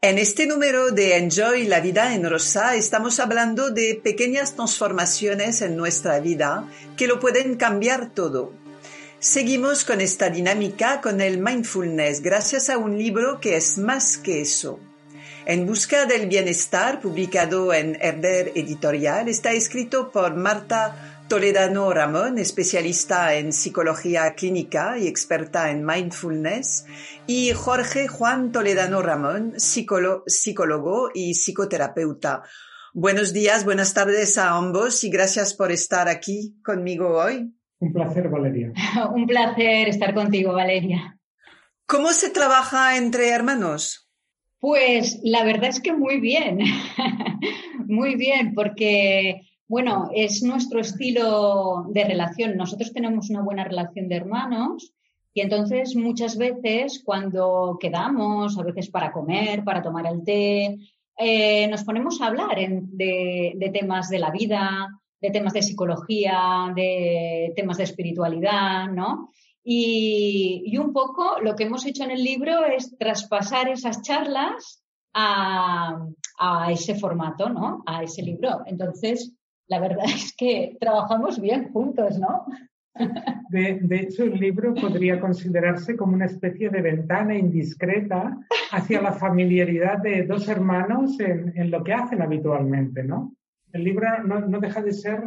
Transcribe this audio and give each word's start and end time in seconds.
En 0.00 0.16
este 0.16 0.46
número 0.46 0.92
de 0.92 1.16
Enjoy 1.16 1.64
la 1.66 1.80
vida 1.80 2.14
en 2.14 2.30
rosa 2.30 2.76
estamos 2.76 3.18
hablando 3.18 3.70
de 3.70 4.00
pequeñas 4.00 4.54
transformaciones 4.54 5.60
en 5.60 5.76
nuestra 5.76 6.20
vida 6.20 6.68
que 6.96 7.08
lo 7.08 7.18
pueden 7.18 7.56
cambiar 7.56 8.10
todo. 8.14 8.52
Seguimos 9.18 9.84
con 9.84 10.00
esta 10.00 10.30
dinámica 10.30 11.00
con 11.00 11.20
el 11.20 11.38
mindfulness 11.38 12.22
gracias 12.22 12.70
a 12.70 12.78
un 12.78 12.96
libro 12.96 13.40
que 13.40 13.56
es 13.56 13.76
más 13.76 14.18
que 14.18 14.40
eso. 14.40 14.78
En 15.46 15.66
busca 15.66 16.06
del 16.06 16.28
bienestar, 16.28 17.00
publicado 17.00 17.74
en 17.74 17.98
Herder 18.00 18.52
Editorial, 18.54 19.28
está 19.28 19.50
escrito 19.50 20.12
por 20.12 20.36
Marta 20.36 21.17
Toledano 21.28 21.92
Ramón, 21.92 22.38
especialista 22.38 23.34
en 23.34 23.52
psicología 23.52 24.32
clínica 24.34 24.98
y 24.98 25.06
experta 25.06 25.70
en 25.70 25.84
mindfulness, 25.84 26.86
y 27.26 27.50
Jorge 27.50 28.08
Juan 28.08 28.50
Toledano 28.50 29.02
Ramón, 29.02 29.52
psicólogo 29.58 31.10
y 31.12 31.34
psicoterapeuta. 31.34 32.44
Buenos 32.94 33.34
días, 33.34 33.66
buenas 33.66 33.92
tardes 33.92 34.38
a 34.38 34.56
ambos 34.56 35.04
y 35.04 35.10
gracias 35.10 35.52
por 35.52 35.70
estar 35.70 36.08
aquí 36.08 36.56
conmigo 36.64 37.18
hoy. 37.18 37.52
Un 37.78 37.92
placer, 37.92 38.30
Valeria. 38.30 38.72
Un 39.14 39.26
placer 39.26 39.88
estar 39.88 40.14
contigo, 40.14 40.54
Valeria. 40.54 41.18
¿Cómo 41.84 42.12
se 42.12 42.30
trabaja 42.30 42.96
entre 42.96 43.28
hermanos? 43.28 44.10
Pues 44.60 45.20
la 45.22 45.44
verdad 45.44 45.68
es 45.68 45.80
que 45.80 45.92
muy 45.92 46.20
bien, 46.20 46.58
muy 47.86 48.16
bien, 48.16 48.54
porque 48.54 49.47
bueno, 49.68 50.08
es 50.14 50.42
nuestro 50.42 50.80
estilo 50.80 51.84
de 51.90 52.04
relación. 52.04 52.56
Nosotros 52.56 52.92
tenemos 52.92 53.28
una 53.28 53.42
buena 53.42 53.64
relación 53.64 54.08
de 54.08 54.16
hermanos 54.16 54.94
y 55.34 55.42
entonces 55.42 55.94
muchas 55.94 56.38
veces 56.38 57.02
cuando 57.04 57.76
quedamos, 57.78 58.58
a 58.58 58.62
veces 58.62 58.88
para 58.88 59.12
comer, 59.12 59.62
para 59.64 59.82
tomar 59.82 60.06
el 60.06 60.24
té, 60.24 60.78
eh, 61.18 61.68
nos 61.68 61.84
ponemos 61.84 62.20
a 62.20 62.28
hablar 62.28 62.56
de, 62.56 63.70
temas 63.72 64.08
de 64.08 64.18
la 64.18 64.30
vida, 64.30 64.88
de 65.20 65.30
temas 65.30 65.52
de 65.52 65.62
psicología, 65.62 66.72
de 66.74 67.52
temas 67.54 67.76
de 67.76 67.84
espiritualidad, 67.84 68.88
¿no? 68.88 69.30
Y, 69.62 70.74
un 70.78 70.94
poco 70.94 71.40
lo 71.42 71.54
que 71.54 71.64
hemos 71.64 71.84
hecho 71.84 72.04
en 72.04 72.12
el 72.12 72.24
libro 72.24 72.64
es 72.64 72.96
traspasar 72.96 73.68
esas 73.68 74.00
charlas 74.00 74.82
a, 75.12 76.06
a 76.38 76.72
ese 76.72 76.94
formato, 76.94 77.50
¿no? 77.50 77.82
A 77.84 78.02
ese 78.02 78.22
libro. 78.22 78.62
Entonces, 78.64 79.37
la 79.68 79.78
verdad 79.78 80.04
es 80.14 80.34
que 80.36 80.76
trabajamos 80.80 81.40
bien 81.40 81.70
juntos, 81.72 82.18
¿no? 82.18 82.46
De, 83.50 83.78
hecho, 83.90 84.24
el 84.24 84.40
libro 84.40 84.74
podría 84.74 85.20
considerarse 85.20 85.96
como 85.96 86.14
una 86.14 86.24
especie 86.26 86.68
de 86.68 86.82
ventana 86.82 87.36
indiscreta 87.36 88.36
hacia 88.72 89.00
la 89.00 89.12
familiaridad 89.12 89.98
de 89.98 90.24
dos 90.24 90.48
hermanos 90.48 91.18
en, 91.20 91.70
lo 91.70 91.84
que 91.84 91.92
hacen 91.92 92.22
habitualmente, 92.22 93.04
¿no? 93.04 93.36
El 93.72 93.84
libro 93.84 94.06
no, 94.24 94.58
deja 94.58 94.82
de 94.82 94.92
ser 94.92 95.22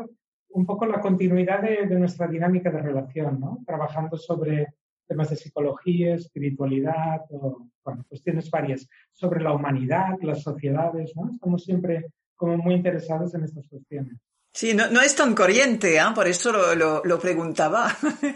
un 0.49 0.65
poco 0.65 0.85
la 0.85 0.99
continuidad 0.99 1.61
de, 1.61 1.85
nuestra 1.97 2.27
dinámica 2.27 2.69
de 2.71 2.81
relación, 2.81 3.39
¿no? 3.39 3.59
Trabajando 3.65 4.17
sobre 4.17 4.73
temas 5.07 5.29
de 5.29 5.37
psicología, 5.37 6.15
espiritualidad, 6.15 7.21
o, 7.29 7.67
bueno, 7.85 8.03
cuestiones 8.09 8.51
varias, 8.51 8.85
sobre 9.13 9.41
la 9.41 9.53
humanidad, 9.53 10.17
las 10.21 10.43
sociedades, 10.43 11.13
¿no? 11.15 11.29
Estamos 11.31 11.63
siempre 11.63 12.07
como 12.35 12.57
muy 12.57 12.73
interesados 12.73 13.33
en 13.33 13.45
estas 13.45 13.67
cuestiones. 13.69 14.17
Sí, 14.53 14.73
no, 14.73 15.01
es 15.01 15.15
tan 15.15 15.33
corriente, 15.33 15.95
¿eh? 15.95 16.01
por 16.13 16.27
eso 16.27 16.51
lo, 16.51 17.01
lo, 17.05 17.19
preguntaba. 17.19 17.95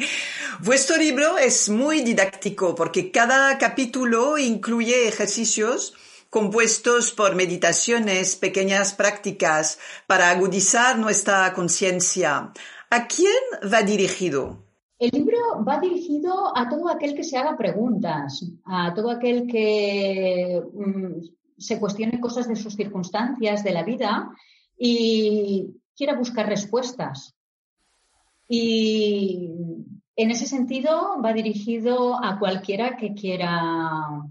Vuestro 0.63 0.95
libro 0.95 1.37
es 1.37 1.69
muy 1.69 2.01
didáctico 2.01 2.73
porque 2.73 3.11
cada 3.11 3.57
capítulo 3.57 4.37
incluye 4.37 5.09
ejercicios 5.09 5.93
compuestos 6.29 7.11
por 7.11 7.35
meditaciones, 7.35 8.37
pequeñas 8.37 8.93
prácticas 8.93 9.77
para 10.07 10.29
agudizar 10.29 10.97
nuestra 10.97 11.53
conciencia. 11.53 12.51
¿A 12.89 13.07
quién 13.07 13.71
va 13.71 13.81
dirigido? 13.81 14.63
El 14.97 15.11
libro 15.11 15.37
va 15.67 15.79
dirigido 15.79 16.57
a 16.57 16.69
todo 16.69 16.89
aquel 16.89 17.13
que 17.13 17.23
se 17.25 17.37
haga 17.37 17.57
preguntas, 17.57 18.45
a 18.65 18.93
todo 18.93 19.11
aquel 19.11 19.47
que 19.47 20.61
mm, 20.73 21.21
se 21.57 21.79
cuestione 21.79 22.21
cosas 22.21 22.47
de 22.47 22.55
sus 22.55 22.73
circunstancias, 22.75 23.63
de 23.63 23.71
la 23.71 23.83
vida 23.83 24.29
y 24.77 25.75
quiera 25.95 26.15
buscar 26.15 26.47
respuestas. 26.47 27.35
Y 28.47 29.49
en 30.15 30.31
ese 30.31 30.45
sentido 30.45 31.21
va 31.23 31.33
dirigido 31.33 32.23
a 32.23 32.37
cualquiera 32.37 32.95
que 32.95 33.13
quiera 33.13 34.23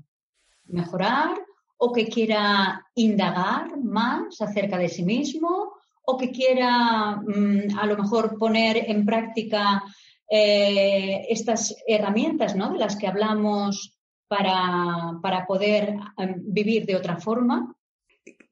mejorar 0.66 1.34
o 1.76 1.92
que 1.92 2.06
quiera 2.06 2.86
indagar 2.94 3.76
más 3.78 4.40
acerca 4.40 4.78
de 4.78 4.88
sí 4.88 5.02
mismo 5.02 5.74
o 6.06 6.16
que 6.16 6.30
quiera 6.30 7.16
mm, 7.16 7.78
a 7.78 7.86
lo 7.86 7.96
mejor 7.96 8.38
poner 8.38 8.90
en 8.90 9.04
práctica 9.04 9.82
eh, 10.28 11.26
estas 11.28 11.76
herramientas 11.86 12.56
¿no? 12.56 12.70
de 12.70 12.78
las 12.78 12.96
que 12.96 13.06
hablamos 13.06 13.98
para, 14.28 15.18
para 15.22 15.46
poder 15.46 15.96
em, 16.16 16.42
vivir 16.46 16.86
de 16.86 16.96
otra 16.96 17.16
forma. 17.16 17.74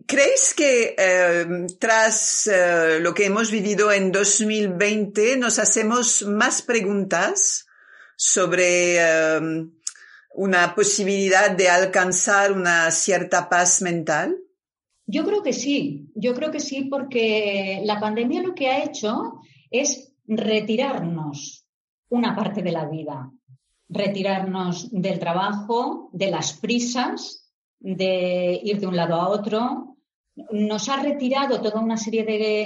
¿Creéis 0.06 0.54
que 0.54 0.94
eh, 0.98 1.66
tras 1.78 2.46
eh, 2.46 2.98
lo 3.00 3.12
que 3.12 3.26
hemos 3.26 3.50
vivido 3.50 3.92
en 3.92 4.10
2020 4.10 5.36
nos 5.36 5.58
hacemos 5.58 6.22
más 6.22 6.62
preguntas 6.62 7.66
sobre 8.16 8.96
eh, 8.96 9.40
una 10.34 10.74
posibilidad 10.74 11.50
de 11.50 11.68
alcanzar 11.68 12.52
una 12.52 12.90
cierta 12.90 13.48
paz 13.48 13.82
mental? 13.82 14.36
Yo 15.06 15.24
creo 15.24 15.42
que 15.42 15.52
sí, 15.52 16.10
yo 16.14 16.34
creo 16.34 16.50
que 16.50 16.60
sí, 16.60 16.84
porque 16.84 17.82
la 17.84 18.00
pandemia 18.00 18.42
lo 18.42 18.54
que 18.54 18.68
ha 18.68 18.84
hecho 18.84 19.40
es 19.70 20.14
retirarnos 20.26 21.66
una 22.08 22.34
parte 22.34 22.62
de 22.62 22.72
la 22.72 22.88
vida, 22.88 23.30
retirarnos 23.88 24.90
del 24.90 25.18
trabajo, 25.18 26.10
de 26.12 26.30
las 26.30 26.54
prisas, 26.54 27.50
de 27.78 28.60
ir 28.62 28.80
de 28.80 28.86
un 28.86 28.96
lado 28.96 29.14
a 29.16 29.28
otro, 29.28 29.91
nos 30.50 30.88
ha 30.88 31.02
retirado 31.02 31.60
toda 31.60 31.80
una 31.80 31.96
serie 31.96 32.24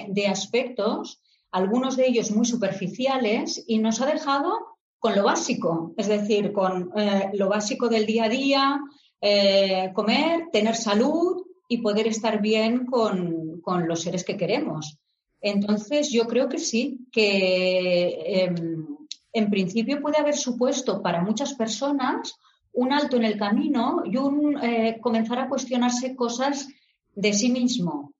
de, 0.08 0.26
aspectos, 0.26 1.20
algunos 1.50 1.96
de 1.96 2.06
ellos 2.06 2.30
muy 2.30 2.46
superficiales, 2.46 3.64
y 3.66 3.78
nos 3.78 4.00
ha 4.00 4.06
dejado 4.06 4.76
con 4.98 5.14
lo 5.14 5.24
básico, 5.24 5.94
es 5.96 6.08
decir, 6.08 6.52
con 6.52 6.90
eh, 6.96 7.30
lo 7.34 7.48
básico 7.48 7.88
del 7.88 8.06
día 8.06 8.24
a 8.24 8.28
día, 8.28 8.80
eh, 9.20 9.90
comer, 9.94 10.48
tener 10.52 10.74
salud 10.74 11.44
y 11.68 11.78
poder 11.78 12.06
estar 12.06 12.40
bien 12.40 12.86
con, 12.86 13.62
los 13.86 14.02
seres 14.02 14.24
que 14.24 14.36
queremos. 14.36 14.98
Entonces, 15.40 16.10
yo 16.10 16.26
creo 16.26 16.48
que 16.48 16.58
sí, 16.58 17.00
que 17.10 18.44
em, 18.44 18.86
en 19.32 19.50
principio 19.50 20.00
puede 20.00 20.18
haber 20.18 20.36
supuesto 20.36 21.02
para 21.02 21.22
muchas 21.22 21.54
personas 21.54 22.36
un 22.72 22.92
alto 22.92 23.16
en 23.16 23.24
el 23.24 23.36
camino 23.36 24.02
y 24.04 24.16
un 24.16 24.56
eh, 24.62 24.98
comenzar 25.00 25.40
a 25.40 25.48
cuestionarse 25.48 26.14
cosas 26.14 26.68
de 27.16 27.32
sí 27.32 27.50
mismo. 27.50 28.12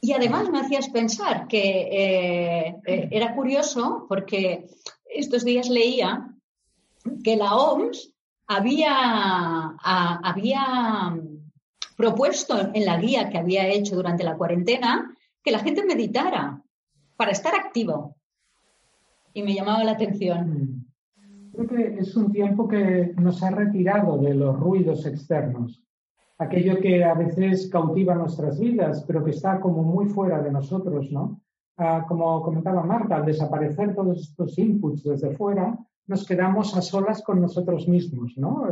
Y 0.00 0.12
además 0.12 0.48
me 0.50 0.60
hacías 0.60 0.88
pensar 0.90 1.48
que 1.48 1.88
eh, 1.90 2.76
eh, 2.86 3.08
era 3.10 3.34
curioso 3.34 4.06
porque 4.08 4.68
estos 5.04 5.44
días 5.44 5.68
leía 5.68 6.28
que 7.24 7.36
la 7.36 7.56
OMS 7.56 8.14
había, 8.46 9.76
había 9.82 11.18
propuesto 11.96 12.70
en 12.72 12.84
la 12.84 12.98
guía 12.98 13.28
que 13.28 13.38
había 13.38 13.66
hecho 13.66 13.96
durante 13.96 14.24
la 14.24 14.36
cuarentena 14.36 15.16
que 15.42 15.50
la 15.50 15.58
gente 15.58 15.84
meditara 15.84 16.62
para 17.16 17.32
estar 17.32 17.54
activo. 17.54 18.14
Y 19.32 19.42
me 19.42 19.54
llamaba 19.54 19.82
la 19.84 19.92
atención. 19.92 20.86
Creo 21.52 21.66
que 21.66 22.00
es 22.00 22.14
un 22.14 22.30
tiempo 22.30 22.68
que 22.68 23.14
nos 23.16 23.42
ha 23.42 23.50
retirado 23.50 24.18
de 24.18 24.34
los 24.34 24.58
ruidos 24.58 25.06
externos 25.06 25.82
aquello 26.38 26.78
que 26.80 27.04
a 27.04 27.14
veces 27.14 27.68
cautiva 27.68 28.14
nuestras 28.14 28.58
vidas, 28.58 29.04
pero 29.06 29.24
que 29.24 29.32
está 29.32 29.60
como 29.60 29.82
muy 29.82 30.06
fuera 30.06 30.40
de 30.40 30.52
nosotros, 30.52 31.10
¿no? 31.10 31.40
Ah, 31.76 32.04
como 32.08 32.42
comentaba 32.42 32.82
Marta, 32.82 33.16
al 33.16 33.26
desaparecer 33.26 33.94
todos 33.94 34.20
estos 34.20 34.58
inputs 34.58 35.04
desde 35.04 35.36
fuera, 35.36 35.78
nos 36.06 36.26
quedamos 36.26 36.76
a 36.76 36.82
solas 36.82 37.22
con 37.22 37.40
nosotros 37.40 37.86
mismos, 37.86 38.36
¿no? 38.36 38.66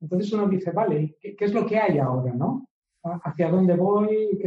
Entonces 0.00 0.32
uno 0.32 0.48
dice, 0.48 0.70
vale, 0.70 1.16
¿qué, 1.20 1.36
es 1.38 1.54
lo 1.54 1.66
que 1.66 1.78
hay 1.78 1.98
ahora, 1.98 2.32
no? 2.32 2.68
¿Hacia 3.02 3.50
dónde 3.50 3.74
voy? 3.74 4.38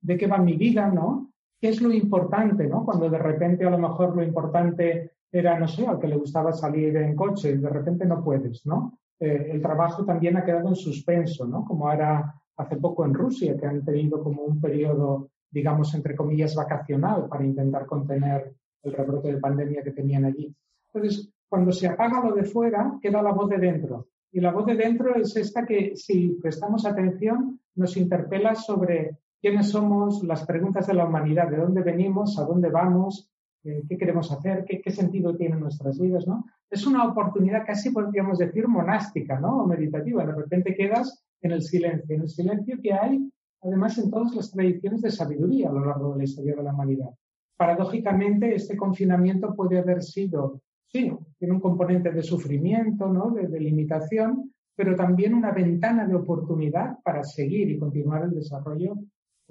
¿De 0.00 0.16
qué 0.16 0.26
va 0.26 0.38
mi 0.38 0.56
vida, 0.56 0.88
no? 0.88 1.32
¿Qué 1.60 1.68
es 1.68 1.80
lo 1.80 1.92
importante, 1.92 2.66
no? 2.66 2.84
Cuando 2.84 3.08
de 3.08 3.18
repente 3.18 3.66
a 3.66 3.70
lo 3.70 3.78
mejor 3.78 4.16
lo 4.16 4.22
importante 4.22 5.12
era, 5.30 5.58
no 5.58 5.66
sé, 5.66 5.86
al 5.86 5.98
que 5.98 6.08
le 6.08 6.16
gustaba 6.16 6.52
salir 6.52 6.96
en 6.96 7.16
coche 7.16 7.50
y 7.50 7.58
de 7.58 7.68
repente 7.68 8.04
no 8.04 8.22
puedes, 8.22 8.64
¿no? 8.66 8.98
Eh, 9.20 9.50
el 9.52 9.62
trabajo 9.62 10.04
también 10.04 10.36
ha 10.36 10.44
quedado 10.44 10.68
en 10.68 10.76
suspenso, 10.76 11.46
¿no? 11.46 11.64
Como 11.64 11.88
ahora 11.88 12.34
hace 12.56 12.76
poco 12.76 13.04
en 13.04 13.14
Rusia, 13.14 13.56
que 13.56 13.66
han 13.66 13.84
tenido 13.84 14.22
como 14.22 14.42
un 14.42 14.60
periodo, 14.60 15.30
digamos, 15.50 15.94
entre 15.94 16.16
comillas, 16.16 16.54
vacacional 16.54 17.28
para 17.28 17.44
intentar 17.44 17.86
contener 17.86 18.54
el 18.82 18.92
rebrote 18.92 19.32
de 19.32 19.40
pandemia 19.40 19.82
que 19.82 19.92
tenían 19.92 20.24
allí. 20.24 20.54
Entonces, 20.92 21.32
cuando 21.48 21.72
se 21.72 21.86
apaga 21.86 22.24
lo 22.24 22.34
de 22.34 22.44
fuera, 22.44 22.98
queda 23.00 23.22
la 23.22 23.32
voz 23.32 23.48
de 23.50 23.58
dentro. 23.58 24.08
Y 24.32 24.40
la 24.40 24.50
voz 24.50 24.66
de 24.66 24.76
dentro 24.76 25.14
es 25.14 25.36
esta 25.36 25.66
que, 25.66 25.94
si 25.94 26.38
prestamos 26.40 26.86
atención, 26.86 27.60
nos 27.74 27.96
interpela 27.96 28.54
sobre 28.54 29.18
quiénes 29.40 29.70
somos, 29.70 30.22
las 30.22 30.46
preguntas 30.46 30.86
de 30.86 30.94
la 30.94 31.04
humanidad, 31.04 31.50
de 31.50 31.58
dónde 31.58 31.82
venimos, 31.82 32.38
a 32.38 32.44
dónde 32.44 32.70
vamos, 32.70 33.31
qué 33.62 33.96
queremos 33.96 34.30
hacer, 34.32 34.64
qué, 34.64 34.90
sentido 34.90 35.36
tienen 35.36 35.60
nuestras 35.60 35.98
vidas, 35.98 36.26
¿no? 36.26 36.44
Es 36.70 36.86
una 36.86 37.06
oportunidad 37.06 37.64
casi 37.66 37.90
podríamos 37.90 38.38
decir 38.38 38.66
monástica, 38.66 39.38
¿no? 39.38 39.62
O 39.62 39.66
meditativa. 39.66 40.26
De 40.26 40.32
repente 40.32 40.74
quedas 40.74 41.24
en 41.40 41.52
el 41.52 41.62
silencio, 41.62 42.14
en 42.16 42.22
el 42.22 42.28
silencio 42.28 42.78
que 42.82 42.92
hay 42.92 43.32
además 43.62 43.96
en 43.98 44.10
todas 44.10 44.34
las 44.34 44.50
tradiciones 44.50 45.02
de 45.02 45.10
sabiduría 45.10 45.68
a 45.68 45.72
lo 45.72 45.84
largo 45.84 46.12
de 46.12 46.18
la 46.18 46.24
historia 46.24 46.56
de 46.56 46.62
la 46.62 46.74
humanidad. 46.74 47.10
Paradójicamente, 47.56 48.54
este 48.54 48.76
confinamiento 48.76 49.54
puede 49.54 49.78
haber 49.78 50.02
sido, 50.02 50.60
sí, 50.88 51.12
tiene 51.38 51.54
un 51.54 51.60
componente 51.60 52.10
de 52.10 52.22
sufrimiento, 52.22 53.08
¿no? 53.08 53.30
de, 53.30 53.46
de 53.46 53.60
limitación, 53.60 54.52
pero 54.74 54.96
también 54.96 55.34
una 55.34 55.52
ventana 55.52 56.06
de 56.06 56.14
oportunidad 56.14 56.98
para 57.04 57.22
seguir 57.22 57.70
y 57.70 57.78
continuar 57.78 58.24
el 58.24 58.34
desarrollo 58.34 58.96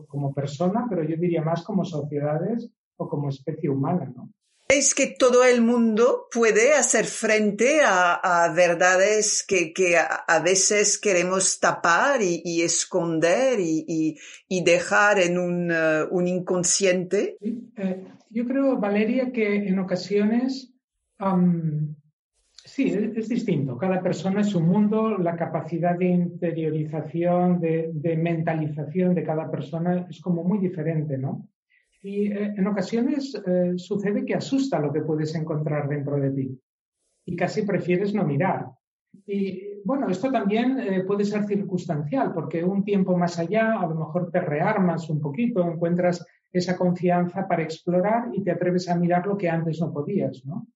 como 0.08 0.34
persona, 0.34 0.88
pero 0.90 1.04
yo 1.04 1.16
diría 1.16 1.44
más 1.44 1.64
como 1.64 1.86
sociedades 1.86 2.72
como 3.08 3.30
especie 3.30 3.70
humana, 3.70 4.12
¿no? 4.16 4.32
Es 4.74 4.96
que 4.96 5.08
todo 5.08 5.44
el 5.44 5.62
mundo 5.62 6.28
puede 6.34 6.74
hacer 6.74 7.04
frente 7.04 7.82
a, 7.86 8.54
verdades 8.56 9.46
que, 9.46 9.74
a, 9.98 10.40
veces 10.40 10.98
queremos 10.98 11.60
tapar 11.60 12.22
y, 12.22 12.62
esconder 12.62 13.60
y, 13.60 14.18
dejar 14.64 15.20
en 15.20 15.38
un, 15.38 15.72
uh, 15.72 16.22
inconsciente. 16.22 17.36
Eh, 17.42 18.08
yo 18.30 18.46
creo, 18.46 18.78
Valeria, 18.78 19.34
que 19.34 19.68
en 19.68 19.78
ocasiones 19.78 20.74
sí, 22.64 22.94
es, 23.14 23.28
distinto. 23.28 23.78
Cada 23.78 24.02
persona 24.02 24.40
es 24.40 24.56
un 24.56 24.70
mundo, 24.70 25.18
la 25.18 25.36
capacidad 25.36 25.98
de 25.98 26.06
interiorización, 26.06 27.60
de, 27.60 27.92
de 27.94 28.16
mentalización 28.16 29.16
de 29.16 29.24
cada 29.24 29.52
persona 29.52 30.08
es 30.10 30.22
como 30.22 30.46
muy 30.46 30.60
diferente, 30.60 31.18
¿no? 31.18 31.50
Y 32.02 32.32
eh, 32.32 32.54
en 32.58 32.68
ocasiones 32.68 33.40
eh, 33.46 33.74
sucede 33.78 34.26
que 34.26 34.36
asusta 34.36 34.80
lo 34.80 34.92
que 34.92 35.02
puedes 35.02 35.36
encontrar 35.36 35.88
dentro 35.88 36.18
de 36.18 36.32
ti 36.32 36.60
y 37.26 37.36
casi 37.36 37.62
prefieres 37.64 38.14
no 38.14 38.26
mirar. 38.26 38.68
Y 39.26 39.82
bueno, 39.84 40.10
esto 40.10 40.32
también 40.32 40.80
eh, 40.80 41.04
puede 41.04 41.26
ser 41.26 41.46
circunstancial, 41.46 42.34
porque 42.34 42.64
un 42.64 42.84
tiempo 42.84 43.18
más 43.18 43.38
allá 43.38 43.80
a 43.80 43.88
lo 43.88 43.96
mejor 43.96 44.32
te 44.32 44.40
rearmas 44.40 45.10
un 45.10 45.22
poquito, 45.22 45.62
encuentras 45.62 46.26
esa 46.52 46.78
confianza 46.78 47.48
para 47.48 47.64
explorar 47.64 48.30
y 48.34 48.44
te 48.44 48.52
atreves 48.52 48.90
a 48.90 48.96
mirar 48.96 49.28
lo 49.28 49.38
que 49.38 49.50
antes 49.50 49.80
no 49.80 49.92
podías, 49.92 50.44
¿no? 50.46 50.68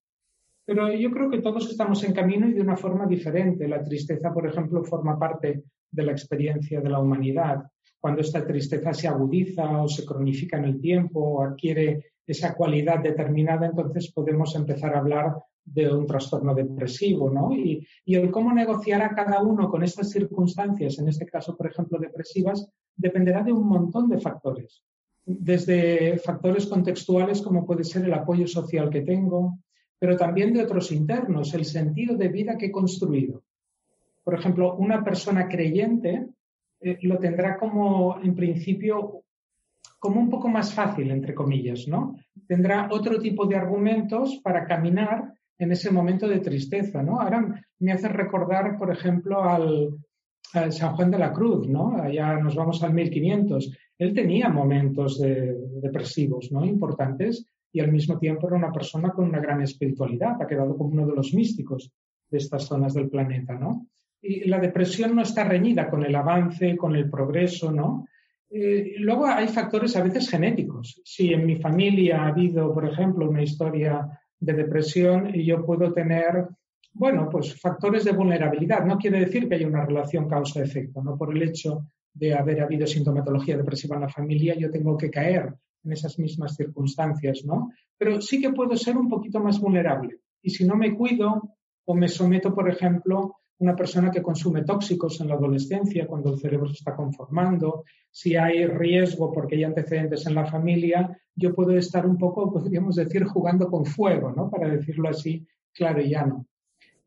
Pero 0.66 0.92
yo 0.92 1.12
creo 1.12 1.30
que 1.30 1.42
todos 1.42 1.70
estamos 1.70 2.04
en 2.04 2.14
camino 2.14 2.48
y 2.48 2.54
de 2.54 2.62
una 2.62 2.76
forma 2.76 3.06
diferente. 3.06 3.68
La 3.68 3.84
tristeza, 3.84 4.34
por 4.34 4.48
ejemplo, 4.48 4.84
forma 4.84 5.20
parte 5.20 5.64
de 5.92 6.04
la 6.04 6.12
experiencia 6.12 6.82
de 6.82 6.90
la 6.90 7.00
humanidad 7.00 7.64
cuando 8.06 8.22
esta 8.22 8.46
tristeza 8.46 8.94
se 8.94 9.08
agudiza 9.08 9.82
o 9.82 9.88
se 9.88 10.06
cronifica 10.06 10.60
en 10.60 10.66
el 10.66 10.80
tiempo 10.80 11.20
o 11.22 11.42
adquiere 11.42 12.12
esa 12.28 12.54
cualidad 12.54 13.00
determinada, 13.00 13.66
entonces 13.66 14.12
podemos 14.12 14.56
empezar 14.56 14.94
a 14.94 15.00
hablar 15.00 15.34
de 15.64 15.92
un 15.92 16.06
trastorno 16.06 16.54
depresivo, 16.54 17.32
¿no? 17.32 17.52
Y, 17.52 17.84
el 18.06 18.30
cómo 18.30 18.54
negociar 18.54 19.02
a 19.02 19.16
cada 19.16 19.42
uno 19.42 19.72
con 19.72 19.82
estas 19.82 20.12
circunstancias, 20.12 21.00
en 21.00 21.10
este 21.10 21.26
caso, 21.26 21.58
por 21.58 21.66
ejemplo, 21.66 21.98
depresivas, 21.98 22.70
dependerá 22.96 23.42
de 23.42 23.54
un 23.54 23.68
montón 23.68 24.08
de 24.08 24.20
factores. 24.20 24.84
Desde 25.26 26.20
factores 26.20 26.68
contextuales 26.68 27.42
como 27.42 27.66
puede 27.66 27.84
ser 27.84 28.06
el 28.06 28.14
apoyo 28.14 28.46
social 28.46 28.92
que 28.92 29.02
tengo, 29.02 29.58
pero 29.98 30.16
también 30.16 30.54
de 30.54 30.62
otros 30.62 30.92
internos, 30.92 31.56
el 31.56 31.66
sentido 31.66 32.16
de 32.16 32.28
vida 32.28 32.56
que 32.56 32.68
he 32.68 32.72
construido. 32.72 33.42
Por 34.24 34.36
ejemplo, 34.36 34.76
una 34.76 35.04
persona 35.04 35.50
creyente 35.50 36.35
eh, 36.86 37.00
lo 37.02 37.18
tendrá 37.18 37.58
como, 37.58 38.20
en 38.22 38.36
principio, 38.36 39.24
como 39.98 40.20
un 40.20 40.30
poco 40.30 40.48
más 40.48 40.72
fácil, 40.72 41.10
entre 41.10 41.34
comillas, 41.34 41.88
¿no? 41.88 42.16
Tendrá 42.48 42.90
otro 42.92 43.20
tipo 43.20 43.48
de 43.48 43.56
argumentos 43.56 44.40
para 44.44 44.68
caminar 44.68 45.34
en 45.58 45.72
ese 45.72 45.90
momento 45.90 46.28
de 46.28 46.42
tristeza, 46.42 47.02
¿no? 47.02 47.20
Ahora 47.20 47.60
me 47.80 47.92
hace 47.92 48.08
recordar, 48.08 48.78
por 48.78 48.92
ejemplo, 48.92 49.44
al, 49.44 49.98
San 50.70 50.96
Juan 50.96 51.10
de 51.10 51.18
la 51.18 51.34
Cruz, 51.34 51.68
¿no? 51.68 52.00
Allá 52.00 52.38
nos 52.38 52.56
vamos 52.56 52.84
al 52.84 52.94
1500. 52.94 53.76
Él 53.98 54.14
tenía 54.14 54.48
momentos 54.48 55.20
depresivos, 55.82 56.52
¿no? 56.52 56.64
Importantes 56.64 57.48
y 57.74 57.80
al 57.80 57.92
mismo 57.92 58.20
tiempo 58.20 58.48
era 58.48 58.58
una 58.58 58.72
persona 58.72 59.10
con 59.10 59.26
una 59.26 59.40
gran 59.40 59.62
espiritualidad. 59.64 60.40
Ha 60.40 60.46
quedado 60.46 60.78
como 60.78 60.92
uno 60.92 61.08
de 61.08 61.16
los 61.16 61.34
místicos 61.34 61.92
de 62.30 62.38
estas 62.38 62.66
zonas 62.66 62.94
del 62.94 63.10
planeta, 63.10 63.56
¿no? 63.56 63.88
Y 64.28 64.48
la 64.48 64.60
depresión 64.60 65.16
no 65.16 65.22
está 65.22 65.44
reñida 65.44 65.90
con 65.90 66.04
el 66.04 66.16
avance, 66.16 66.76
con 66.76 66.96
el 66.96 67.10
progreso, 67.10 67.72
¿no? 67.72 68.08
Eh, 68.50 68.96
luego 69.00 69.28
hay 69.28 69.48
factores 69.48 69.96
a 69.96 70.04
veces 70.04 70.30
genéticos. 70.30 71.02
Si 71.04 71.34
en 71.34 71.46
mi 71.46 71.58
familia 71.58 72.24
ha 72.24 72.28
habido, 72.28 72.74
por 72.74 72.88
ejemplo, 72.88 73.30
una 73.30 73.44
historia 73.44 74.08
de 74.40 74.54
depresión, 74.54 75.32
yo 75.34 75.66
puedo 75.66 75.94
tener, 75.94 76.48
bueno, 76.94 77.30
pues 77.30 77.60
factores 77.60 78.04
de 78.04 78.14
vulnerabilidad. 78.14 78.86
No 78.86 78.98
quiere 78.98 79.20
decir 79.20 79.48
que 79.48 79.56
haya 79.56 79.68
una 79.68 79.86
relación 79.86 80.28
causa-efecto, 80.28 81.04
¿no? 81.04 81.18
Por 81.18 81.36
el 81.36 81.44
hecho 81.44 81.88
de 82.14 82.34
haber 82.34 82.62
habido 82.62 82.88
sintomatología 82.88 83.58
depresiva 83.58 83.96
en 83.96 84.04
la 84.04 84.10
familia, 84.10 84.56
yo 84.56 84.72
tengo 84.72 84.98
que 84.98 85.12
caer 85.12 85.54
en 85.84 85.92
esas 85.92 86.18
mismas 86.18 86.56
circunstancias, 86.56 87.44
¿no? 87.46 87.72
Pero 87.98 88.22
sí 88.22 88.42
que 88.42 88.52
puedo 88.52 88.76
ser 88.76 88.98
un 88.98 89.10
poquito 89.10 89.40
más 89.40 89.60
vulnerable. 89.60 90.20
Y 90.42 90.50
si 90.50 90.66
no 90.66 90.76
me 90.76 90.96
cuido 90.96 91.58
o 91.86 91.94
me 91.94 92.08
someto, 92.08 92.54
por 92.54 92.70
ejemplo, 92.70 93.36
una 93.60 93.76
persona 93.76 94.12
que 94.12 94.22
consume 94.22 94.64
tóxicos 94.64 95.22
en 95.22 95.30
la 95.30 95.36
adolescencia, 95.36 96.08
cuando 96.08 96.34
el 96.34 96.40
cerebro 96.40 96.68
se 96.68 96.74
está 96.74 96.96
conformando, 96.96 97.86
si 98.12 98.36
hay 98.36 98.66
riesgo 98.66 99.32
porque 99.32 99.56
hay 99.56 99.64
antecedentes 99.64 100.26
en 100.28 100.36
la 100.36 100.46
familia, 100.46 101.18
yo 101.36 101.54
puedo 101.54 101.72
estar 101.78 102.06
un 102.06 102.18
poco, 102.18 102.52
podríamos 102.52 102.96
decir, 102.96 103.24
jugando 103.26 103.70
con 103.70 103.86
fuego, 103.86 104.32
¿no? 104.32 104.50
Para 104.50 104.70
decirlo 104.70 105.10
así, 105.10 105.46
claro 105.74 106.02
y 106.02 106.10
llano. 106.10 106.48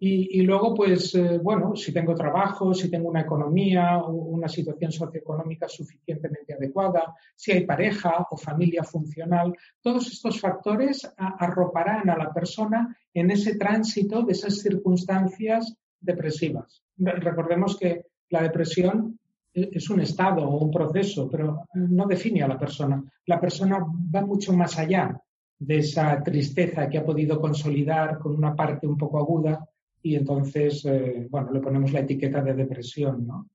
Y, 0.00 0.43
luego, 0.43 0.75
pues, 0.75 1.12
eh, 1.17 1.38
bueno, 1.43 1.75
si 1.75 1.93
tengo 1.93 2.14
trabajo, 2.14 2.73
si 2.73 2.88
tengo 2.88 3.09
una 3.09 3.23
economía, 3.23 3.99
una 3.99 4.47
situación 4.49 4.93
socioeconómica 4.93 5.67
suficientemente 5.67 6.55
adecuada, 6.55 7.17
si 7.35 7.50
hay 7.50 7.67
pareja 7.67 8.25
o 8.31 8.37
familia 8.37 8.85
funcional, 8.85 9.52
todos 9.83 10.07
estos 10.07 10.40
factores 10.40 11.02
arroparán 11.17 12.09
a 12.11 12.17
la 12.17 12.33
persona 12.33 12.97
en 13.12 13.33
ese 13.33 13.57
tránsito 13.57 14.23
de 14.23 14.35
esas 14.35 14.59
circunstancias 14.59 15.76
depresivas. 16.00 16.83
Recordemos 16.97 17.76
que 17.76 18.07
la 18.31 18.43
depresión 18.43 19.19
es 19.52 19.90
un 19.90 20.00
estado 20.00 20.49
o 20.49 20.64
un 20.64 20.71
proceso, 20.71 21.28
pero 21.28 21.67
no 21.75 22.07
define 22.07 22.43
a 22.43 22.49
la 22.49 22.59
persona. 22.59 23.02
La 23.26 23.40
persona 23.40 23.78
va 24.14 24.25
mucho 24.25 24.52
más 24.52 24.78
allá 24.78 25.21
de 25.59 25.78
esa 25.78 26.23
tristeza 26.23 26.88
que 26.88 26.99
ha 26.99 27.05
podido 27.05 27.40
consolidar 27.40 28.19
con 28.19 28.35
una 28.35 28.55
parte 28.55 28.87
un 28.87 28.97
poco 28.97 29.19
aguda 29.19 29.69
y 30.02 30.14
entonces, 30.14 30.85
eh, 30.85 31.26
bueno, 31.28 31.52
le 31.52 31.61
ponemos 31.61 31.93
la 31.93 32.00
etiqueta 32.00 32.40
de 32.43 32.55
depresión, 32.55 33.26
¿no? 33.26 33.49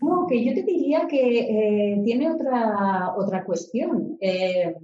No, 0.00 0.26
que 0.26 0.42
yo 0.44 0.54
te 0.54 0.62
diría 0.62 1.06
que 1.06 1.38
eh, 1.94 2.02
tiene 2.04 2.30
otra, 2.30 3.14
otra 3.16 3.44
cuestión. 3.44 4.16
Eh, 4.20 4.74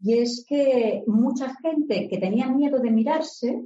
y 0.00 0.18
es 0.18 0.44
que 0.46 1.02
mucha 1.06 1.54
gente 1.56 2.06
que 2.08 2.18
tenía 2.18 2.48
miedo 2.48 2.78
de 2.78 2.90
mirarse 2.90 3.64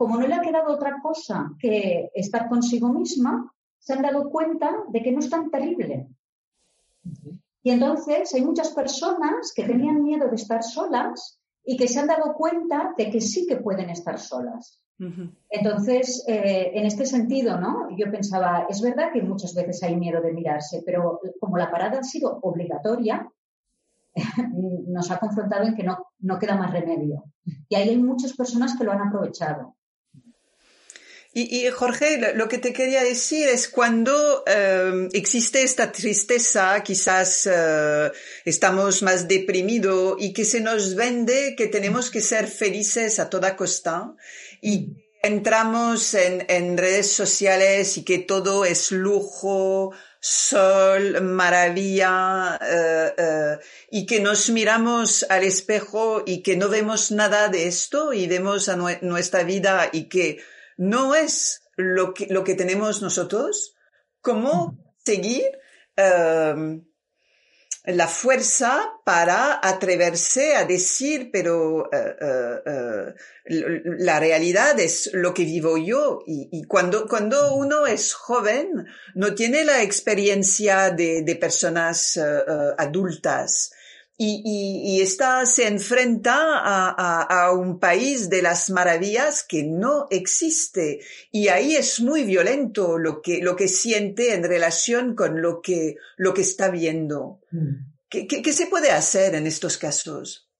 como 0.00 0.16
no 0.16 0.26
le 0.26 0.34
ha 0.34 0.40
quedado 0.40 0.72
otra 0.72 0.98
cosa 1.02 1.52
que 1.58 2.10
estar 2.14 2.48
consigo 2.48 2.88
misma, 2.88 3.52
se 3.78 3.92
han 3.92 4.00
dado 4.00 4.30
cuenta 4.30 4.74
de 4.88 5.02
que 5.02 5.12
no 5.12 5.18
es 5.18 5.28
tan 5.28 5.50
terrible. 5.50 6.08
Y 7.62 7.70
entonces 7.70 8.32
hay 8.32 8.40
muchas 8.40 8.70
personas 8.70 9.52
que 9.54 9.64
tenían 9.64 10.02
miedo 10.02 10.30
de 10.30 10.36
estar 10.36 10.62
solas 10.62 11.38
y 11.62 11.76
que 11.76 11.86
se 11.86 12.00
han 12.00 12.06
dado 12.06 12.32
cuenta 12.32 12.94
de 12.96 13.10
que 13.10 13.20
sí 13.20 13.46
que 13.46 13.58
pueden 13.58 13.90
estar 13.90 14.18
solas. 14.18 14.82
Entonces, 15.50 16.24
eh, 16.26 16.70
en 16.72 16.86
este 16.86 17.04
sentido, 17.04 17.60
¿no? 17.60 17.94
Yo 17.94 18.10
pensaba, 18.10 18.66
es 18.70 18.80
verdad 18.80 19.12
que 19.12 19.20
muchas 19.20 19.54
veces 19.54 19.82
hay 19.82 19.96
miedo 19.96 20.22
de 20.22 20.32
mirarse, 20.32 20.82
pero 20.86 21.20
como 21.38 21.58
la 21.58 21.70
parada 21.70 21.98
ha 21.98 22.02
sido 22.02 22.38
obligatoria, 22.40 23.30
nos 24.88 25.10
ha 25.10 25.18
confrontado 25.18 25.66
en 25.66 25.74
que 25.74 25.84
no, 25.84 26.06
no 26.20 26.38
queda 26.38 26.56
más 26.56 26.72
remedio. 26.72 27.24
Y 27.68 27.74
ahí 27.74 27.90
hay 27.90 27.98
muchas 27.98 28.34
personas 28.34 28.78
que 28.78 28.84
lo 28.84 28.92
han 28.92 29.02
aprovechado. 29.02 29.76
Y, 31.32 31.68
Jorge, 31.68 32.34
lo 32.34 32.48
que 32.48 32.58
te 32.58 32.72
quería 32.72 33.04
decir 33.04 33.46
es 33.46 33.68
cuando 33.68 34.42
eh, 34.48 35.08
existe 35.12 35.62
esta 35.62 35.92
tristeza, 35.92 36.82
quizás 36.82 37.48
eh, 37.48 38.10
estamos 38.44 39.02
más 39.02 39.28
deprimidos 39.28 40.16
y 40.18 40.32
que 40.32 40.44
se 40.44 40.60
nos 40.60 40.96
vende 40.96 41.54
que 41.56 41.68
tenemos 41.68 42.10
que 42.10 42.20
ser 42.20 42.48
felices 42.48 43.20
a 43.20 43.30
toda 43.30 43.54
costa 43.54 44.12
y 44.60 44.88
entramos 45.22 46.14
en, 46.14 46.44
en 46.48 46.76
redes 46.76 47.12
sociales 47.12 47.96
y 47.96 48.02
que 48.02 48.18
todo 48.18 48.64
es 48.64 48.90
lujo, 48.90 49.92
sol, 50.20 51.22
maravilla, 51.22 52.58
eh, 52.62 53.14
eh, 53.16 53.58
y 53.90 54.04
que 54.04 54.20
nos 54.20 54.50
miramos 54.50 55.24
al 55.28 55.44
espejo 55.44 56.22
y 56.26 56.42
que 56.42 56.56
no 56.56 56.68
vemos 56.68 57.10
nada 57.10 57.48
de 57.48 57.66
esto 57.66 58.12
y 58.12 58.26
vemos 58.26 58.68
a 58.68 58.76
nuestra 58.76 59.42
vida 59.44 59.88
y 59.92 60.04
que 60.04 60.38
no 60.80 61.14
es 61.14 61.62
lo 61.76 62.14
que, 62.14 62.26
lo 62.30 62.42
que 62.42 62.54
tenemos 62.54 63.02
nosotros, 63.02 63.76
¿cómo 64.22 64.78
seguir 65.04 65.44
eh, 65.94 66.80
la 67.84 68.08
fuerza 68.08 68.92
para 69.04 69.60
atreverse 69.62 70.56
a 70.56 70.64
decir, 70.64 71.30
pero 71.32 71.78
uh, 71.78 71.84
uh, 71.84 73.14
la 73.44 74.20
realidad 74.20 74.78
es 74.80 75.10
lo 75.12 75.34
que 75.34 75.44
vivo 75.44 75.76
yo. 75.76 76.20
Y, 76.26 76.48
y, 76.50 76.64
cuando, 76.64 77.06
cuando 77.06 77.54
uno 77.54 77.86
es 77.86 78.14
joven, 78.14 78.86
no 79.14 79.34
tiene 79.34 79.64
la 79.64 79.82
experiencia 79.82 80.90
de, 80.90 81.22
de 81.22 81.36
personas 81.36 82.18
adultas 82.78 83.72
y, 84.22 84.42
y, 84.84 85.00
esta 85.00 85.46
se 85.46 85.66
enfrenta 85.66 86.34
a, 86.36 87.22
a, 87.22 87.52
un 87.52 87.78
país 87.78 88.28
de 88.28 88.42
las 88.42 88.68
maravillas 88.68 89.42
que 89.42 89.62
no 89.64 90.08
existe 90.10 91.00
y 91.32 91.48
ahí 91.48 91.74
es 91.74 92.02
muy 92.02 92.24
violento 92.24 92.98
lo 92.98 93.22
que 93.22 93.40
lo 93.42 93.56
que 93.56 93.66
siente 93.66 94.34
en 94.34 94.44
relación 94.44 95.14
con 95.14 95.40
lo 95.40 95.62
que 95.62 95.96
lo 96.18 96.34
que 96.34 96.42
está 96.42 96.70
viendo. 96.70 97.40
Mm. 97.50 97.92
¿Qué, 98.10 98.26
qué, 98.26 98.52
se 98.52 98.66
puede 98.66 98.90
hacer 98.90 99.34
en 99.34 99.46
estos 99.46 99.78
casos? 99.78 100.50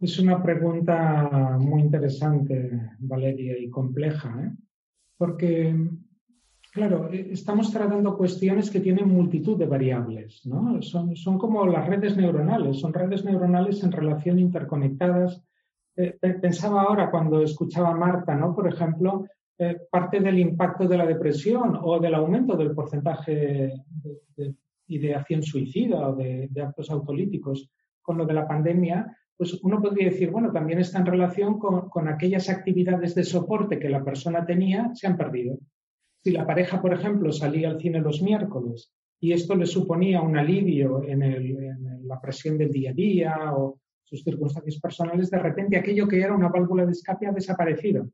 Es 0.00 0.16
una 0.20 0.40
pregunta 0.40 1.56
muy 1.58 1.80
interesante, 1.80 2.90
Valeria, 3.00 3.58
y 3.58 3.68
compleja, 3.68 4.28
¿eh? 4.40 4.52
porque 5.16 5.74
Claro, 6.70 7.12
eh, 7.12 7.30
estamos 7.32 7.72
tratando 7.72 8.16
cuestiones 8.16 8.70
que 8.70 8.80
tienen 8.80 9.08
multitud 9.08 9.58
de 9.58 9.66
variables, 9.66 10.46
¿no? 10.46 10.80
Son, 10.82 11.38
como 11.38 11.66
las 11.66 11.86
redes 11.88 12.16
neuronales, 12.16 12.78
son 12.78 12.94
redes 12.94 13.24
neuronales 13.24 13.82
en 13.82 13.90
relación 13.90 14.38
interconectadas. 14.38 15.42
Eh, 15.96 16.16
pensaba 16.40 16.82
ahora 16.82 17.10
cuando 17.10 17.42
escuchaba 17.42 17.90
a 17.90 17.96
Marta, 17.96 18.36
¿no? 18.36 18.54
Por 18.54 18.68
ejemplo, 18.68 19.26
eh, 19.58 19.78
parte 19.90 20.20
del 20.20 20.38
impacto 20.38 20.86
de 20.86 20.96
la 20.96 21.06
depresión 21.06 21.76
o 21.82 21.98
del 21.98 22.14
aumento 22.14 22.56
del 22.56 22.72
porcentaje 22.72 23.72
de, 24.36 24.54
ideación 24.86 25.42
suicida 25.42 26.08
o 26.08 26.16
de, 26.16 26.48
actos 26.60 26.90
autolíticos 26.90 27.68
con 28.00 28.16
lo 28.16 28.26
de 28.26 28.34
la 28.34 28.46
pandemia, 28.46 29.16
pues 29.36 29.54
uno 29.62 29.80
podría 29.80 30.10
decir, 30.10 30.30
bueno, 30.30 30.50
también 30.52 30.80
está 30.80 30.98
en 30.98 31.06
relación 31.06 31.58
con 31.58 32.08
aquellas 32.08 32.48
actividades 32.48 33.14
de 33.14 33.24
soporte 33.24 33.78
que 33.78 33.88
la 33.88 34.04
persona 34.04 34.44
tenía, 34.44 34.90
se 34.94 35.06
han 35.06 35.16
perdido. 35.16 35.58
Si 36.22 36.30
la 36.32 36.46
pareja, 36.46 36.82
por 36.82 36.92
ejemplo, 36.92 37.32
salía 37.32 37.70
al 37.70 37.80
cine 37.80 38.00
los 38.00 38.20
miércoles 38.20 38.92
y 39.20 39.32
esto 39.32 39.54
le 39.54 39.66
suponía 39.66 40.20
un 40.20 40.36
alivio 40.36 41.02
en, 41.02 42.06
la 42.06 42.20
presión 42.20 42.58
del 42.58 42.70
día 42.70 42.90
a 42.90 42.94
día 42.94 43.54
o 43.54 43.78
sus 44.02 44.22
circunstancias 44.22 44.78
personales, 44.80 45.30
de 45.30 45.38
repente 45.38 45.76
aquello 45.76 46.08
que 46.08 46.20
era 46.20 46.34
una 46.34 46.48
válvula 46.48 46.84
de 46.84 46.92
escape 46.92 47.26
ha 47.26 47.32
desaparecido. 47.32 48.08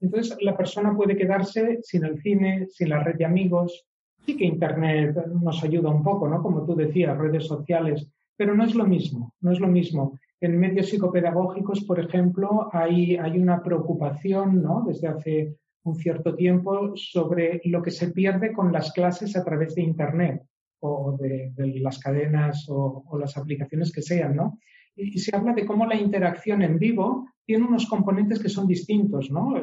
Entonces 0.00 0.36
la 0.40 0.56
persona 0.56 0.96
puede 0.96 1.16
quedarse 1.16 1.78
sin 1.82 2.04
el 2.04 2.20
cine, 2.20 2.66
sin 2.68 2.88
la 2.88 3.02
red 3.02 3.16
de 3.16 3.24
amigos. 3.24 3.86
Sí 4.24 4.36
que 4.36 4.44
Internet 4.44 5.16
nos 5.26 5.62
ayuda 5.62 5.90
un 5.90 6.02
poco, 6.02 6.28
¿no? 6.28 6.42
Como 6.42 6.64
tú 6.64 6.74
decías, 6.74 7.18
redes 7.18 7.46
sociales, 7.46 8.08
pero 8.36 8.54
no 8.54 8.64
es 8.64 8.74
lo 8.74 8.86
mismo, 8.86 9.34
no 9.40 9.52
es 9.52 9.60
lo 9.60 9.68
mismo. 9.68 10.18
En 10.40 10.58
medios 10.58 10.88
psicopedagógicos, 10.88 11.84
por 11.84 12.00
ejemplo, 12.00 12.68
hay, 12.72 13.16
hay 13.16 13.38
una 13.38 13.62
preocupación, 13.62 14.62
¿no? 14.62 14.84
Desde 14.86 15.08
hace 15.08 15.56
un 15.84 15.96
cierto 15.96 16.34
tiempo 16.34 16.96
sobre 16.96 17.60
lo 17.64 17.82
que 17.82 17.90
se 17.90 18.12
pierde 18.12 18.52
con 18.52 18.72
las 18.72 18.92
clases 18.92 19.36
a 19.36 19.44
través 19.44 19.74
de 19.74 19.82
Internet 19.82 20.42
o 20.80 21.16
de, 21.18 21.52
las 21.80 21.98
cadenas 21.98 22.66
o, 22.68 23.04
las 23.18 23.36
aplicaciones 23.36 23.92
que 23.92 24.02
sean, 24.02 24.36
¿no? 24.36 24.58
Y, 24.96 25.18
se 25.18 25.34
habla 25.34 25.52
de 25.52 25.64
cómo 25.64 25.86
la 25.86 25.96
interacción 25.96 26.62
en 26.62 26.78
vivo 26.78 27.28
tiene 27.44 27.66
unos 27.66 27.86
componentes 27.86 28.40
que 28.40 28.48
son 28.48 28.66
distintos, 28.66 29.30
¿no? 29.30 29.54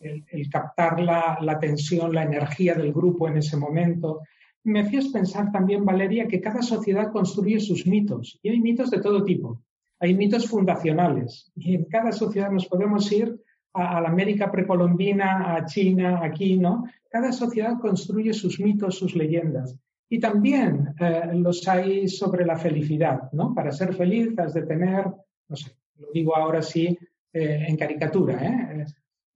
El, 0.00 0.50
captar 0.50 1.00
la, 1.00 1.58
tensión, 1.60 2.12
la 2.12 2.24
energía 2.24 2.74
del 2.74 2.92
grupo 2.92 3.28
en 3.28 3.36
ese 3.36 3.56
momento. 3.56 4.20
Me 4.64 4.80
hacías 4.80 5.08
pensar 5.08 5.52
también, 5.52 5.84
Valeria, 5.84 6.26
que 6.26 6.40
cada 6.40 6.62
sociedad 6.62 7.12
construye 7.12 7.60
sus 7.60 7.86
mitos 7.86 8.38
y 8.42 8.48
hay 8.48 8.60
mitos 8.60 8.90
de 8.90 9.00
todo 9.00 9.24
tipo. 9.24 9.62
Hay 10.00 10.14
mitos 10.14 10.48
fundacionales 10.48 11.52
y 11.54 11.76
en 11.76 11.84
cada 11.84 12.10
sociedad 12.10 12.50
nos 12.50 12.66
podemos 12.66 13.10
ir 13.12 13.40
a, 13.74 14.00
la 14.00 14.08
América 14.08 14.50
precolombina, 14.50 15.54
a 15.54 15.64
China, 15.64 16.20
aquí, 16.22 16.56
¿no? 16.56 16.84
Cada 17.10 17.32
sociedad 17.32 17.78
construye 17.80 18.32
sus 18.32 18.60
mitos, 18.60 18.98
sus 18.98 19.14
leyendas. 19.14 19.76
Y 20.08 20.18
también 20.18 20.94
eh, 21.00 21.30
los 21.34 21.66
hay 21.66 22.06
sobre 22.08 22.44
la 22.44 22.56
felicidad, 22.56 23.30
¿no? 23.32 23.54
Para 23.54 23.72
ser 23.72 23.94
feliz 23.94 24.38
has 24.38 24.54
de 24.54 24.62
tener, 24.62 25.06
no 25.48 25.56
sé, 25.56 25.72
lo 25.96 26.08
digo 26.12 26.36
ahora 26.36 26.62
sí 26.62 26.98
eh, 27.32 27.64
en 27.66 27.76
caricatura, 27.76 28.38
¿eh? 28.44 28.84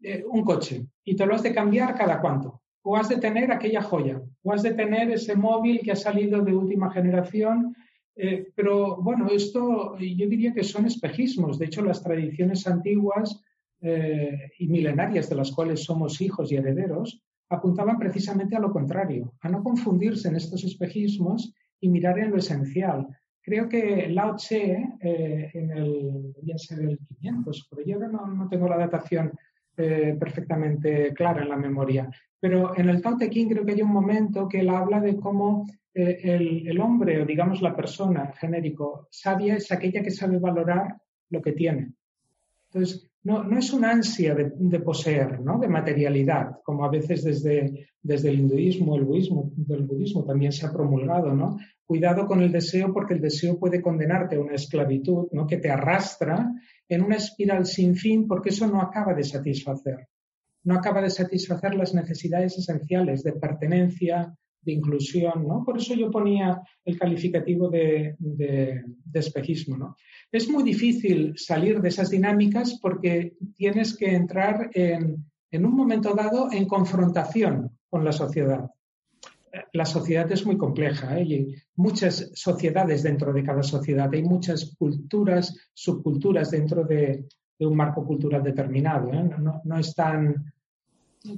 ¿eh? 0.03 0.25
un 0.29 0.45
coche 0.45 0.87
y 1.03 1.17
te 1.17 1.25
lo 1.25 1.35
has 1.35 1.43
de 1.43 1.55
cambiar 1.55 1.95
cada 1.95 2.21
cuánto. 2.21 2.61
O 2.83 2.97
has 2.97 3.09
de 3.09 3.17
tener 3.17 3.51
aquella 3.51 3.83
joya, 3.83 4.21
o 4.43 4.53
has 4.53 4.63
de 4.63 4.75
tener 4.75 5.11
ese 5.11 5.35
móvil 5.35 5.81
que 5.81 5.93
ha 5.93 5.97
salido 5.97 6.43
de 6.43 6.55
última 6.55 6.91
generación. 6.93 7.75
pero 8.55 8.97
bueno, 9.03 9.29
esto 9.29 9.99
yo 9.99 10.29
diría 10.29 10.55
que 10.55 10.63
son 10.63 10.87
espejismos. 10.87 11.59
De 11.59 11.67
hecho, 11.67 11.83
las 11.83 12.03
tradiciones 12.03 12.65
antiguas 12.67 13.43
eh, 13.83 14.53
y 14.59 14.69
milenarias 14.69 15.29
de 15.29 15.37
las 15.37 15.53
cuales 15.53 15.85
somos 15.85 16.21
hijos 16.21 16.51
y 16.51 16.57
herederos, 16.57 17.21
apuntaban 17.49 17.99
precisamente 17.99 18.57
a 18.57 18.61
lo 18.61 18.73
contrario, 18.73 19.35
a 19.41 19.49
no 19.49 19.63
confundirse 19.63 20.29
en 20.29 20.37
estos 20.37 20.65
espejismos 20.65 21.53
y 21.81 21.89
mirar 21.89 22.19
en 22.19 22.31
lo 22.31 22.39
esencial. 22.39 23.07
Creo 23.43 23.69
que 23.69 24.09
Lao 24.09 24.35
Tse, 24.35 24.83
eh, 25.01 25.51
en 25.53 25.71
el, 25.71 26.35
bien 26.43 26.59
ser 26.59 26.81
el 26.81 26.99
500, 26.99 27.69
pero 27.71 27.87
yo 27.87 27.99
no, 28.09 28.27
no 28.27 28.49
tengo 28.49 28.69
la 28.69 28.79
datación 28.79 29.31
eh, 29.77 30.17
perfectamente 30.19 31.13
clara 31.13 31.43
en 31.43 31.51
la 31.51 31.57
memoria, 31.57 32.11
pero 32.41 32.77
en 32.77 32.89
el 32.89 33.03
Tao 33.03 33.17
Te 33.17 33.29
Ching 33.29 33.51
creo 33.51 33.65
que 33.65 33.73
hay 33.73 33.83
un 33.83 33.93
momento 33.93 34.49
que 34.49 34.61
él 34.61 34.71
habla 34.71 35.01
de 35.01 35.17
cómo 35.17 35.67
el, 35.93 36.67
el 36.67 36.81
hombre, 36.81 37.23
o 37.23 37.27
digamos 37.27 37.63
la 37.63 37.75
persona 37.75 38.33
genérico, 38.39 39.09
sabia 39.11 39.57
es 39.57 39.71
aquella 39.71 40.03
que 40.03 40.11
sabe 40.11 40.39
valorar 40.39 40.97
lo 41.31 41.41
que 41.41 41.53
tiene. 41.53 41.93
Entonces, 42.67 43.11
no, 43.27 43.43
no 43.43 43.59
es 43.59 43.73
una 43.73 43.91
ansia 43.91 44.37
de, 44.37 44.79
poseer, 44.79 45.41
¿no? 45.41 45.59
de 45.59 45.67
materialidad, 45.67 46.61
como 46.63 46.85
a 46.85 46.91
veces 46.91 47.25
desde, 47.25 47.89
desde 48.01 48.29
el 48.29 48.39
hinduismo, 48.39 48.95
el 48.95 49.05
budismo, 49.05 49.51
del 49.57 49.83
budismo 49.83 50.25
también 50.25 50.53
se 50.53 50.65
ha 50.65 50.73
promulgado. 50.73 51.35
¿no? 51.35 51.57
Cuidado 51.85 52.25
con 52.29 52.41
el 52.41 52.53
deseo 52.53 52.93
porque 52.93 53.15
el 53.15 53.21
deseo 53.21 53.59
puede 53.59 53.83
condenarte 53.83 54.37
a 54.37 54.41
una 54.41 54.55
esclavitud 54.55 55.27
¿no? 55.33 55.45
que 55.45 55.57
te 55.57 55.69
arrastra 55.69 56.53
en 56.89 57.03
una 57.03 57.17
espiral 57.17 57.67
sin 57.67 57.97
fin 57.97 58.29
porque 58.29 58.51
eso 58.51 58.69
no 58.69 58.81
acaba 58.81 59.13
de 59.13 59.25
satisfacer. 59.25 60.07
No 60.63 60.77
acaba 60.77 61.03
de 61.03 61.11
satisfacer 61.11 61.75
las 61.75 61.95
necesidades 61.95 62.57
esenciales 62.57 63.25
de 63.25 63.33
pertenencia, 63.33 64.37
de 64.67 64.73
inclusión, 64.73 65.47
¿no? 65.47 65.65
Por 65.65 65.79
eso 65.79 65.95
yo 65.95 66.11
ponía 66.11 66.61
el 66.85 66.99
calificativo 66.99 67.71
de, 67.71 68.17
de, 68.19 68.85
espejismo, 69.15 69.79
¿no? 69.79 69.97
Es 70.31 70.51
muy 70.51 70.63
difícil 70.63 71.33
salir 71.37 71.81
de 71.81 71.89
esas 71.89 72.11
dinámicas 72.11 72.79
porque 72.83 73.37
tienes 73.55 73.97
que 73.97 74.15
entrar 74.15 74.69
en, 74.75 75.25
en 75.51 75.65
un 75.65 75.75
momento 75.75 76.13
dado 76.15 76.51
en 76.53 76.67
confrontación 76.67 77.79
con 77.89 78.05
la 78.05 78.13
sociedad. 78.13 78.69
La 79.73 79.87
sociedad 79.87 80.31
es 80.31 80.45
muy 80.45 80.59
compleja 80.59 81.19
¿eh? 81.19 81.25
y 81.25 81.35
hay 81.35 81.55
muchas 81.77 82.31
sociedades 82.35 83.03
dentro 83.05 83.33
de 83.33 83.43
cada 83.43 83.63
sociedad, 83.63 84.11
hay 84.13 84.23
muchas 84.23 84.75
culturas, 84.77 85.57
subculturas 85.73 86.51
dentro 86.51 86.85
de, 86.85 87.25
de 87.59 87.67
un 87.67 87.75
marco 87.75 88.05
cultural 88.05 88.43
determinado. 88.43 89.13
¿eh? 89.15 89.23
No, 89.39 89.63
no, 89.65 89.79
es 89.79 89.95
tan, 89.95 90.53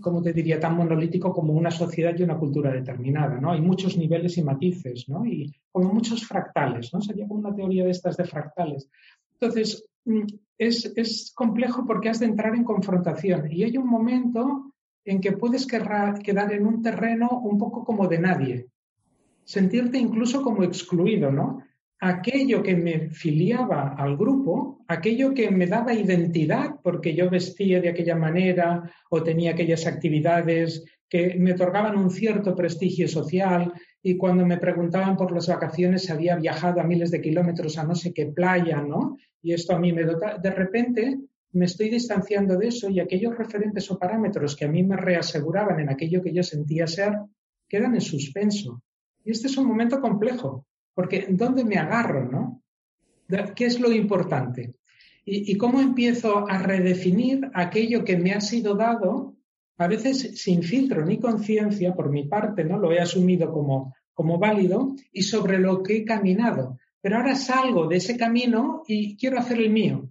como 0.01 0.23
te 0.23 0.33
diría, 0.33 0.61
tan 0.61 0.77
monolítico 0.77 1.33
como 1.33 1.53
una 1.53 1.71
sociedad 1.71 2.15
y 2.17 2.23
una 2.23 2.39
cultura 2.39 2.73
determinada, 2.73 3.41
¿no? 3.41 3.53
Hay 3.53 3.61
muchos 3.61 3.97
niveles 3.97 4.37
y 4.39 4.43
matices, 4.43 5.09
¿no? 5.09 5.25
Y 5.27 5.55
como 5.73 5.93
muchos 5.93 6.27
fractales, 6.27 6.93
¿no? 6.93 7.01
Sería 7.01 7.27
como 7.27 7.41
una 7.41 7.55
teoría 7.55 7.85
de 7.85 7.91
estas 7.91 8.17
de 8.17 8.25
fractales. 8.25 8.89
Entonces, 9.33 9.89
mm, 10.05 10.27
es, 10.59 10.93
es 10.97 11.33
complejo 11.35 11.85
porque 11.87 12.09
has 12.09 12.21
de 12.21 12.27
entrar 12.27 12.55
en 12.55 12.65
confrontación 12.65 13.51
y 13.51 13.65
hay 13.65 13.77
un 13.77 13.89
momento 13.89 14.73
en 15.05 15.21
que 15.21 15.33
puedes 15.33 15.67
quedar 15.67 16.53
en 16.53 16.67
un 16.67 16.83
terreno 16.83 17.41
un 17.41 17.57
poco 17.57 17.85
como 17.85 18.07
de 18.09 18.19
nadie, 18.19 18.67
sentirte 19.45 19.99
incluso 19.99 20.43
como 20.43 20.63
excluido, 20.63 21.31
¿no? 21.31 21.63
Aquello 22.01 22.63
que 22.63 22.77
me 22.77 23.11
filiaba 23.11 23.95
al 23.97 24.17
grupo, 24.17 24.85
aquello 24.87 25.35
que 25.35 25.51
me 25.51 25.67
daba 25.67 25.95
identidad, 25.95 26.77
porque 26.83 27.15
yo 27.15 27.29
vestía 27.29 27.81
de 27.81 27.89
aquella 27.89 28.15
manera 28.15 28.91
o 29.11 29.23
tenía 29.23 29.53
aquellas 29.53 29.87
actividades 29.87 30.85
que 31.09 31.37
me 31.39 31.53
otorgaban 31.53 31.97
un 31.97 32.11
cierto 32.11 32.55
prestigio 32.55 33.09
social 33.09 33.73
y 34.03 34.17
cuando 34.17 34.47
me 34.47 34.59
preguntaban 34.59 35.17
por 35.17 35.33
las 35.33 35.49
vacaciones 35.49 36.09
había 36.11 36.37
viajado 36.37 36.81
a 36.81 36.85
miles 36.85 37.11
de 37.11 37.21
kilómetros 37.21 37.79
a 37.79 37.85
no 37.85 37.95
sé 37.95 38.13
qué 38.13 38.27
playa, 38.27 38.81
¿no? 38.81 39.17
Y 39.43 39.53
esto 39.53 39.75
a 39.75 39.79
mí 39.79 39.93
me 39.93 40.05
dota, 40.05 40.39
de 40.39 40.51
repente 40.51 41.19
me 41.53 41.65
estoy 41.65 41.89
distanciando 41.89 42.57
de 42.57 42.69
eso 42.69 42.91
y 42.91 43.01
aquellos 43.01 43.37
referentes 43.37 43.91
o 43.91 43.99
parámetros 43.99 44.55
que 44.55 44.67
a 44.67 44.69
mí 44.69 44.83
me 44.83 44.97
reaseguraban 44.97 45.81
en 45.81 45.89
aquello 45.89 46.23
que 46.23 46.33
yo 46.33 46.43
sentía 46.43 46.87
ser, 46.87 47.15
quedan 47.69 47.95
en 47.95 48.01
suspenso. 48.01 48.83
Y 49.25 49.31
este 49.33 49.49
es 49.49 49.57
un 49.57 49.67
momento 49.67 50.01
complejo, 50.01 50.67
porque 50.99 51.27
¿dónde 51.29 51.65
me 51.65 51.77
agarro, 51.77 52.29
no? 52.29 52.61
¿Qué 53.55 53.67
es 53.67 53.79
lo 53.79 53.93
importante? 53.93 54.75
¿Y, 55.25 55.57
cómo 55.57 55.81
empiezo 55.81 56.49
a 56.49 56.59
redefinir 56.59 57.49
aquello 57.55 58.03
que 58.03 58.17
me 58.17 58.33
ha 58.33 58.41
sido 58.41 58.75
dado, 58.75 59.37
a 59.77 59.87
veces 59.87 60.43
sin 60.43 60.65
filtro 60.65 61.07
ni 61.07 61.21
conciencia, 61.21 61.95
por 61.95 62.11
mi 62.11 62.25
parte, 62.27 62.65
¿no? 62.65 62.81
Lo 62.81 62.91
he 62.91 62.99
asumido 62.99 63.53
como, 63.53 63.95
como 64.13 64.41
válido 64.41 64.97
y 65.13 65.23
sobre 65.23 65.61
lo 65.61 65.85
que 65.85 65.99
he 65.99 66.05
caminado. 66.05 66.81
Pero 67.01 67.19
ahora 67.19 67.37
salgo 67.37 67.87
de 67.87 67.99
ese 67.99 68.17
camino 68.17 68.83
y 68.89 69.17
quiero 69.17 69.39
hacer 69.39 69.59
el 69.59 69.71
mío. 69.71 70.11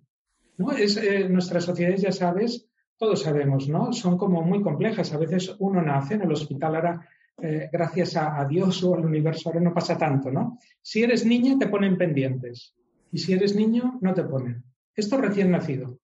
¿no? 0.56 0.72
Es, 0.72 0.96
eh, 0.96 1.28
nuestras 1.28 1.66
sociedades, 1.66 2.02
ya 2.02 2.14
sabes, 2.14 2.66
todos 2.96 3.24
sabemos, 3.24 3.68
¿no? 3.68 3.92
Son 3.92 4.18
como 4.18 4.42
muy 4.42 4.62
complejas. 4.62 5.12
A 5.12 5.18
veces 5.18 5.54
uno 5.60 5.82
nace 5.82 6.14
en 6.14 6.22
el 6.22 6.32
hospital, 6.32 6.76
ahora, 6.76 7.10
eh, 7.40 7.70
gracias 7.72 8.18
a, 8.18 8.44
Dios 8.46 8.84
o 8.84 8.96
al 8.96 9.06
universo, 9.06 9.50
ahora 9.50 9.62
no 9.62 9.74
pasa 9.74 9.98
tanto, 9.98 10.32
¿no? 10.32 10.58
Si 10.82 11.04
eres 11.04 11.26
niña, 11.26 11.56
te 11.60 11.68
ponen 11.68 11.98
pendientes. 11.98 12.74
Y 13.12 13.20
si 13.20 13.34
eres 13.34 13.56
niño, 13.56 14.00
no 14.02 14.14
te 14.14 14.24
ponen. 14.24 14.64
Esto 14.96 15.18
recién 15.18 15.52
nacido. 15.52 16.00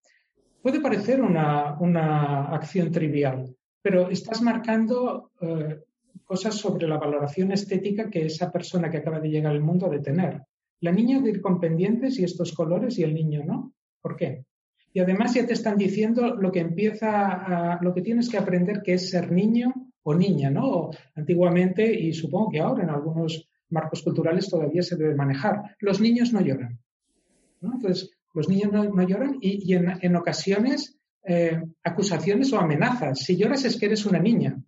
Puede 0.62 0.80
parecer 0.80 1.22
una, 1.22 2.46
acción 2.54 2.92
trivial, 2.92 3.56
pero 3.82 4.10
estás 4.10 4.42
marcando 4.42 5.32
eh, 5.42 5.80
cosas 6.24 6.56
sobre 6.56 6.88
la 6.88 6.98
valoración 6.98 7.52
estética 7.52 8.10
que 8.10 8.28
esa 8.28 8.52
persona 8.52 8.90
que 8.92 8.98
acaba 8.98 9.20
de 9.20 9.30
llegar 9.30 9.54
al 9.54 9.62
mundo 9.62 9.88
ha 9.88 9.90
de 9.90 10.00
tener. 10.00 10.44
La 10.82 10.92
niña 10.92 11.20
de 11.20 11.32
ir 11.32 11.42
con 11.42 11.60
pendientes 11.60 12.20
y 12.20 12.24
estos 12.24 12.54
colores 12.54 13.00
y 13.00 13.04
el 13.04 13.14
niño 13.14 13.44
no. 13.44 13.74
¿Por 14.02 14.16
qué? 14.16 14.46
Y 14.94 15.00
además 15.00 15.34
ya 15.34 15.48
te 15.48 15.54
están 15.54 15.78
diciendo 15.78 16.36
lo 16.36 16.52
que 16.52 16.60
empieza 16.60 17.80
lo 17.82 17.94
que 17.94 18.02
tienes 18.02 18.30
que 18.30 18.38
aprender 18.38 18.84
que 18.84 18.94
es 18.94 19.10
ser 19.10 19.32
niño 19.32 19.74
o 20.04 20.14
niña, 20.14 20.50
¿no? 20.50 20.92
Antiguamente, 21.16 21.94
y 21.94 22.14
supongo 22.14 22.52
que 22.52 22.60
ahora 22.60 22.84
en 22.84 22.90
algunos 22.90 23.48
marcos 23.70 24.04
culturales 24.04 24.50
todavía 24.50 24.84
se 24.84 24.96
debe 24.96 25.16
manejar. 25.16 25.76
Los 25.80 26.00
niños 26.00 26.32
no 26.34 26.42
lloran. 26.42 26.80
Entonces, 27.62 28.12
los 28.34 28.50
niños 28.50 28.72
no, 28.72 29.08
lloran 29.08 29.38
y, 29.42 29.74
en, 29.74 30.16
ocasiones 30.16 30.98
eh, 31.26 31.62
acusaciones 31.84 32.52
o 32.52 32.60
amenazas. 32.60 33.20
Si 33.20 33.38
lloras 33.38 33.64
es 33.66 33.78
que 33.80 33.86
eres 33.86 34.06
una 34.06 34.20
niña, 34.20 34.62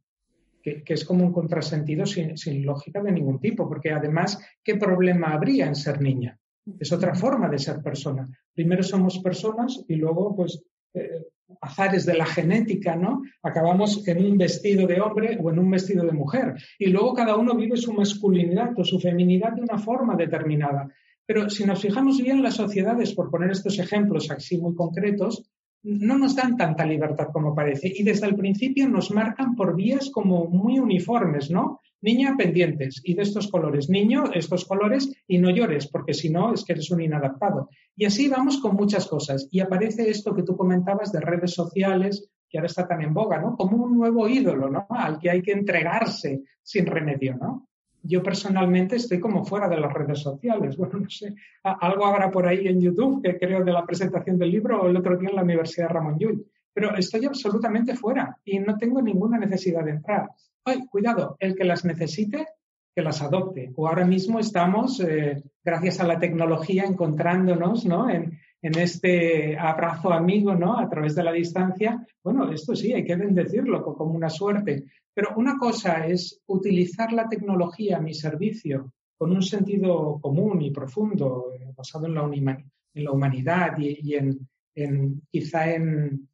que, 0.62 0.84
es 0.88 1.06
como 1.06 1.26
un 1.26 1.34
contrasentido 1.34 2.06
sin, 2.06 2.38
sin, 2.38 2.66
lógica 2.66 3.02
de 3.02 3.12
ningún 3.12 3.40
tipo, 3.40 3.68
porque 3.68 3.92
además, 3.92 4.40
¿qué 4.64 4.76
problema 4.76 5.34
habría 5.34 5.68
en 5.68 5.76
ser 5.76 6.02
niña? 6.02 6.40
Es 6.80 6.92
otra 6.92 7.14
forma 7.14 7.50
de 7.50 7.60
ser 7.60 7.82
persona. 7.82 8.28
Primero 8.54 8.82
somos 8.82 9.20
personas 9.20 9.84
y 9.88 9.96
luego, 9.96 10.36
pues, 10.36 10.64
eh, 10.94 11.28
azares 11.66 12.06
de 12.06 12.16
la 12.16 12.26
genética, 12.26 12.96
¿no? 12.96 13.24
Acabamos 13.42 14.08
en 14.08 14.26
un 14.26 14.38
vestido 14.38 14.88
de 14.88 15.02
hombre 15.02 15.38
o 15.42 15.52
en 15.52 15.60
un 15.60 15.70
vestido 15.70 16.06
de 16.06 16.12
mujer. 16.12 16.56
Y 16.80 16.88
luego 16.88 17.14
cada 17.14 17.36
uno 17.36 17.56
vive 17.56 17.78
su 17.78 17.94
masculinidad 17.94 18.72
o 18.78 18.84
su 18.84 19.00
feminidad 19.00 19.54
de 19.54 19.62
una 19.62 19.78
forma 19.78 20.16
determinada. 20.16 20.88
Pero 21.26 21.50
si 21.50 21.66
nos 21.66 21.82
fijamos 21.82 22.22
bien, 22.22 22.44
las 22.44 22.56
sociedades, 22.56 23.14
por 23.14 23.32
poner 23.32 23.52
estos 23.52 23.80
ejemplos 23.80 24.30
así 24.30 24.58
muy 24.58 24.76
concretos, 24.76 25.44
no 25.86 26.18
nos 26.18 26.36
dan 26.36 26.58
tanta 26.58 26.84
libertad 26.84 27.28
como 27.32 27.54
parece. 27.54 27.92
Y 27.96 28.04
desde 28.04 28.26
el 28.26 28.36
principio 28.36 28.90
nos 28.90 29.12
marcan 29.12 29.56
por 29.56 29.76
vías 29.76 30.10
como 30.10 30.46
muy 30.46 30.80
uniformes, 30.80 31.52
¿no? 31.52 31.80
Niña, 32.02 32.36
pendientes 32.38 33.02
y 33.04 33.14
de 33.14 33.22
estos 33.22 33.50
colores. 33.50 33.88
Niño, 33.88 34.26
estos 34.34 34.66
colores 34.66 35.12
y 35.28 35.38
no 35.38 35.52
llores, 35.52 35.88
porque 35.88 36.16
si 36.16 36.30
no 36.30 36.54
es 36.54 36.66
que 36.66 36.74
eres 36.74 36.90
un 36.90 37.02
inadaptado. 37.02 37.70
Y 37.96 38.06
así 38.06 38.28
vamos 38.28 38.58
con 38.60 38.76
muchas 38.76 39.08
cosas. 39.08 39.48
Y 39.52 39.60
aparece 39.60 40.10
esto 40.10 40.36
que 40.36 40.44
tú 40.44 40.58
comentabas 40.58 41.12
de 41.12 41.22
redes 41.22 41.54
sociales, 41.54 42.30
que 42.50 42.58
ahora 42.58 42.68
está 42.68 42.88
tan 42.88 43.04
en 43.04 43.14
boga, 43.14 43.40
¿no? 43.40 43.56
Como 43.56 43.84
un 43.84 43.96
nuevo 43.96 44.28
ídolo, 44.28 44.70
¿no? 44.70 44.88
Al 44.90 45.20
que 45.20 45.30
hay 45.30 45.42
que 45.44 45.52
entregarse 45.52 46.42
sin 46.64 46.88
remedio, 46.88 47.36
¿no? 47.36 47.68
Yo 48.08 48.22
personalmente 48.22 48.96
estoy 48.98 49.20
como 49.20 49.44
fuera 49.46 49.68
de 49.68 49.80
las 49.80 49.94
redes 49.94 50.20
sociales. 50.20 50.78
Bueno, 50.78 51.00
no 51.00 51.10
sé, 51.10 51.36
algo 51.64 52.06
habrá 52.06 52.30
por 52.30 52.48
ahí 52.48 52.68
en 52.68 52.82
YouTube, 52.82 53.22
que 53.24 53.38
creo 53.38 53.64
de 53.64 53.74
la 53.74 53.86
presentación 53.86 54.38
del 54.38 54.52
libro, 54.52 54.82
o 54.82 54.88
el 54.88 54.98
otro 54.98 55.18
día 55.18 55.30
en 55.30 55.36
la 55.36 55.44
Universidad 55.44 55.90
Ramón 55.90 56.18
Llull. 56.20 56.46
Pero 56.74 56.96
estoy 56.96 57.26
absolutamente 57.26 57.96
fuera 57.96 58.38
y 58.44 58.60
no 58.60 58.78
tengo 58.78 59.02
ninguna 59.02 59.38
necesidad 59.38 59.84
de 59.84 59.92
entrar 59.92 60.30
ay, 60.66 60.86
cuidado, 60.88 61.38
el 61.40 61.56
que 61.56 61.64
las 61.64 61.86
necesite, 61.86 62.48
que 62.94 63.02
las 63.02 63.22
adopte. 63.22 63.72
O 63.76 63.88
ahora 63.88 64.06
mismo 64.06 64.40
estamos, 64.40 65.00
eh, 65.00 65.44
gracias 65.64 66.00
a 66.00 66.08
la 66.08 66.20
tecnología, 66.20 66.84
encontrándonos 66.84 67.86
¿no? 67.86 68.10
en, 68.10 68.40
este 68.62 69.58
abrazo 69.58 70.12
amigo 70.12 70.56
¿no? 70.56 70.78
a 70.78 70.90
través 70.90 71.16
de 71.16 71.24
la 71.24 71.32
distancia. 71.32 72.06
Bueno, 72.24 72.52
esto 72.52 72.76
sí, 72.76 72.94
hay 72.94 73.06
que 73.06 73.16
decirlo 73.16 73.84
como 73.84 74.14
una 74.14 74.30
suerte. 74.30 74.86
Pero 75.14 75.30
una 75.38 75.58
cosa 75.58 76.06
es 76.08 76.42
utilizar 76.48 77.14
la 77.14 77.30
tecnología 77.30 77.98
a 77.98 78.02
mi 78.02 78.14
servicio 78.14 78.92
con 79.18 79.32
un 79.32 79.42
sentido 79.42 80.20
común 80.20 80.62
y 80.62 80.72
profundo, 80.72 81.54
eh, 81.54 81.72
basado 81.76 82.08
en 82.08 82.16
la, 82.16 82.24
en 82.24 83.04
la 83.04 83.12
humanidad 83.12 83.78
y, 83.78 84.16
en, 84.16 85.22
quizá 85.32 85.72
en, 85.74 86.28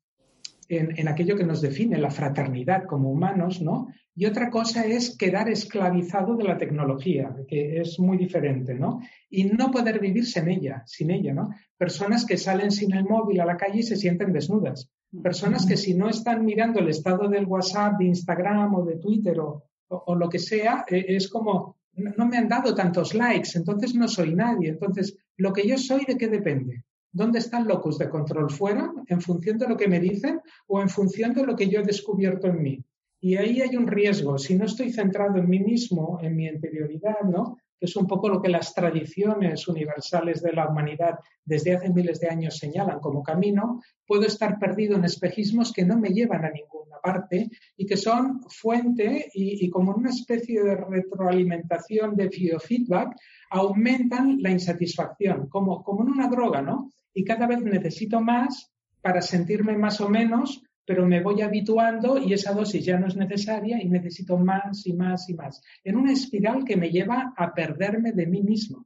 en, 0.68 1.08
aquello 1.08 1.36
que 1.36 1.44
nos 1.44 1.62
define, 1.62 2.00
la 2.00 2.10
fraternidad 2.10 2.86
como 2.86 3.12
humanos, 3.12 3.62
¿no? 3.62 3.90
Y 4.14 4.26
otra 4.26 4.50
cosa 4.50 4.86
es 4.86 5.16
quedar 5.18 5.50
esclavizado 5.50 6.36
de 6.36 6.44
la 6.44 6.58
tecnología, 6.58 7.34
que 7.48 7.80
es 7.80 7.98
muy 7.98 8.18
diferente, 8.18 8.74
¿no? 8.74 9.00
Y 9.30 9.46
no 9.46 9.72
poder 9.72 10.00
vivir 10.00 10.26
sin 10.26 10.50
ella, 10.50 10.84
sin 10.86 11.12
ella, 11.12 11.34
¿no? 11.34 11.50
Personas 11.78 12.26
que 12.26 12.38
salen 12.38 12.72
sin 12.72 12.94
el 12.94 13.06
móvil 13.06 13.40
a 13.40 13.46
la 13.46 13.56
calle 13.56 13.80
y 13.80 13.84
se 13.84 13.96
sienten 13.96 14.34
desnudas. 14.34 14.90
Personas 15.24 15.66
que 15.66 15.78
si 15.78 15.94
no 15.94 16.10
están 16.10 16.44
mirando 16.44 16.80
el 16.80 16.90
estado 16.90 17.30
del 17.30 17.46
WhatsApp, 17.46 18.00
de 18.00 18.06
Instagram 18.06 18.76
o 18.76 18.86
de 18.86 18.98
Twitter 18.98 19.40
o, 19.40 20.16
lo 20.16 20.30
que 20.30 20.40
sea, 20.40 20.86
e, 20.90 21.16
es 21.16 21.30
como, 21.30 21.78
no 21.94 22.26
me 22.26 22.38
han 22.38 22.50
dado 22.50 22.76
tantos 22.76 23.14
likes, 23.14 23.52
entonces 23.56 23.96
no 23.96 24.10
soy 24.10 24.36
nadie. 24.36 24.70
Entonces, 24.70 25.18
lo 25.38 25.54
que 25.54 25.66
yo 25.66 25.78
soy, 25.78 26.04
¿de 26.06 26.18
qué 26.18 26.28
depende? 26.28 26.84
¿Dónde 27.14 27.40
está 27.40 27.60
el 27.60 27.68
locus 27.68 27.98
de 27.98 28.10
control? 28.10 28.50
¿Fuera? 28.50 28.92
¿En 29.08 29.22
función 29.22 29.58
de 29.58 29.68
lo 29.68 29.78
que 29.78 29.88
me 29.88 30.00
dicen 30.00 30.42
o 30.68 30.82
en 30.82 30.90
función 30.90 31.34
de 31.34 31.46
lo 31.46 31.56
que 31.56 31.70
yo 31.70 31.80
he 31.80 31.84
descubierto 31.84 32.48
en 32.48 32.62
mí? 32.62 32.86
Y 33.22 33.38
ahí 33.38 33.62
hay 33.62 33.78
un 33.78 33.88
riesgo. 33.88 34.38
Si 34.38 34.56
no 34.56 34.66
estoy 34.66 34.92
centrado 34.92 35.38
en 35.38 35.48
mí 35.48 35.60
mismo, 35.60 36.20
en 36.22 36.36
mi 36.36 36.48
interioridad, 36.48 37.22
¿no? 37.22 37.58
que 37.82 37.86
es 37.86 37.96
un 37.96 38.06
poco 38.06 38.30
lo 38.30 38.40
que 38.40 38.50
las 38.50 38.76
tradiciones 38.76 39.68
universales 39.68 40.44
de 40.44 40.54
la 40.54 40.68
humanidad 40.68 41.18
desde 41.44 41.76
hace 41.76 41.90
miles 41.90 42.20
de 42.20 42.30
años 42.30 42.60
señalan 42.60 43.00
como 43.00 43.24
camino, 43.24 43.82
puedo 44.06 44.28
estar 44.28 44.60
perdido 44.60 44.98
en 44.98 45.06
espejismos 45.06 45.74
que 45.74 45.84
no 45.84 45.98
me 45.98 46.10
llevan 46.10 46.46
a 46.46 46.52
ninguna 46.52 46.98
parte 47.02 47.50
y 47.76 47.88
que 47.88 47.98
son 47.98 48.44
fuente 48.50 49.32
y, 49.34 49.68
como 49.72 49.96
una 49.96 50.12
especie 50.12 50.62
de 50.62 50.76
retroalimentación 50.76 52.16
de 52.16 52.28
biofeedback, 52.28 53.16
aumentan 53.50 54.40
la 54.44 54.52
insatisfacción, 54.52 55.48
como, 55.50 55.84
como 55.84 56.04
en 56.04 56.10
una 56.10 56.28
droga, 56.28 56.62
¿no? 56.62 56.92
Y 57.16 57.24
cada 57.24 57.48
vez 57.48 57.64
necesito 57.64 58.22
más 58.22 58.72
para 59.02 59.24
sentirme 59.24 59.76
más 59.76 60.00
o 60.02 60.08
menos 60.08 60.62
pero 60.86 61.06
me 61.06 61.22
voy 61.22 61.42
habituando 61.42 62.18
y 62.18 62.34
esa 62.34 62.54
dosis 62.54 62.84
ya 62.84 63.00
no 63.00 63.08
es 63.08 63.16
necesaria 63.16 63.82
y 63.82 63.88
necesito 63.88 64.38
más 64.38 64.86
y 64.86 64.94
más 64.94 65.30
y 65.30 65.34
más. 65.34 65.62
En 65.84 65.96
una 65.96 66.12
espiral 66.12 66.66
que 66.66 66.78
me 66.78 66.90
lleva 66.90 67.34
a 67.38 67.54
perderme 67.54 68.12
de 68.12 68.26
mí 68.28 68.42
mismo. 68.42 68.86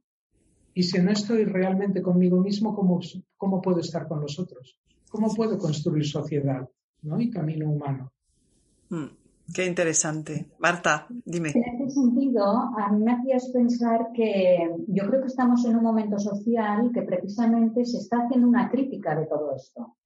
Y 0.74 0.82
si 0.82 0.98
no 0.98 1.10
estoy 1.10 1.44
realmente 1.44 2.02
conmigo 2.02 2.38
mismo, 2.38 2.74
¿cómo, 2.74 3.00
cómo 3.36 3.62
puedo 3.62 3.80
estar 3.80 4.06
con 4.06 4.20
los 4.20 4.38
otros? 4.38 4.78
¿Cómo 5.10 5.34
puedo 5.34 5.56
construir 5.56 6.06
sociedad 6.06 6.68
¿no? 7.02 7.18
y 7.18 7.30
camino 7.30 7.70
humano? 7.70 8.12
Mm, 8.90 9.06
qué 9.54 9.64
interesante. 9.64 10.48
Marta, 10.58 11.06
dime. 11.24 11.52
En 11.54 11.82
ese 11.82 11.94
sentido, 11.94 12.44
a 12.44 12.92
mí 12.92 13.02
me 13.02 13.12
hacías 13.12 13.48
pensar 13.48 14.08
que 14.14 14.70
yo 14.88 15.08
creo 15.08 15.22
que 15.22 15.28
estamos 15.28 15.64
en 15.64 15.76
un 15.76 15.82
momento 15.82 16.18
social 16.18 16.90
que 16.92 17.02
precisamente 17.02 17.86
se 17.86 17.96
está 17.96 18.18
haciendo 18.18 18.46
una 18.46 18.70
crítica 18.70 19.18
de 19.18 19.26
todo 19.26 19.56
esto. 19.56 19.96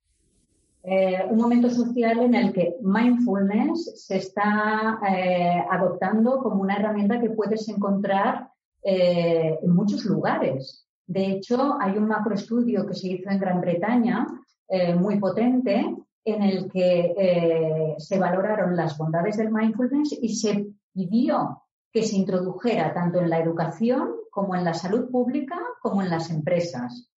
Eh, 0.83 1.27
un 1.29 1.37
momento 1.37 1.69
social 1.69 2.21
en 2.21 2.35
el 2.35 2.53
que 2.53 2.77
mindfulness 2.81 4.07
se 4.07 4.17
está 4.17 4.99
eh, 5.07 5.63
adoptando 5.71 6.39
como 6.39 6.63
una 6.63 6.77
herramienta 6.77 7.21
que 7.21 7.31
puedes 7.31 7.69
encontrar 7.69 8.49
eh, 8.83 9.59
en 9.63 9.75
muchos 9.75 10.07
lugares. 10.07 10.87
De 11.07 11.27
hecho, 11.27 11.77
hay 11.79 11.99
un 11.99 12.07
macroestudio 12.07 12.87
que 12.87 12.95
se 12.95 13.09
hizo 13.09 13.31
en 13.31 13.41
Gran 13.41 13.61
Bretaña 13.61 14.27
muy 15.01 15.19
potente 15.19 15.85
en 16.25 16.43
el 16.45 16.71
que 16.71 17.97
se 17.99 18.19
valoraron 18.21 18.77
las 18.77 18.97
bondades 18.97 19.37
del 19.37 19.51
mindfulness 19.51 20.17
y 20.23 20.29
se 20.37 20.69
pidió 20.95 21.65
que 21.93 22.05
se 22.05 22.15
introdujera 22.15 22.95
tanto 22.95 23.19
en 23.19 23.31
la 23.31 23.41
educación 23.41 24.11
como 24.31 24.55
en 24.55 24.63
la 24.63 24.75
salud 24.75 25.11
pública 25.11 25.59
como 25.83 26.03
en 26.03 26.11
las 26.11 26.31
empresas. 26.31 27.10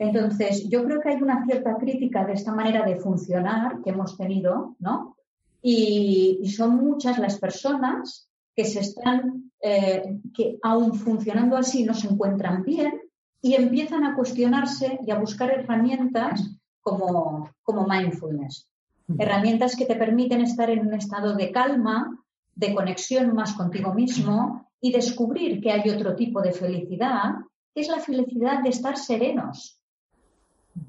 Entonces, 0.00 0.66
yo 0.70 0.82
creo 0.82 0.98
que 0.98 1.10
hay 1.10 1.22
una 1.22 1.44
cierta 1.44 1.76
crítica 1.76 2.24
de 2.24 2.32
esta 2.32 2.54
manera 2.54 2.86
de 2.86 2.96
funcionar 2.96 3.82
que 3.82 3.90
hemos 3.90 4.16
tenido, 4.16 4.74
¿no? 4.78 5.14
Y, 5.60 6.40
son 6.56 6.76
muchas 6.76 7.18
las 7.18 7.38
personas 7.38 8.26
que 8.56 8.64
se 8.64 8.80
están, 8.80 9.52
eh, 9.62 10.18
que 10.34 10.58
aún 10.62 10.94
funcionando 10.94 11.54
así 11.54 11.84
no 11.84 11.92
se 11.92 12.08
encuentran 12.08 12.62
bien 12.64 12.98
y 13.42 13.52
empiezan 13.52 14.04
a 14.04 14.16
cuestionarse 14.16 14.98
y 15.06 15.10
a 15.10 15.18
buscar 15.18 15.50
herramientas 15.50 16.50
como, 16.80 17.50
como 17.62 17.86
mindfulness. 17.86 18.70
Herramientas 19.18 19.76
que 19.76 19.84
te 19.84 19.96
permiten 19.96 20.40
estar 20.40 20.70
en 20.70 20.86
un 20.86 20.94
estado 20.94 21.34
de 21.34 21.52
calma, 21.52 22.18
de 22.54 22.74
conexión 22.74 23.34
más 23.34 23.52
contigo 23.52 23.92
mismo 23.92 24.66
y 24.80 24.92
descubrir 24.92 25.60
que 25.60 25.72
hay 25.72 25.90
otro 25.90 26.16
tipo 26.16 26.40
de 26.40 26.52
felicidad, 26.52 27.34
que 27.74 27.82
es 27.82 27.88
la 27.88 28.00
felicidad 28.00 28.62
de 28.62 28.70
estar 28.70 28.96
serenos, 28.96 29.79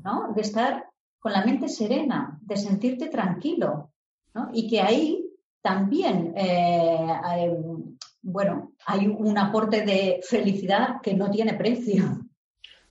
¿no? 0.04 0.34
De 0.34 0.42
estar 0.42 0.86
con 1.20 1.32
la 1.32 1.46
mente 1.46 1.70
serena, 1.70 2.40
de 2.42 2.58
sentirte 2.58 3.08
tranquilo. 3.08 3.92
Y 4.54 4.70
que 4.70 4.82
ahí 4.82 5.26
también, 5.62 6.34
eh, 6.36 7.08
hay, 7.24 7.50
bueno, 8.22 8.74
hay 8.86 9.08
un 9.08 9.38
aporte 9.38 9.86
de 9.86 10.20
felicidad 10.24 11.02
que 11.02 11.14
no 11.14 11.30
tiene 11.30 11.54
precio. 11.54 12.04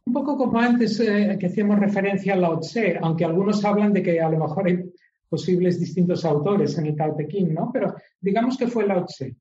Un 0.07 0.13
poco 0.13 0.37
como 0.37 0.59
antes 0.59 0.99
eh, 1.01 1.37
que 1.39 1.47
hacíamos 1.47 1.79
referencia 1.79 2.35
a 2.35 2.37
Lao 2.37 2.61
Tse, 2.61 2.99
aunque 3.01 3.25
algunos 3.25 3.65
hablan 3.65 3.93
de 3.93 4.03
que 4.03 4.21
a 4.21 4.29
lo 4.29 4.39
mejor 4.39 4.67
hay 4.67 4.93
posibles 5.29 5.79
distintos 5.79 6.25
autores 6.25 6.77
en 6.79 6.87
el 6.87 6.97
Tao 6.97 7.15
Te 7.15 7.29
Ching, 7.29 7.55
¿no? 7.55 7.71
Pero 7.73 7.95
digamos 8.21 8.57
que 8.57 8.67
fue 8.67 8.87
Lao 8.87 9.05
Tse 9.05 9.37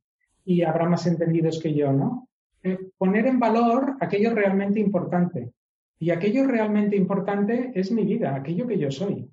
y 0.45 0.61
habrá 0.61 0.87
más 0.87 1.05
entendidos 1.07 1.59
que 1.59 1.73
yo, 1.73 1.91
¿no? 1.91 2.29
Eh, 2.61 2.77
poner 2.97 3.27
en 3.27 3.39
valor 3.39 3.95
aquello 3.99 4.33
realmente 4.33 4.79
importante. 4.79 5.53
Y 5.99 6.11
aquello 6.11 6.47
realmente 6.47 6.95
importante 6.95 7.71
es 7.75 7.91
mi 7.91 8.03
vida, 8.03 8.35
aquello 8.35 8.65
que 8.65 8.79
yo 8.79 8.89
soy. 8.89 9.29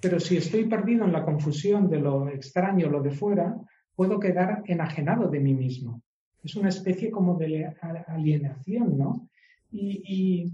Pero 0.00 0.20
si 0.20 0.36
estoy 0.36 0.64
perdido 0.64 1.04
en 1.04 1.12
la 1.12 1.24
confusión 1.24 1.90
de 1.90 1.98
lo 1.98 2.28
extraño, 2.28 2.88
lo 2.88 3.02
de 3.02 3.10
fuera, 3.10 3.56
puedo 3.96 4.20
quedar 4.20 4.62
enajenado 4.66 5.28
de 5.28 5.40
mí 5.40 5.54
mismo. 5.54 6.02
Es 6.42 6.54
una 6.54 6.68
especie 6.68 7.10
como 7.10 7.36
de 7.36 7.74
alienación, 8.06 8.96
¿no? 8.96 9.28
Y, 9.72 10.52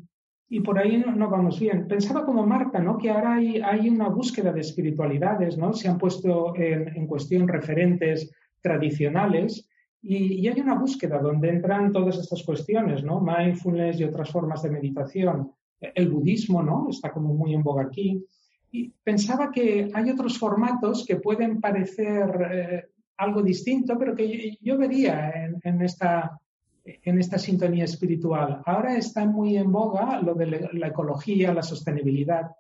y 0.49 0.61
por 0.61 0.79
ahí 0.79 0.99
no, 0.99 1.29
vamos 1.29 1.59
bien. 1.59 1.89
Pensaba 1.89 2.25
como 2.25 2.47
Marta, 2.47 2.79
¿no? 2.79 2.97
Que 2.97 3.11
ahora 3.11 3.35
hay, 3.35 3.61
hay 3.61 3.89
una 3.89 4.09
búsqueda 4.09 4.53
de 4.53 4.61
espiritualidades, 4.61 5.59
¿no? 5.59 5.73
Se 5.73 5.89
han 5.89 5.99
puesto 5.99 6.55
en, 6.57 6.97
en 6.97 7.07
cuestión 7.07 7.49
referentes 7.49 8.31
tradicionales 8.61 9.69
y, 10.05 10.41
y, 10.41 10.49
hay 10.49 10.61
una 10.61 10.75
búsqueda 10.75 11.19
donde 11.19 11.49
entran 11.49 11.93
todas 11.93 12.19
estas 12.19 12.43
cuestiones, 12.43 13.03
¿no? 13.03 13.21
Mindfulness 13.21 14.01
y 14.01 14.05
otras 14.05 14.31
formas 14.31 14.63
de 14.63 14.71
meditación. 14.71 15.51
El 15.81 16.11
budismo, 16.11 16.63
¿no? 16.63 16.89
Está 16.91 17.11
como 17.11 17.35
muy 17.35 17.55
en 17.55 17.63
boga 17.63 17.85
aquí. 17.85 18.25
Y 18.71 18.91
pensaba 19.03 19.51
que 19.51 19.91
hay 19.93 20.11
otros 20.11 20.39
formatos 20.39 21.05
que 21.07 21.17
pueden 21.17 21.61
parecer 21.61 22.49
eh, 22.53 22.85
algo 23.17 23.43
distinto, 23.43 23.97
pero 23.99 24.15
que 24.15 24.59
yo, 24.61 24.77
vería 24.77 25.31
en, 25.31 25.61
en 25.63 25.83
esta 25.83 26.39
en 26.85 27.19
esta 27.19 27.39
sintonía 27.39 27.85
espiritual. 27.85 28.63
Ahora 28.67 28.97
está 28.97 29.25
muy 29.25 29.57
en 29.57 29.73
boga 29.73 30.21
lo 30.21 30.35
de 30.35 30.69
la 30.73 30.89
ecología, 30.89 31.55
la 31.55 31.63
sostenibilidad. 31.63 32.51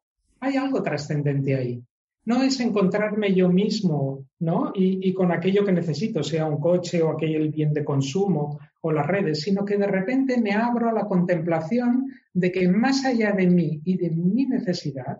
Hay 0.40 0.56
algo 0.56 0.82
trascendente 0.82 1.54
ahí. 1.54 1.82
No 2.26 2.42
es 2.42 2.58
encontrarme 2.60 3.34
yo 3.34 3.48
mismo, 3.48 4.26
¿no? 4.40 4.72
Y, 4.74 5.12
con 5.12 5.30
aquello 5.30 5.64
que 5.64 5.72
necesito, 5.72 6.22
sea 6.22 6.46
un 6.46 6.58
coche 6.58 7.02
o 7.02 7.10
aquel 7.10 7.50
bien 7.50 7.72
de 7.72 7.84
consumo 7.84 8.58
o 8.80 8.92
las 8.92 9.06
redes, 9.06 9.42
sino 9.42 9.64
que 9.64 9.76
de 9.76 9.86
repente 9.86 10.40
me 10.40 10.52
abro 10.52 10.88
a 10.88 10.92
la 10.92 11.06
contemplación 11.06 12.06
de 12.32 12.50
que 12.50 12.68
más 12.68 13.04
allá 13.04 13.32
de 13.32 13.46
mí 13.46 13.80
y 13.84 13.96
de 13.96 14.10
mi 14.10 14.46
necesidad 14.46 15.18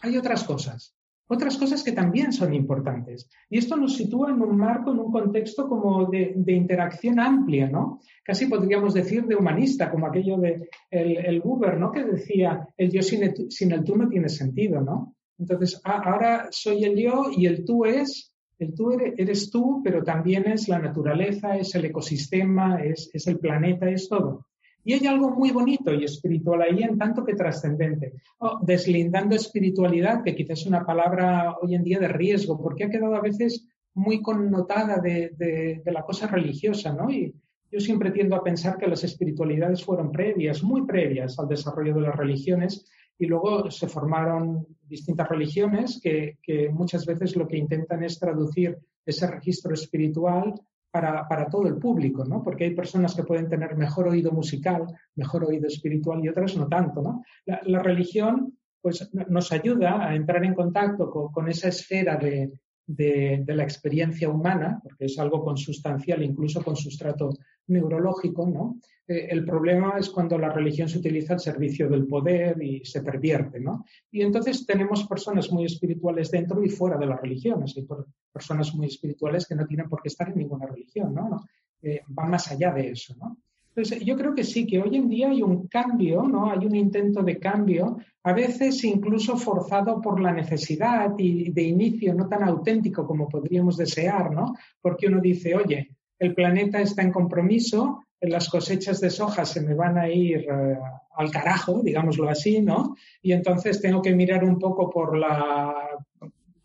hay 0.00 0.16
otras 0.16 0.44
cosas 0.44 0.94
otras 1.28 1.58
cosas 1.58 1.84
que 1.84 1.92
también 1.92 2.32
son 2.32 2.54
importantes. 2.54 3.28
Y 3.50 3.58
esto 3.58 3.76
nos 3.76 3.96
sitúa 3.96 4.30
en 4.30 4.40
un 4.40 4.56
marco, 4.56 4.92
en 4.92 4.98
un 4.98 5.12
contexto 5.12 5.68
como 5.68 6.06
de, 6.06 6.34
interacción 6.46 7.20
amplia, 7.20 7.68
¿no? 7.68 8.00
Casi 8.24 8.46
podríamos 8.46 8.94
decir 8.94 9.26
de 9.26 9.36
humanista, 9.36 9.90
como 9.90 10.06
aquello 10.06 10.38
de 10.38 10.68
el, 10.90 11.18
el 11.18 11.40
Buber, 11.40 11.78
¿no? 11.78 11.92
Que 11.92 12.04
decía, 12.04 12.66
el 12.76 12.90
yo 12.90 13.02
sin 13.02 13.24
el, 13.24 13.50
sin 13.50 13.72
el, 13.72 13.84
tú 13.84 13.96
no 13.96 14.08
tiene 14.08 14.28
sentido, 14.28 14.80
¿no? 14.80 15.16
Entonces, 15.38 15.80
ahora 15.84 16.48
soy 16.50 16.84
el 16.84 16.96
yo 16.96 17.30
y 17.34 17.46
el 17.46 17.64
tú 17.64 17.84
es, 17.84 18.32
el 18.58 18.74
tú 18.74 18.90
eres, 18.90 19.50
tú, 19.50 19.80
pero 19.84 20.02
también 20.02 20.46
es 20.48 20.68
la 20.68 20.80
naturaleza, 20.80 21.56
es 21.56 21.74
el 21.76 21.84
ecosistema, 21.84 22.82
es, 22.82 23.10
el 23.26 23.38
planeta, 23.38 23.88
es 23.88 24.08
todo. 24.08 24.46
Y 24.84 24.94
hay 24.94 25.06
algo 25.06 25.30
muy 25.30 25.50
bonito 25.50 25.92
y 25.92 26.04
espiritual 26.04 26.62
ahí 26.62 26.82
en 26.82 26.98
tanto 26.98 27.24
que 27.24 27.34
trascendente. 27.34 28.14
Oh, 28.38 28.58
deslindando 28.62 29.36
espiritualidad, 29.36 30.24
que 30.24 30.34
quizás 30.34 30.60
es 30.60 30.66
una 30.66 30.84
palabra 30.84 31.56
hoy 31.60 31.74
en 31.74 31.84
día 31.84 32.00
de 32.00 32.08
riesgo, 32.08 32.60
porque 32.60 32.84
ha 32.84 32.90
quedado 32.90 33.14
a 33.14 33.20
veces 33.20 33.68
muy 33.94 34.22
connotada 34.22 34.98
de, 34.98 35.32
de, 35.36 35.92
la 35.92 36.02
cosa 36.02 36.26
religiosa, 36.26 36.92
¿no? 36.92 37.10
Y 37.10 37.34
yo 37.70 37.80
siempre 37.80 38.10
tiendo 38.10 38.34
a 38.34 38.42
pensar 38.42 38.78
que 38.78 38.86
las 38.86 39.04
espiritualidades 39.04 39.84
fueron 39.84 40.10
previas, 40.10 40.62
muy 40.62 40.86
previas 40.86 41.38
al 41.38 41.48
desarrollo 41.48 41.94
de 41.94 42.00
las 42.00 42.16
religiones, 42.16 42.86
y 43.18 43.26
luego 43.26 43.70
se 43.70 43.88
formaron 43.88 44.66
distintas 44.86 45.28
religiones 45.28 46.00
que, 46.02 46.36
muchas 46.72 47.04
veces 47.04 47.36
lo 47.36 47.46
que 47.46 47.58
intentan 47.58 48.02
es 48.02 48.18
traducir 48.18 48.78
ese 49.04 49.26
registro 49.26 49.74
espiritual 49.74 50.54
para, 50.90 51.48
todo 51.50 51.68
el 51.68 51.76
público, 51.76 52.24
¿no? 52.24 52.42
Porque 52.42 52.64
hay 52.64 52.74
personas 52.74 53.14
que 53.14 53.22
pueden 53.22 53.48
tener 53.48 53.76
mejor 53.76 54.08
oído 54.08 54.32
musical, 54.32 54.86
mejor 55.14 55.44
oído 55.44 55.66
espiritual 55.66 56.24
y 56.24 56.28
otras 56.28 56.56
no 56.56 56.66
tanto, 56.66 57.02
¿no? 57.02 57.22
La, 57.44 57.82
religión, 57.82 58.56
pues, 58.80 59.08
nos 59.12 59.52
ayuda 59.52 60.08
a 60.08 60.14
entrar 60.14 60.44
en 60.44 60.54
contacto 60.54 61.10
con 61.10 61.48
esa 61.48 61.68
esfera 61.68 62.16
de, 62.16 62.52
de, 62.88 63.54
la 63.54 63.62
experiencia 63.62 64.28
humana, 64.28 64.80
porque 64.82 65.04
es 65.04 65.18
algo 65.18 65.44
consustancial, 65.44 66.22
incluso 66.22 66.62
con 66.64 66.74
sustrato 66.74 67.30
neurológico, 67.68 68.46
¿no? 68.46 68.78
Eh, 69.06 69.28
el 69.30 69.44
problema 69.44 69.94
es 69.98 70.10
cuando 70.10 70.36
la 70.38 70.50
religión 70.50 70.88
se 70.88 70.98
utiliza 70.98 71.34
al 71.34 71.40
servicio 71.40 71.88
del 71.88 72.06
poder 72.06 72.62
y 72.62 72.84
se 72.84 73.02
pervierte, 73.02 73.60
¿no? 73.60 73.84
Y 74.10 74.22
entonces 74.22 74.66
tenemos 74.66 75.06
personas 75.06 75.50
muy 75.50 75.64
espirituales 75.64 76.30
dentro 76.30 76.62
y 76.62 76.68
fuera 76.68 76.98
de 76.98 77.06
las 77.06 77.20
religiones. 77.20 77.74
Hay 77.76 77.86
personas 78.32 78.74
muy 78.74 78.86
espirituales 78.86 79.46
que 79.46 79.54
no 79.54 79.66
tienen 79.66 79.88
por 79.88 80.02
qué 80.02 80.08
estar 80.08 80.28
en 80.28 80.36
ninguna 80.36 80.66
religión, 80.66 81.14
¿no? 81.14 81.44
Eh, 81.80 82.02
van 82.08 82.30
más 82.30 82.50
allá 82.50 82.72
de 82.72 82.90
eso, 82.90 83.14
¿no? 83.16 83.38
Entonces, 83.78 84.04
yo 84.04 84.16
creo 84.16 84.34
que 84.34 84.42
sí, 84.42 84.66
que 84.66 84.80
hoy 84.80 84.96
en 84.96 85.08
día 85.08 85.30
hay 85.30 85.40
un 85.40 85.68
cambio, 85.68 86.24
¿no? 86.24 86.50
Hay 86.50 86.66
un 86.66 86.74
intento 86.74 87.22
de 87.22 87.38
cambio, 87.38 87.96
a 88.24 88.32
veces 88.32 88.82
incluso 88.82 89.36
forzado 89.36 90.00
por 90.00 90.20
la 90.20 90.32
necesidad 90.32 91.14
y 91.16 91.52
de 91.52 91.62
inicio 91.62 92.12
no 92.12 92.28
tan 92.28 92.42
auténtico 92.42 93.06
como 93.06 93.28
podríamos 93.28 93.76
desear, 93.76 94.32
¿no? 94.32 94.54
Porque 94.80 95.06
uno 95.06 95.20
dice, 95.20 95.54
oye, 95.54 95.96
el 96.18 96.34
planeta 96.34 96.80
está 96.80 97.02
en 97.02 97.12
compromiso, 97.12 98.04
las 98.20 98.48
cosechas 98.48 99.00
de 99.00 99.10
soja 99.10 99.44
se 99.44 99.60
me 99.60 99.74
van 99.74 99.96
a 99.98 100.08
ir 100.08 100.46
eh, 100.50 100.78
al 101.16 101.30
carajo, 101.30 101.82
digámoslo 101.82 102.28
así, 102.28 102.60
¿no? 102.60 102.96
Y 103.22 103.32
entonces 103.32 103.80
tengo 103.80 104.02
que 104.02 104.14
mirar 104.14 104.44
un 104.44 104.58
poco 104.58 104.90
por 104.90 105.16
la 105.16 105.74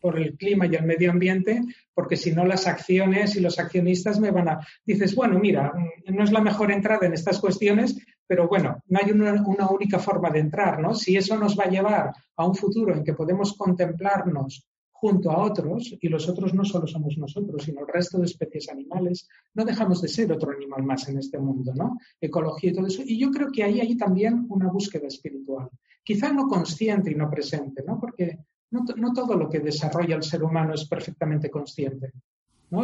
por 0.03 0.19
el 0.19 0.35
clima 0.35 0.65
y 0.65 0.75
el 0.75 0.83
medio 0.83 1.11
ambiente, 1.11 1.61
porque 1.93 2.17
si 2.17 2.33
no 2.33 2.43
las 2.43 2.67
acciones 2.67 3.37
y 3.37 3.39
los 3.39 3.57
accionistas 3.57 4.19
me 4.19 4.31
van 4.31 4.49
a... 4.49 4.59
Dices, 4.85 5.15
bueno, 5.15 5.39
mira, 5.39 5.71
mm, 5.73 6.13
no 6.13 6.25
es 6.25 6.31
la 6.33 6.41
mejor 6.41 6.73
entrada 6.73 7.07
en 7.07 7.13
estas 7.13 7.39
cuestiones, 7.39 7.97
pero 8.27 8.49
bueno, 8.49 8.83
no 8.87 8.99
hay 9.01 9.11
una, 9.11 9.41
única 9.71 9.99
forma 9.99 10.29
de 10.29 10.39
entrar, 10.39 10.81
¿no? 10.81 10.93
Si 10.93 11.15
eso 11.15 11.37
nos 11.37 11.57
va 11.57 11.63
a 11.63 11.69
llevar 11.69 12.11
a 12.35 12.45
un 12.45 12.53
futuro 12.53 12.93
en 12.93 13.05
que 13.05 13.13
podemos 13.13 13.53
contemplarnos 13.53 14.67
junto 15.03 15.31
a 15.31 15.43
otros, 15.43 15.97
y 15.99 16.07
los 16.07 16.29
otros 16.29 16.53
no 16.53 16.63
solo 16.63 16.87
somos 16.87 17.17
nosotros, 17.17 17.63
sino 17.63 17.81
el 17.81 17.87
resto 17.89 18.19
de 18.19 18.25
especies 18.25 18.69
animales, 18.69 19.27
no 19.53 19.65
dejamos 19.65 20.01
de 20.01 20.07
ser 20.07 20.31
otro 20.31 20.51
animal 20.51 20.81
más 20.83 21.09
en 21.09 21.17
este 21.17 21.37
mundo, 21.37 21.73
¿no? 21.75 21.97
Ecología 22.21 22.71
y 22.71 22.73
todo 22.73 22.87
eso. 22.87 23.01
Y 23.05 23.19
yo 23.19 23.29
creo 23.29 23.51
que 23.51 23.65
ahí 23.65 23.81
hay 23.81 23.97
también 23.97 24.45
una 24.47 24.69
búsqueda 24.71 25.07
espiritual, 25.07 25.67
quizá 26.05 26.31
no 26.31 26.47
consciente 26.47 27.11
y 27.11 27.15
no 27.15 27.29
presente, 27.29 27.83
¿no? 27.85 27.99
Porque 27.99 28.39
no, 28.71 29.13
todo 29.13 29.35
lo 29.35 29.49
que 29.49 29.59
desarrolla 29.59 30.15
el 30.15 30.23
ser 30.23 30.41
humano 30.41 30.73
es 30.73 30.87
perfectamente 30.87 31.49
consciente. 31.49 32.13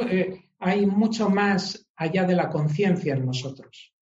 Eh, 0.10 0.43
hay 0.60 0.86
mucho 0.86 1.29
más 1.29 1.88
allá 1.95 2.25
de 2.25 2.36
la 2.36 2.49
conciencia 2.49 3.15
en 3.15 3.25
nosotros. 3.25 3.93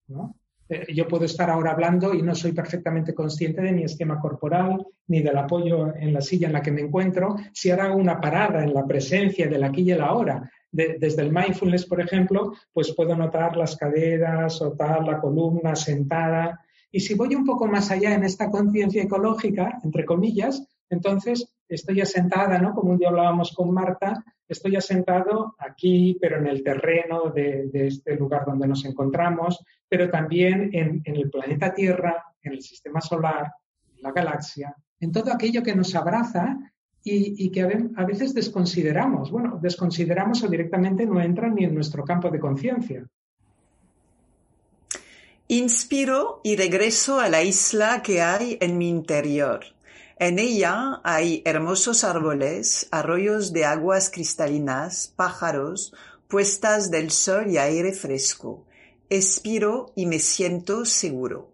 Eh, 0.70 0.94
yo 0.94 1.08
puedo 1.08 1.26
estar 1.26 1.50
ahora 1.50 1.72
hablando 1.72 2.14
y 2.14 2.22
no 2.22 2.36
soy 2.36 2.52
perfectamente 2.52 3.14
consciente 3.14 3.62
de 3.62 3.72
mi 3.72 3.84
esquema 3.84 4.20
corporal 4.20 4.86
ni 5.08 5.22
del 5.22 5.38
apoyo 5.38 5.96
en 5.96 6.14
la 6.14 6.22
silla 6.22 6.48
en 6.48 6.54
la 6.54 6.62
que 6.62 6.72
me 6.72 6.82
encuentro. 6.82 7.36
Si 7.54 7.72
ahora 7.72 7.86
hago 7.86 7.98
una 7.98 8.20
parada 8.20 8.64
en 8.64 8.74
la 8.74 8.86
presencia 8.86 9.48
del 9.48 9.64
aquí 9.64 9.82
y 9.82 9.92
el 9.92 10.02
ahora, 10.02 10.50
desde 10.72 11.22
el 11.22 11.32
mindfulness, 11.32 11.86
por 11.86 12.02
ejemplo, 12.02 12.54
pues 12.74 12.94
puedo 12.94 13.16
notar 13.16 13.56
las 13.56 13.76
caderas 13.78 14.62
o 14.62 14.74
tal, 14.74 15.06
la 15.06 15.20
columna 15.20 15.76
sentada. 15.76 16.60
Y 16.92 17.00
si 17.00 17.14
voy 17.16 17.36
un 17.36 17.46
poco 17.46 17.68
más 17.68 17.90
allá 17.90 18.14
en 18.14 18.24
esta 18.24 18.50
conciencia 18.50 19.04
ecológica, 19.04 19.80
entre 19.84 20.06
comillas, 20.06 20.68
entonces 20.90 21.57
estoy 21.68 22.02
asentada, 22.02 22.58
¿no? 22.60 22.74
Como 22.74 22.92
un 22.92 22.98
día 22.98 23.10
hablábamos 23.10 23.54
con 23.54 23.72
Marta, 23.72 24.24
estoy 24.48 24.76
asentado 24.76 25.56
aquí, 25.60 26.18
pero 26.20 26.38
en 26.38 26.48
el 26.48 26.64
terreno 26.64 27.30
de, 27.30 27.70
este 27.74 28.16
lugar 28.16 28.46
donde 28.46 28.68
nos 28.68 28.86
encontramos, 28.86 29.64
pero 29.88 30.10
también 30.10 30.70
en, 30.74 31.02
el 31.04 31.30
planeta 31.30 31.74
Tierra, 31.74 32.24
en 32.42 32.54
el 32.54 32.62
sistema 32.62 33.02
solar, 33.02 33.52
en 33.96 34.02
la 34.02 34.12
galaxia, 34.12 34.76
en 35.00 35.12
todo 35.12 35.32
aquello 35.32 35.64
que 35.64 35.76
nos 35.76 35.94
abraza 35.96 36.58
y, 37.04 37.50
que 37.52 37.62
a 37.96 38.06
veces 38.06 38.34
desconsideramos. 38.34 39.32
Bueno, 39.32 39.60
desconsideramos 39.62 40.44
o 40.44 40.50
directamente 40.50 41.06
no 41.06 41.22
entra 41.22 41.50
ni 41.50 41.64
en 41.64 41.74
nuestro 41.74 42.04
campo 42.04 42.30
de 42.30 42.40
conciencia. 42.40 43.08
Inspiro 45.48 46.42
y 46.44 46.58
regreso 46.58 47.22
a 47.22 47.30
la 47.30 47.42
isla 47.42 48.02
que 48.04 48.22
hay 48.22 48.58
en 48.60 48.78
mi 48.78 48.90
interior. 48.90 49.62
En 50.20 50.40
ella 50.40 51.00
hay 51.04 51.44
hermosos 51.46 52.04
árboles, 52.04 52.88
arroyos 52.90 53.54
de 53.54 53.66
aguas 53.66 54.10
cristalinas, 54.10 55.14
pájaros, 55.16 55.94
puestas 56.28 56.90
del 56.90 57.12
sol 57.12 57.52
y 57.52 57.60
aire 57.60 57.94
fresco. 57.94 58.66
Expiro 59.12 59.94
y 59.96 60.08
me 60.08 60.18
siento 60.18 60.86
seguro. 60.86 61.52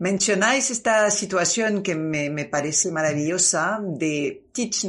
Mencionáis 0.00 0.72
esta 0.72 1.08
situación 1.12 1.84
que 1.84 1.94
me, 1.94 2.44
parece 2.46 2.90
maravillosa 2.90 3.78
de 3.80 4.44
Thich 4.52 4.88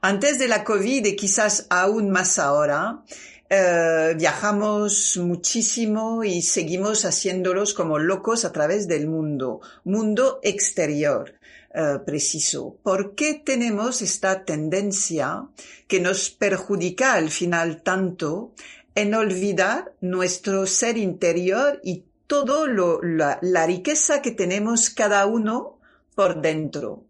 Antes 0.00 0.38
de 0.38 0.48
la 0.48 0.64
COVID 0.64 1.04
y 1.04 1.16
quizás 1.16 1.66
aún 1.68 2.08
más 2.08 2.38
ahora, 2.38 3.04
eh, 3.50 4.14
viajamos 4.16 5.18
muchísimo 5.18 6.24
y 6.24 6.40
seguimos 6.40 7.04
haciéndolos 7.04 7.74
como 7.74 7.98
locos 7.98 8.46
a 8.46 8.52
través 8.52 8.88
del 8.88 9.06
mundo, 9.06 9.60
mundo 9.84 10.40
exterior. 10.42 11.34
Eh, 11.74 11.98
preciso. 12.04 12.78
¿Por 12.82 13.14
qué 13.14 13.34
tenemos 13.34 14.00
esta 14.00 14.44
tendencia 14.44 15.46
que 15.86 16.00
nos 16.00 16.30
perjudica 16.30 17.12
al 17.12 17.30
final 17.30 17.82
tanto 17.82 18.52
en 18.94 19.14
olvidar 19.14 19.92
nuestro 20.00 20.66
ser 20.66 20.96
interior 20.96 21.78
y 21.84 22.04
todo 22.26 22.66
lo, 22.66 23.02
la, 23.02 23.38
riqueza 23.66 24.22
que 24.22 24.30
tenemos 24.30 24.88
cada 24.88 25.26
uno 25.26 25.78
por 26.14 26.40
dentro? 26.40 27.04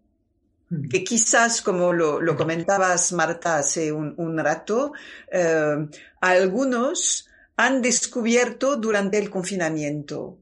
Hmm. 0.69 0.89
Que 0.89 1.05
quizás, 1.05 1.61
como 1.61 1.93
lo, 1.93 2.35
comentabas, 2.35 3.13
Marta, 3.13 3.59
hace 3.59 3.93
un, 3.93 4.37
rato, 4.37 4.91
eh, 5.31 5.87
algunos 6.19 7.29
han 7.55 7.81
descubierto 7.81 8.75
durante 8.75 9.19
el 9.19 9.29
confinamiento 9.29 10.37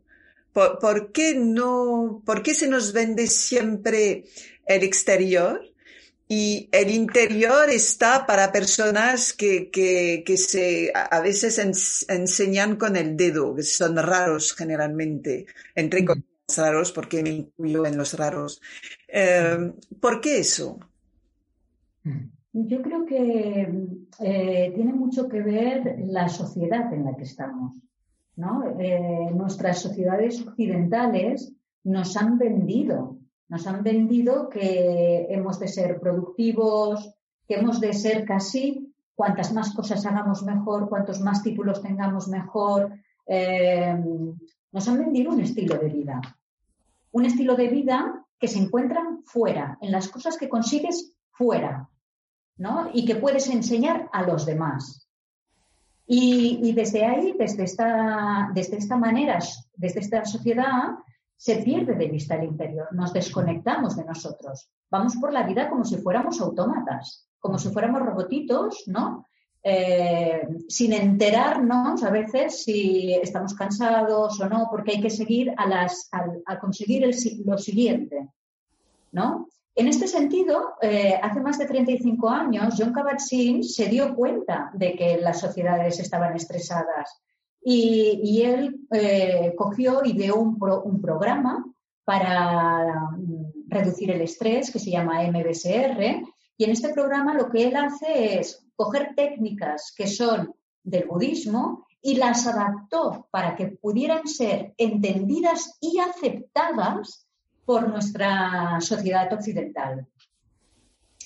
¿Por, 0.57 1.11
qué 1.11 1.35
no, 1.35 2.23
por 2.25 2.41
qué 2.41 2.55
se 2.55 2.67
nos 2.67 2.91
vende 2.91 3.27
siempre 3.27 4.23
el 4.65 4.81
exterior? 4.81 5.61
Y 6.27 6.67
el 6.71 6.89
interior 6.89 7.69
está 7.69 8.25
para 8.25 8.51
personas 8.51 9.33
que, 9.33 9.69
que, 9.69 10.23
que 10.25 10.35
se 10.35 10.91
a 10.93 11.21
veces 11.21 11.59
enseñan 12.09 12.75
con 12.75 12.95
el 12.95 13.15
dedo, 13.15 13.55
que 13.55 13.61
son 13.61 13.97
raros 13.97 14.55
generalmente, 14.55 15.45
entre 15.75 16.03
comillas 16.03 16.57
raros, 16.57 16.91
porque 16.91 17.21
me 17.21 17.29
incluyo 17.29 17.85
en 17.85 17.95
los 17.95 18.17
raros. 18.17 18.59
Em, 19.07 19.73
¿Por 20.01 20.19
qué 20.19 20.39
eso? 20.39 20.79
Yo 22.51 22.81
creo 22.81 23.05
que 23.05 23.61
eh, 24.21 24.71
tiene 24.73 24.93
mucho 24.93 25.29
que 25.29 25.41
ver 25.41 25.97
la 26.07 26.27
sociedad 26.27 26.91
en 26.91 27.05
la 27.05 27.15
que 27.15 27.23
estamos. 27.23 27.77
Eh, 28.37 29.31
nuestras 29.33 29.81
sociedades 29.81 30.45
occidentales 30.45 31.53
nos 31.83 32.15
han 32.17 32.37
vendido, 32.37 33.17
nos 33.49 33.65
han 33.65 33.81
vendido 33.81 34.47
que 34.47 35.25
hemos 35.29 35.59
de 35.59 35.67
ser 35.67 35.99
productivos, 35.99 37.15
que 37.47 37.55
hemos 37.55 37.79
de 37.79 37.93
ser 37.93 38.25
casi 38.25 38.93
cuantas 39.15 39.51
más 39.53 39.73
cosas 39.73 40.05
hagamos 40.05 40.43
mejor, 40.43 40.87
cuantos 40.87 41.19
más 41.19 41.41
títulos 41.41 41.81
tengamos 41.81 42.27
mejor. 42.27 42.93
Eh, 43.25 43.97
nos 44.71 44.87
han 44.87 44.99
vendido 44.99 45.31
un 45.31 45.39
estilo 45.39 45.75
de 45.77 45.89
vida. 45.89 46.21
Un 47.11 47.25
estilo 47.25 47.55
de 47.55 47.69
vida 47.69 48.23
que 48.37 48.47
se 48.47 48.59
encuentra 48.59 49.01
fuera, 49.25 49.79
en 49.81 49.91
las 49.91 50.09
cosas 50.09 50.37
que 50.37 50.47
consigues 50.47 51.11
fuera, 51.31 51.89
¿no? 52.57 52.91
Y 52.93 53.05
que 53.05 53.15
puedes 53.15 53.49
enseñar 53.49 54.07
a 54.13 54.21
los 54.21 54.45
demás. 54.45 55.06
Y, 56.09 56.71
desde 56.71 57.05
ahí, 57.05 57.35
desde 57.37 57.63
esta, 57.65 58.49
desde 58.53 58.77
esta 58.77 58.95
manera, 58.95 59.39
desde 59.75 59.99
esta 59.99 60.23
sociedad, 60.23 60.95
se 61.35 61.57
pierde 61.57 61.95
de 61.95 62.07
vista 62.07 62.35
el 62.35 62.45
interior, 62.45 62.87
nos 62.93 63.11
desconectamos 63.11 63.97
de 63.97 64.05
nosotros. 64.05 64.69
Vamos 64.89 65.17
por 65.17 65.33
la 65.33 65.43
vida 65.43 65.69
como 65.69 65.83
si 65.83 65.97
fuéramos 65.97 66.39
autómatas, 66.39 67.27
como 67.39 67.59
si 67.59 67.69
fuéramos 67.69 68.01
robotitos, 68.01 68.83
¿no? 68.87 69.27
Eh, 69.61 70.47
sin 70.69 70.93
enterarnos 70.93 72.01
a 72.01 72.09
veces 72.09 72.63
si 72.63 73.13
estamos 73.13 73.53
cansados 73.53 74.39
o 74.39 74.47
no, 74.47 74.67
porque 74.71 74.93
hay 74.93 75.01
que 75.01 75.09
seguir 75.09 75.53
a, 75.57 75.67
las, 75.67 76.09
a, 76.45 76.57
conseguir 76.57 77.05
lo 77.45 77.57
siguiente, 77.57 78.29
¿no? 79.11 79.49
En 79.77 79.87
este 79.87 80.07
sentido, 80.07 80.73
eh, 80.81 81.19
hace 81.21 81.39
más 81.39 81.59
de 81.59 81.67
35 81.67 82.27
años, 82.27 82.73
John 82.75 82.91
Kabat-Zinn 82.91 83.61
se 83.61 83.85
dio 83.85 84.15
cuenta 84.15 84.71
de 84.73 84.95
que 84.95 85.17
las 85.17 85.39
sociedades 85.39 85.99
estaban 85.99 86.35
estresadas 86.35 87.21
y, 87.61 88.41
él 88.41 88.79
eh, 88.91 89.53
cogió, 89.55 90.03
ideó 90.03 90.37
un, 90.37 90.57
un 90.83 90.99
programa 90.99 91.63
para 92.03 93.11
mm, 93.17 93.67
reducir 93.67 94.09
el 94.09 94.21
estrés 94.21 94.71
que 94.71 94.79
se 94.79 94.89
llama 94.89 95.21
MBSR 95.21 96.23
y 96.57 96.63
en 96.63 96.71
este 96.71 96.89
programa 96.89 97.35
lo 97.35 97.47
que 97.51 97.67
él 97.67 97.75
hace 97.75 98.39
es 98.39 98.65
coger 98.75 99.13
técnicas 99.15 99.93
que 99.95 100.07
son 100.07 100.55
del 100.81 101.05
budismo 101.05 101.85
y 102.01 102.15
las 102.15 102.47
adaptó 102.47 103.27
para 103.29 103.55
que 103.55 103.67
pudieran 103.67 104.27
ser 104.27 104.73
entendidas 104.79 105.77
y 105.81 105.99
aceptadas 105.99 107.26
por 107.67 107.89
nuestra 107.89 108.79
sociedad 108.79 109.31
occidental. 109.33 110.07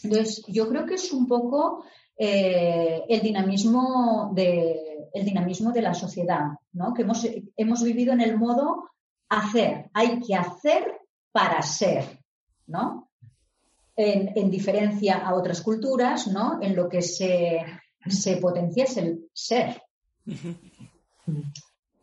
Entonces, 0.02 0.44
yo 0.48 0.68
creo 0.68 0.88
que 0.88 0.96
es 0.96 1.14
un 1.14 1.28
poco 1.28 1.86
eh, 2.18 3.04
el, 3.08 3.22
dinamismo 3.22 4.32
de, 4.34 5.08
la 5.84 5.94
sociedad, 5.94 6.48
¿no? 6.74 6.96
que 6.96 7.04
hemos, 7.04 7.28
hemos 7.56 7.84
vivido 7.84 8.14
en 8.14 8.22
el 8.22 8.40
modo 8.40 8.90
hacer, 9.30 9.92
hay 9.94 10.20
que 10.20 10.34
hacer 10.34 11.00
para 11.32 11.62
ser, 11.62 12.20
¿no? 12.66 13.12
En, 13.96 14.50
diferencia 14.50 15.20
a 15.20 15.36
otras 15.36 15.62
culturas, 15.62 16.28
¿no? 16.28 16.58
En 16.60 16.76
lo 16.76 16.90
que 16.90 17.04
se, 17.04 17.64
se 18.08 18.38
potencia 18.38 18.86
es 18.86 18.98
el 18.98 19.30
ser. 19.32 19.80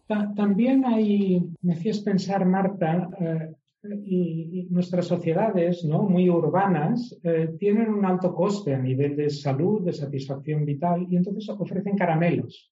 También 0.07 0.85
hay, 0.87 1.43
me 1.61 1.75
hacías 1.75 1.99
pensar, 1.99 2.47
Marta, 2.47 3.11
eh, 3.21 3.58
y, 4.05 4.67
nuestras 4.71 5.07
sociedades 5.07 5.85
¿no? 5.85 6.03
muy 6.03 6.29
urbanas 6.29 7.19
eh, 7.23 7.55
tienen 7.59 7.89
un 7.91 8.05
alto 8.05 8.35
coste 8.35 8.75
a 8.75 8.79
nivel 8.79 9.17
de 9.17 9.31
salud, 9.31 9.83
de 9.83 9.93
satisfacción 9.93 10.65
vital 10.65 11.07
y 11.09 11.17
entonces 11.17 11.49
ofrecen 11.49 11.97
caramelos. 11.97 12.71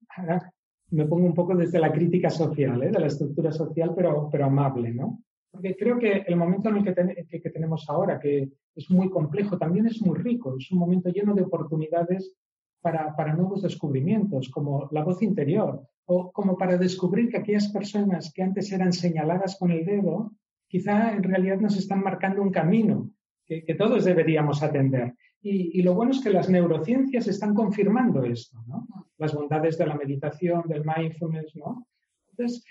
Me 0.91 1.07
pongo 1.07 1.27
un 1.27 1.35
poco 1.35 1.57
desde 1.57 1.81
la 1.81 1.93
crítica 1.93 2.31
social, 2.31 2.83
¿eh? 2.83 2.91
de 2.91 3.01
la 3.01 3.07
estructura 3.07 3.51
social, 3.51 3.93
pero, 3.97 4.29
pero 4.31 4.47
amable, 4.47 4.93
¿no? 4.93 5.21
Porque 5.51 5.75
creo 5.75 5.99
que 5.99 6.25
el 6.27 6.37
momento 6.37 6.69
en 6.69 6.77
el 6.77 7.27
que, 7.29 7.51
tenemos 7.51 7.87
ahora, 7.89 8.21
que 8.21 8.51
es 8.75 8.91
muy 8.91 9.09
complejo, 9.09 9.57
también 9.57 9.87
es 9.87 10.03
muy 10.03 10.19
rico, 10.19 10.55
es 10.59 10.71
un 10.71 10.79
momento 10.79 11.09
lleno 11.09 11.35
de 11.35 11.43
oportunidades 11.43 12.35
para 12.83 13.35
nuevos 13.35 13.63
descubrimientos, 13.63 14.49
como 14.49 14.89
la 14.93 15.03
voz 15.03 15.23
interior, 15.23 15.83
o 16.07 16.31
como 16.31 16.57
para 16.57 16.79
descubrir 16.79 17.29
que 17.29 17.39
aquellas 17.39 17.69
personas 17.69 18.33
que 18.33 18.43
antes 18.43 18.71
eran 18.73 18.93
señaladas 18.93 19.57
con 19.59 19.71
el 19.73 19.85
dedo, 19.85 20.33
quizá 20.77 21.13
en 21.13 21.23
realidad 21.23 21.59
nos 21.59 21.75
están 21.79 22.03
marcando 22.03 22.43
un 22.43 22.51
camino 22.51 23.11
que, 23.47 23.75
todos 23.79 24.05
deberíamos 24.05 24.63
atender. 24.63 25.15
Y, 25.41 25.81
lo 25.83 25.95
bueno 25.95 26.11
es 26.11 26.21
que 26.21 26.29
las 26.29 26.51
neurociencias 26.51 27.27
están 27.29 27.55
confirmando 27.55 28.25
esto, 28.25 28.59
¿no? 28.67 28.87
Las 29.17 29.33
bondades 29.33 29.79
de 29.79 29.87
la 29.87 29.95
meditación, 29.95 30.65
del 30.67 30.85
mindfulness, 30.85 31.57
¿no? 31.57 31.87
Entonces, 32.29 32.63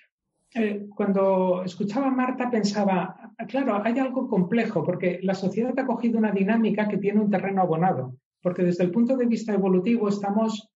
eh, 0.54 0.86
cuando 0.96 1.64
escuchaba 1.64 2.08
a 2.08 2.12
Marta 2.12 2.52
pensaba, 2.52 3.34
claro, 3.48 3.82
hay 3.84 3.98
algo 3.98 4.28
complejo 4.28 4.84
porque 4.84 5.20
la 5.24 5.34
sociedad 5.34 5.74
ha 5.80 5.86
cogido 5.88 6.20
una 6.20 6.32
dinámica 6.32 6.88
que 6.88 6.98
tiene 6.98 7.22
un 7.22 7.32
terreno 7.32 7.62
abonado, 7.62 8.18
porque 8.40 8.64
desde 8.64 8.84
el 8.84 8.92
punto 8.92 9.18
de 9.18 9.26
vista 9.26 9.54
evolutivo 9.54 10.10
estamos, 10.10 10.70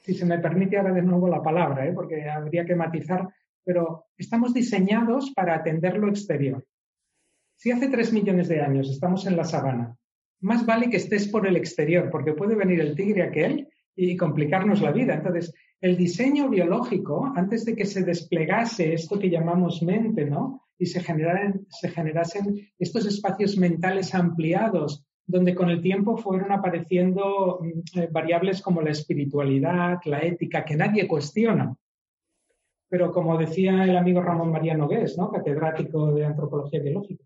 si 0.00 0.14
se 0.14 0.24
me 0.24 0.38
permite 0.38 0.78
ahora 0.78 0.94
de 0.94 1.02
nuevo 1.02 1.28
la 1.28 1.42
palabra, 1.42 1.86
¿eh? 1.86 1.92
porque 1.92 2.26
habría 2.30 2.64
que 2.64 2.76
matizar, 2.76 3.28
pero 3.64 4.06
estamos 4.16 4.54
diseñados 4.54 5.32
para 5.34 5.56
atender 5.56 5.98
lo 5.98 6.08
exterior. 6.08 6.64
Si 7.60 7.70
hace 7.70 7.88
tres 7.88 8.10
millones 8.10 8.48
de 8.48 8.62
años 8.62 8.88
estamos 8.88 9.26
en 9.26 9.36
la 9.36 9.44
sabana, 9.44 9.94
más 10.40 10.64
vale 10.64 10.88
que 10.88 10.96
estés 10.96 11.28
por 11.28 11.46
el 11.46 11.58
exterior, 11.58 12.08
porque 12.10 12.32
puede 12.32 12.54
venir 12.54 12.80
el 12.80 12.96
tigre 12.96 13.22
aquel 13.22 13.68
y 13.94 14.16
complicarnos 14.16 14.80
la 14.80 14.92
vida. 14.92 15.16
Entonces, 15.16 15.52
el 15.78 15.94
diseño 15.94 16.48
biológico, 16.48 17.30
antes 17.36 17.66
de 17.66 17.76
que 17.76 17.84
se 17.84 18.02
desplegase 18.02 18.94
esto 18.94 19.18
que 19.18 19.28
llamamos 19.28 19.82
mente, 19.82 20.24
¿no? 20.24 20.68
Y 20.78 20.86
se, 20.86 21.00
generaran, 21.00 21.66
se 21.68 21.90
generasen 21.90 22.66
estos 22.78 23.04
espacios 23.04 23.58
mentales 23.58 24.14
ampliados 24.14 25.04
donde 25.26 25.54
con 25.54 25.68
el 25.68 25.82
tiempo 25.82 26.16
fueron 26.16 26.52
apareciendo 26.52 27.60
mm, 27.60 28.00
eh, 28.00 28.08
variables 28.10 28.62
como 28.62 28.80
la 28.80 28.92
espiritualidad, 28.92 29.98
la 30.06 30.20
ética, 30.20 30.64
que 30.64 30.76
nadie 30.76 31.06
cuestiona. 31.06 31.76
Pero 32.90 33.12
como 33.12 33.38
decía 33.38 33.84
el 33.84 33.96
amigo 33.96 34.20
Ramón 34.20 34.50
María 34.50 34.76
Nogués, 34.76 35.16
¿no? 35.16 35.30
catedrático 35.30 36.12
de 36.12 36.26
antropología 36.26 36.80
biológica, 36.80 37.24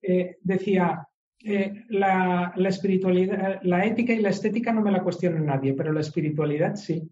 eh, 0.00 0.38
decía, 0.40 1.06
eh, 1.46 1.84
la, 1.90 2.54
espiritualidad, 2.56 3.60
la 3.64 3.84
ética 3.84 4.14
y 4.14 4.22
la 4.22 4.30
estética 4.30 4.72
no 4.72 4.80
me 4.80 4.90
la 4.90 5.02
cuestiona 5.02 5.38
nadie, 5.40 5.74
pero 5.74 5.92
la 5.92 6.00
espiritualidad 6.00 6.74
sí. 6.74 7.06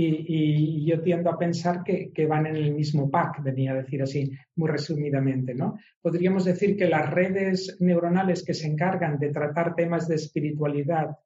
Y, 0.00 0.84
yo 0.84 1.00
tiendo 1.00 1.30
a 1.30 1.38
pensar 1.38 1.82
que, 1.82 2.26
van 2.26 2.46
en 2.46 2.56
el 2.56 2.72
mismo 2.72 3.10
pack, 3.10 3.42
venía 3.42 3.72
a 3.72 3.76
decir 3.76 4.02
así, 4.02 4.30
muy 4.54 4.68
resumidamente, 4.68 5.54
¿no? 5.54 5.78
Podríamos 6.00 6.44
decir 6.44 6.76
que 6.76 6.86
las 6.88 7.10
redes 7.10 7.78
neuronales 7.80 8.44
que 8.44 8.54
se 8.54 8.68
encargan 8.68 9.18
de 9.18 9.30
tratar 9.30 9.74
temas 9.74 10.06
de 10.06 10.16
espiritualidad 10.16 11.16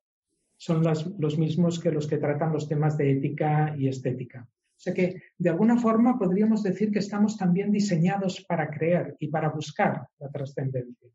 son 0.57 0.83
los 0.85 1.39
mismos 1.39 1.81
que 1.81 1.91
los 1.91 2.07
que 2.07 2.19
tratan 2.19 2.53
los 2.53 2.69
temas 2.69 2.97
de 2.97 3.11
ética 3.11 3.75
y 3.77 3.89
estética. 3.89 4.49
Sea 4.83 4.93
que, 4.93 5.23
de 5.39 5.51
alguna 5.51 5.77
forma, 5.77 6.19
podríamos 6.19 6.65
decir 6.65 6.91
que 6.91 6.99
estamos 6.99 7.37
también 7.37 7.71
diseñados 7.71 8.45
para 8.49 8.69
creer 8.69 9.15
y 9.21 9.29
para 9.29 9.49
buscar 9.51 10.09
la 10.19 10.29
trascendencia 10.29 11.09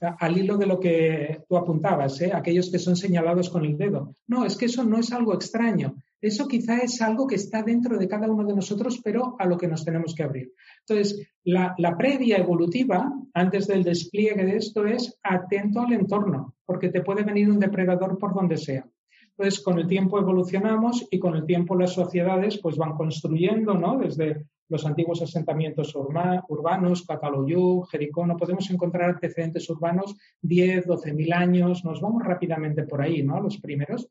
al 0.00 0.38
hilo 0.38 0.56
de 0.56 0.66
lo 0.66 0.80
que 0.80 1.42
tú 1.46 1.56
apuntabas, 1.58 2.20
¿eh? 2.22 2.30
aquellos 2.32 2.70
que 2.70 2.78
son 2.78 2.96
señalados 2.96 3.50
con 3.50 3.66
el 3.66 3.76
dedo. 3.76 4.14
No, 4.26 4.46
es 4.46 4.56
que 4.56 4.64
eso 4.64 4.82
no 4.82 4.98
es 4.98 5.12
algo 5.12 5.34
extraño. 5.34 5.96
Eso 6.22 6.48
quizá 6.48 6.78
es 6.78 7.02
algo 7.02 7.26
que 7.26 7.34
está 7.34 7.62
dentro 7.62 7.98
de 7.98 8.08
cada 8.08 8.30
uno 8.30 8.46
de 8.46 8.54
nosotros, 8.54 9.00
pero 9.04 9.36
a 9.38 9.44
lo 9.44 9.58
que 9.58 9.68
nos 9.68 9.84
tenemos 9.84 10.14
que 10.14 10.22
abrir. 10.22 10.52
Entonces, 10.86 11.28
la, 11.44 11.74
la 11.76 11.98
previa 11.98 12.38
evolutiva, 12.38 13.12
antes 13.34 13.66
del 13.66 13.84
despliegue 13.84 14.44
de 14.44 14.56
esto, 14.56 14.86
es 14.86 15.18
atento 15.22 15.80
al 15.80 15.92
entorno, 15.92 16.56
porque 16.64 16.88
te 16.88 17.02
puede 17.02 17.22
venir 17.22 17.50
un 17.50 17.60
depredador 17.60 18.16
por 18.16 18.34
donde 18.34 18.56
sea. 18.56 18.86
Entonces, 19.36 19.62
con 19.62 19.78
el 19.78 19.86
tiempo 19.86 20.18
evolucionamos 20.18 21.06
y 21.10 21.18
con 21.18 21.34
el 21.34 21.46
tiempo 21.46 21.74
las 21.76 21.92
sociedades 21.92 22.58
pues 22.58 22.76
van 22.76 22.94
construyendo, 22.94 23.74
¿no? 23.74 23.98
Desde 23.98 24.46
los 24.70 24.86
antiguos 24.86 25.20
asentamientos 25.20 25.94
urbanos, 25.94 27.04
Cataluyú, 27.06 27.82
Jericó, 27.82 28.26
no 28.26 28.36
podemos 28.36 28.70
encontrar 28.70 29.10
antecedentes 29.10 29.68
urbanos 29.68 30.16
10, 30.42 30.86
12 30.86 31.12
mil 31.12 31.32
años, 31.32 31.84
nos 31.84 32.00
vamos 32.00 32.22
rápidamente 32.22 32.84
por 32.84 33.02
ahí, 33.02 33.22
¿no? 33.22 33.40
Los 33.40 33.58
primeros. 33.58 34.08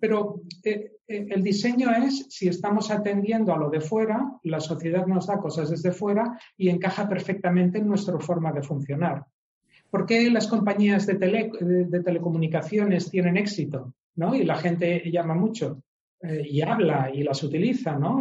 Pero 0.00 0.40
eh, 0.64 0.92
eh, 1.06 1.26
el 1.30 1.42
diseño 1.42 1.90
es, 1.90 2.26
si 2.30 2.48
estamos 2.48 2.90
atendiendo 2.90 3.52
a 3.52 3.58
lo 3.58 3.70
de 3.70 3.80
fuera, 3.80 4.32
la 4.42 4.58
sociedad 4.58 5.06
nos 5.06 5.26
da 5.26 5.38
cosas 5.38 5.70
desde 5.70 5.92
fuera 5.92 6.38
y 6.56 6.70
encaja 6.70 7.08
perfectamente 7.08 7.78
en 7.78 7.86
nuestra 7.86 8.18
forma 8.18 8.50
de 8.52 8.62
funcionar. 8.62 9.24
¿Por 9.90 10.06
qué 10.06 10.30
las 10.30 10.46
compañías 10.46 11.06
de, 11.06 11.14
telecomunicaciones 12.04 13.10
tienen 13.10 13.36
éxito? 13.36 13.94
¿no? 14.16 14.34
Y 14.34 14.44
la 14.44 14.56
gente 14.56 15.10
llama 15.10 15.34
mucho 15.34 15.82
eh, 16.22 16.46
y 16.48 16.62
habla 16.62 17.10
y 17.12 17.22
las 17.22 17.42
utiliza, 17.42 17.98
¿no? 17.98 18.20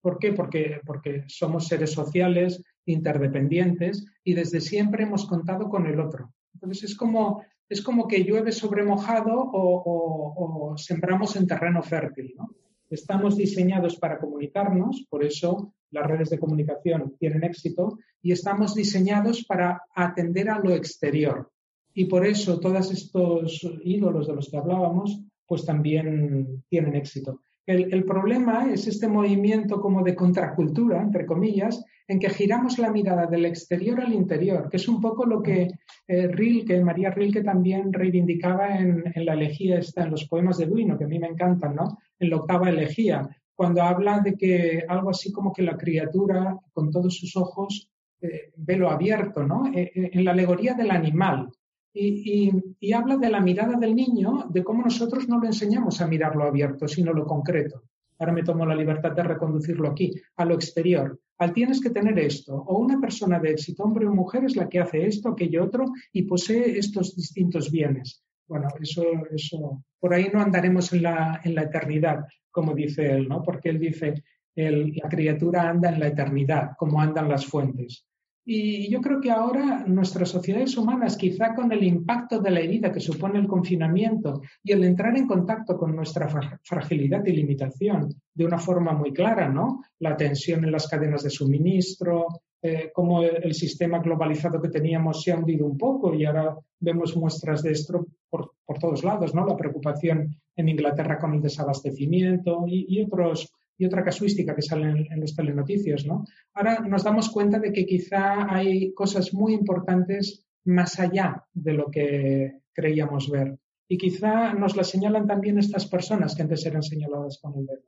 ¿Por 0.00 0.18
qué? 0.18 0.32
Porque, 0.32 0.80
porque 0.84 1.24
somos 1.26 1.66
seres 1.66 1.92
sociales, 1.92 2.62
interdependientes 2.88 4.06
y 4.24 4.34
desde 4.34 4.60
siempre 4.60 5.04
hemos 5.04 5.26
contado 5.26 5.68
con 5.68 5.86
el 5.86 6.00
otro. 6.00 6.32
Entonces 6.54 6.90
es 6.90 6.96
como, 6.96 7.44
es 7.68 7.82
como 7.82 8.08
que 8.08 8.24
llueve 8.24 8.52
sobre 8.52 8.82
mojado 8.82 9.50
o, 9.52 10.74
sembramos 10.76 11.36
en 11.36 11.46
terreno 11.46 11.82
fértil, 11.82 12.34
¿no? 12.36 12.50
Estamos 12.90 13.36
diseñados 13.36 13.96
para 13.96 14.18
comunicarnos, 14.18 15.06
por 15.10 15.22
eso 15.22 15.74
las 15.90 16.06
redes 16.06 16.30
de 16.30 16.38
comunicación 16.38 17.14
tienen 17.18 17.44
éxito, 17.44 17.98
y 18.22 18.32
estamos 18.32 18.74
diseñados 18.74 19.44
para 19.44 19.82
atender 19.94 20.50
a 20.50 20.58
lo 20.58 20.74
exterior. 20.74 21.50
Y 21.94 22.04
por 22.04 22.26
eso 22.26 22.60
todos 22.60 22.90
estos 22.92 23.60
ídolos 23.84 24.26
de 24.26 24.34
los 24.34 24.48
que 24.50 24.56
hablábamos 24.56 25.20
pues 25.46 25.64
también 25.64 26.62
tienen 26.68 26.94
éxito. 26.94 27.40
El, 27.68 28.04
problema 28.04 28.72
es 28.72 28.86
este 28.86 29.08
movimiento 29.08 29.78
como 29.78 30.02
de 30.02 30.14
contracultura, 30.14 31.02
entre 31.02 31.26
comillas, 31.26 31.84
en 32.06 32.18
que 32.18 32.30
giramos 32.30 32.78
la 32.78 32.90
mirada 32.90 33.26
del 33.26 33.44
exterior 33.44 34.00
al 34.00 34.14
interior, 34.14 34.70
que 34.70 34.78
es 34.78 34.88
un 34.88 35.02
poco 35.02 35.26
lo 35.26 35.42
que 35.42 35.68
eh, 36.06 36.28
Rilke, 36.28 36.82
María 36.82 37.10
Rilke 37.10 37.42
también 37.42 37.92
reivindicaba 37.92 38.78
en, 38.78 39.04
la 39.16 39.34
elegía 39.34 39.78
esta, 39.78 40.04
en 40.04 40.12
los 40.12 40.26
poemas 40.26 40.56
de 40.56 40.64
Duino, 40.64 40.96
que 40.96 41.04
a 41.04 41.08
mí 41.08 41.18
me 41.18 41.26
encantan, 41.26 41.74
¿no? 41.74 41.98
En 42.18 42.30
la 42.30 42.36
octava 42.36 42.70
elegía, 42.70 43.28
cuando 43.54 43.82
habla 43.82 44.20
de 44.20 44.34
que 44.34 44.84
algo 44.88 45.10
así 45.10 45.30
como 45.30 45.52
que 45.52 45.62
la 45.62 45.76
criatura, 45.76 46.56
con 46.72 46.90
todos 46.90 47.18
sus 47.18 47.36
ojos, 47.36 47.90
eh, 48.20 48.52
ve 48.56 48.76
lo 48.76 48.90
abierto, 48.90 49.42
¿no? 49.44 49.70
Eh, 49.72 49.92
en 49.94 50.24
la 50.24 50.32
alegoría 50.32 50.74
del 50.74 50.90
animal, 50.90 51.50
y, 51.94 52.92
habla 52.92 53.16
de 53.16 53.30
la 53.30 53.40
mirada 53.40 53.76
del 53.76 53.94
niño, 53.94 54.46
de 54.50 54.62
cómo 54.62 54.82
nosotros 54.82 55.28
no 55.28 55.38
lo 55.38 55.46
enseñamos 55.46 56.00
a 56.00 56.06
mirar 56.06 56.36
lo 56.36 56.44
abierto, 56.44 56.86
sino 56.86 57.12
lo 57.12 57.26
concreto. 57.26 57.82
Ahora 58.18 58.32
me 58.32 58.42
tomo 58.42 58.66
la 58.66 58.74
libertad 58.74 59.12
de 59.12 59.22
reconducirlo 59.22 59.88
aquí, 59.88 60.12
a 60.36 60.44
lo 60.44 60.54
exterior. 60.54 61.18
Al 61.38 61.52
tienes 61.52 61.80
que 61.80 61.90
tener 61.90 62.18
esto. 62.18 62.54
O 62.54 62.78
una 62.78 63.00
persona 63.00 63.38
de 63.38 63.50
éxito, 63.50 63.84
hombre 63.84 64.06
o 64.06 64.14
mujer, 64.14 64.44
es 64.44 64.56
la 64.56 64.68
que 64.68 64.80
hace 64.80 65.06
esto, 65.06 65.30
aquello 65.30 65.64
otro, 65.64 65.86
y 66.12 66.22
posee 66.22 66.78
estos 66.78 67.14
distintos 67.14 67.70
bienes. 67.70 68.22
Bueno, 68.46 68.68
eso, 68.80 69.04
eso, 69.30 69.84
por 70.00 70.14
ahí 70.14 70.28
no 70.32 70.40
andaremos 70.40 70.92
en 70.92 71.02
la, 71.02 71.40
en 71.44 71.54
la 71.54 71.62
eternidad, 71.62 72.24
como 72.50 72.74
dice 72.74 73.10
él, 73.12 73.28
¿no? 73.28 73.42
Porque 73.42 73.68
él 73.68 73.78
dice, 73.78 74.22
la 74.56 75.08
criatura 75.08 75.68
anda 75.68 75.90
en 75.90 76.00
la 76.00 76.08
eternidad, 76.08 76.70
como 76.76 77.00
andan 77.00 77.28
las 77.28 77.46
fuentes. 77.46 78.07
Y 78.50 78.88
yo 78.88 79.02
creo 79.02 79.20
que 79.20 79.30
ahora 79.30 79.84
nuestras 79.86 80.30
sociedades 80.30 80.74
humanas, 80.78 81.18
quizá 81.18 81.54
con 81.54 81.70
el 81.70 81.84
impacto 81.84 82.40
de 82.40 82.50
la 82.50 82.60
herida 82.60 82.90
que 82.90 82.98
supone 82.98 83.38
el 83.38 83.46
confinamiento 83.46 84.40
y 84.64 84.72
el 84.72 84.84
entrar 84.84 85.14
en 85.18 85.26
contacto 85.26 85.76
con 85.76 85.94
nuestra 85.94 86.30
fragilidad 86.62 87.22
y 87.26 87.32
limitación 87.32 88.08
de 88.32 88.46
una 88.46 88.56
forma 88.56 88.94
muy 88.94 89.12
clara, 89.12 89.50
¿no? 89.50 89.82
La 89.98 90.16
tensión 90.16 90.64
en 90.64 90.72
las 90.72 90.88
cadenas 90.88 91.24
de 91.24 91.28
suministro, 91.28 92.26
eh, 92.62 92.90
cómo 92.94 93.20
el, 93.20 93.52
sistema 93.52 93.98
globalizado 93.98 94.62
que 94.62 94.70
teníamos 94.70 95.22
se 95.22 95.32
ha 95.32 95.36
hundido 95.36 95.66
un 95.66 95.76
poco 95.76 96.14
y 96.14 96.24
ahora 96.24 96.56
vemos 96.80 97.14
muestras 97.18 97.62
de 97.62 97.72
esto 97.72 98.06
por, 98.30 98.54
todos 98.80 99.04
lados, 99.04 99.34
¿no? 99.34 99.44
La 99.44 99.56
preocupación 99.58 100.34
en 100.56 100.68
Inglaterra 100.70 101.18
con 101.18 101.34
el 101.34 101.42
desabastecimiento 101.42 102.64
y 102.66 102.98
otros 103.02 103.52
y 103.78 103.86
otra 103.86 104.04
casuística 104.04 104.54
que 104.54 104.62
sale 104.62 105.06
en, 105.08 105.20
los 105.20 105.34
telenoticias, 105.34 106.04
¿no? 106.04 106.24
Ahora 106.52 106.80
nos 106.80 107.04
damos 107.04 107.30
cuenta 107.30 107.60
de 107.60 107.72
que 107.72 107.86
quizá 107.86 108.52
hay 108.52 108.92
cosas 108.92 109.32
muy 109.32 109.54
importantes 109.54 110.44
más 110.64 110.98
allá 110.98 111.44
de 111.54 111.72
lo 111.72 111.88
que 111.90 112.58
creíamos 112.72 113.30
ver. 113.30 113.56
Y 113.88 113.96
quizá 113.96 114.52
nos 114.52 114.76
las 114.76 114.90
señalan 114.90 115.26
también 115.26 115.58
estas 115.58 115.86
personas 115.86 116.34
que 116.34 116.42
antes 116.42 116.66
eran 116.66 116.82
señaladas 116.82 117.38
con 117.40 117.56
el 117.56 117.66
dedo. 117.66 117.82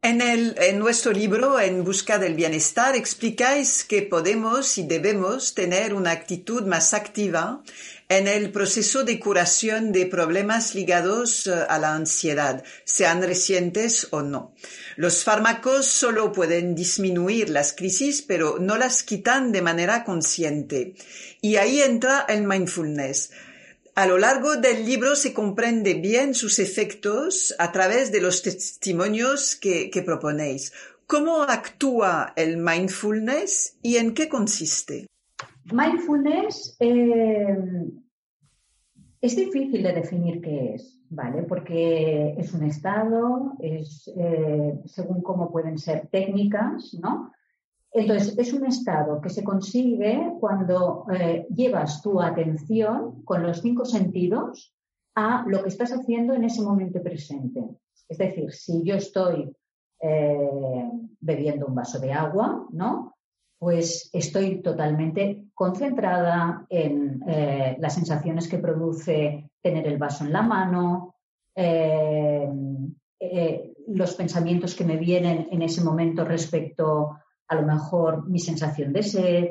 En, 0.00 0.22
el, 0.22 0.54
en 0.58 0.78
nuestro 0.78 1.12
libro, 1.12 1.60
En 1.60 1.84
Busca 1.84 2.18
del 2.18 2.34
Bienestar, 2.34 2.96
explicáis 2.96 3.84
que 3.84 4.02
podemos 4.02 4.78
y 4.78 4.86
debemos 4.86 5.54
tener 5.54 5.92
una 5.92 6.12
actitud 6.12 6.64
más 6.66 6.94
activa 6.94 7.62
en 8.08 8.26
el 8.26 8.50
proceso 8.52 9.04
de 9.04 9.20
curación 9.20 9.92
de 9.92 10.06
problemas 10.06 10.74
ligados 10.74 11.46
eh, 11.46 11.52
a 11.68 11.78
la 11.78 11.94
ansiedad, 11.94 12.64
sean 12.84 13.22
recientes 13.22 14.08
o 14.10 14.22
no. 14.22 14.54
Los 14.96 15.24
fármacos 15.24 15.86
solo 15.86 16.32
pueden 16.32 16.74
disminuir 16.74 17.50
las 17.50 17.74
crisis, 17.74 18.22
pero 18.22 18.58
no 18.58 18.78
las 18.78 19.02
quitan 19.02 19.52
de 19.52 19.62
manera 19.62 20.04
consciente. 20.04 20.94
Y 21.42 21.56
ahí 21.56 21.82
entra 21.82 22.24
el 22.28 22.44
mindfulness. 22.44 23.30
A 23.94 24.06
lo 24.06 24.16
largo 24.16 24.56
del 24.56 24.86
libro 24.86 25.16
se 25.16 25.34
comprende 25.34 25.94
bien 25.94 26.32
sus 26.32 26.60
efectos 26.60 27.54
a 27.58 27.72
través 27.72 28.12
de 28.12 28.20
los 28.20 28.42
testimonios 28.42 29.56
que, 29.56 29.90
proponéis. 30.06 30.72
¿Cómo 31.06 31.42
actúa 31.42 32.32
el 32.36 32.58
mindfulness 32.58 33.74
y 33.82 33.96
en 33.96 34.14
qué 34.14 34.28
consiste? 34.28 35.08
Mindfulness 35.72 36.76
eh, 36.80 37.58
es 39.20 39.36
difícil 39.36 39.82
de 39.82 39.92
definir 39.92 40.40
qué 40.40 40.74
es, 40.74 40.98
¿vale? 41.10 41.42
Porque 41.42 42.34
es 42.38 42.54
un 42.54 42.64
estado, 42.64 43.52
es 43.58 44.10
eh, 44.16 44.78
según 44.86 45.22
cómo 45.22 45.50
pueden 45.50 45.78
ser 45.78 46.08
técnicas, 46.08 46.94
¿no? 46.94 47.32
Entonces, 47.90 48.36
es 48.38 48.52
un 48.52 48.66
estado 48.66 49.20
que 49.20 49.30
se 49.30 49.42
consigue 49.42 50.32
cuando 50.40 51.06
eh, 51.12 51.46
llevas 51.54 52.02
tu 52.02 52.20
atención 52.20 53.22
con 53.24 53.42
los 53.42 53.60
cinco 53.60 53.84
sentidos 53.84 54.74
a 55.14 55.44
lo 55.48 55.62
que 55.62 55.68
estás 55.68 55.90
haciendo 55.92 56.34
en 56.34 56.44
ese 56.44 56.62
momento 56.62 57.02
presente. 57.02 57.64
Es 58.08 58.18
decir, 58.18 58.52
si 58.52 58.82
yo 58.84 58.94
estoy 58.94 59.50
bebiendo 61.20 61.66
un 61.66 61.74
vaso 61.74 61.98
de 61.98 62.12
agua, 62.12 62.68
¿no? 62.70 63.17
Pues 63.58 64.10
estoy 64.12 64.62
totalmente 64.62 65.46
concentrada 65.54 66.64
en 66.68 67.22
eh, 67.26 67.76
las 67.80 67.94
sensaciones 67.94 68.48
que 68.48 68.58
produce 68.58 69.50
tener 69.60 69.86
el 69.86 69.98
vaso 69.98 70.24
en 70.24 70.32
la 70.32 70.42
mano, 70.42 71.14
los 73.88 74.14
pensamientos 74.14 74.76
que 74.76 74.84
me 74.84 74.96
vienen 74.96 75.48
en 75.50 75.62
ese 75.62 75.82
momento 75.82 76.24
respecto 76.24 77.16
a 77.48 77.54
lo 77.56 77.62
mejor 77.62 78.28
mi 78.28 78.38
sensación 78.38 78.92
de 78.92 79.02
sed, 79.02 79.48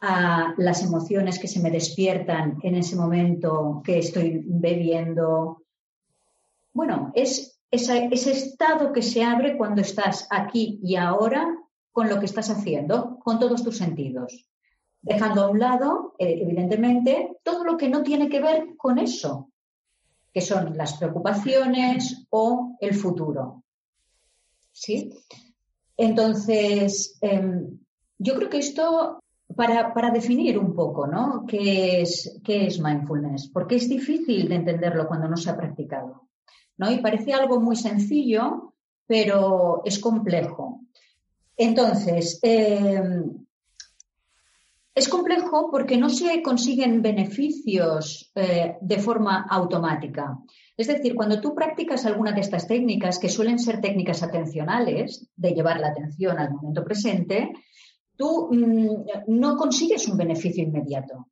a 0.00 0.54
las 0.56 0.82
emociones 0.82 1.38
que 1.38 1.48
se 1.48 1.60
me 1.60 1.70
despiertan 1.70 2.58
en 2.62 2.74
ese 2.74 2.96
momento 2.96 3.80
que 3.84 3.98
estoy 3.98 4.42
bebiendo. 4.44 5.62
Bueno, 6.72 7.12
es 7.14 7.60
ese, 7.70 8.08
estado 8.12 8.92
que 8.92 9.00
se 9.00 9.22
abre 9.22 9.56
cuando 9.56 9.80
estás 9.80 10.26
aquí 10.30 10.80
y 10.82 10.96
ahora 10.96 11.56
con 11.92 12.08
lo 12.08 12.18
que 12.18 12.26
estás 12.26 12.50
haciendo, 12.50 13.18
con 13.18 13.38
todos 13.38 13.62
tus 13.62 13.76
sentidos. 13.76 14.48
Dejando 15.00 15.44
a 15.44 15.50
un 15.50 15.58
lado, 15.58 16.14
eh, 16.18 16.38
evidentemente, 16.42 17.36
todo 17.42 17.64
lo 17.64 17.76
que 17.76 17.88
no 17.88 18.02
tiene 18.02 18.28
que 18.28 18.40
ver 18.40 18.76
con 18.76 18.98
eso, 18.98 19.50
que 20.32 20.40
son 20.40 20.76
las 20.76 20.96
preocupaciones 20.96 22.26
o 22.30 22.76
el 22.80 22.94
futuro. 22.94 23.62
¿Sí? 24.70 25.12
Entonces, 25.96 27.18
em, 27.20 27.78
yo 28.18 28.34
creo 28.36 28.48
que 28.48 28.58
esto 28.58 29.22
para, 29.54 30.10
definir 30.10 30.58
un 30.58 30.74
poco, 30.74 31.06
¿no? 31.06 31.44
¿Qué 31.46 32.02
es, 32.02 32.40
¿Qué 32.44 32.66
es 32.66 32.80
mindfulness? 32.80 33.48
Porque 33.48 33.76
es 33.76 33.88
difícil 33.88 34.48
de 34.48 34.56
entenderlo 34.56 35.06
cuando 35.06 35.28
no 35.28 35.36
se 35.36 35.50
ha 35.50 35.56
practicado, 35.56 36.28
¿no? 36.78 36.90
Y 36.90 36.98
parece 36.98 37.32
algo 37.32 37.60
muy 37.60 37.76
sencillo, 37.76 38.74
pero 39.06 39.82
es 39.84 39.98
complejo. 39.98 40.80
Entonces, 41.62 42.40
em, 42.42 43.46
es 44.92 45.08
complejo 45.08 45.70
porque 45.70 45.96
no 45.96 46.10
se 46.10 46.42
consiguen 46.42 47.02
beneficios 47.02 48.32
eh, 48.34 48.76
de 48.80 48.98
forma 48.98 49.46
automática. 49.48 50.38
Es 50.76 50.88
decir, 50.88 51.14
cuando 51.14 51.40
tú 51.40 51.54
practicas 51.54 52.04
alguna 52.04 52.32
de 52.32 52.40
estas 52.40 52.66
técnicas, 52.66 53.20
que 53.20 53.28
suelen 53.28 53.60
ser 53.60 53.80
técnicas 53.80 54.24
atencionales, 54.24 55.28
de 55.36 55.52
llevar 55.52 55.78
la 55.78 55.90
atención 55.90 56.36
al 56.40 56.50
momento 56.50 56.82
presente, 56.82 57.52
tú 58.16 58.48
mm, 58.50 59.28
no 59.28 59.56
consigues 59.56 60.08
un 60.08 60.16
beneficio 60.16 60.64
inmediato. 60.64 61.28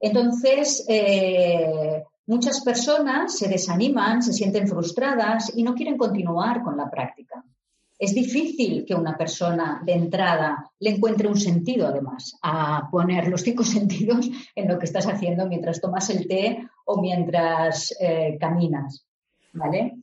Entonces, 0.00 0.84
eh, 0.88 2.02
muchas 2.26 2.60
personas 2.62 3.38
se 3.38 3.48
desaniman, 3.48 4.20
se 4.20 4.32
sienten 4.32 4.66
frustradas 4.66 5.52
y 5.56 5.62
no 5.62 5.74
quieren 5.74 5.96
continuar 5.96 6.64
con 6.64 6.76
la 6.76 6.90
práctica. 6.90 7.44
Es 7.98 8.14
difícil 8.14 8.84
que 8.86 8.94
una 8.94 9.16
persona 9.16 9.82
de 9.84 9.92
entrada 9.92 10.70
le 10.78 10.90
encuentre 10.90 11.26
un 11.26 11.38
sentido, 11.38 11.88
además, 11.88 12.38
a 12.42 12.88
poner 12.90 13.26
los 13.26 13.42
cinco 13.42 13.64
sentidos 13.76 14.30
en 14.54 14.68
lo 14.68 14.78
que 14.78 14.84
estás 14.84 15.06
haciendo 15.06 15.46
mientras 15.46 15.80
tomas 15.80 16.08
el 16.10 16.28
té 16.28 16.68
o 16.86 17.00
mientras 17.00 17.92
eh, 18.00 18.36
caminas. 18.38 19.04
¿Vale? 19.52 19.96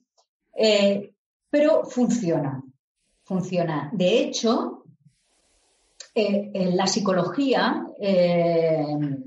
Eh, 0.58 1.14
pero 1.50 1.86
funciona, 1.86 2.62
funciona. 3.24 3.90
De 3.94 4.20
hecho, 4.20 4.84
eh, 6.14 6.72
la 6.74 6.88
psicología, 6.88 7.86
en 7.98 9.24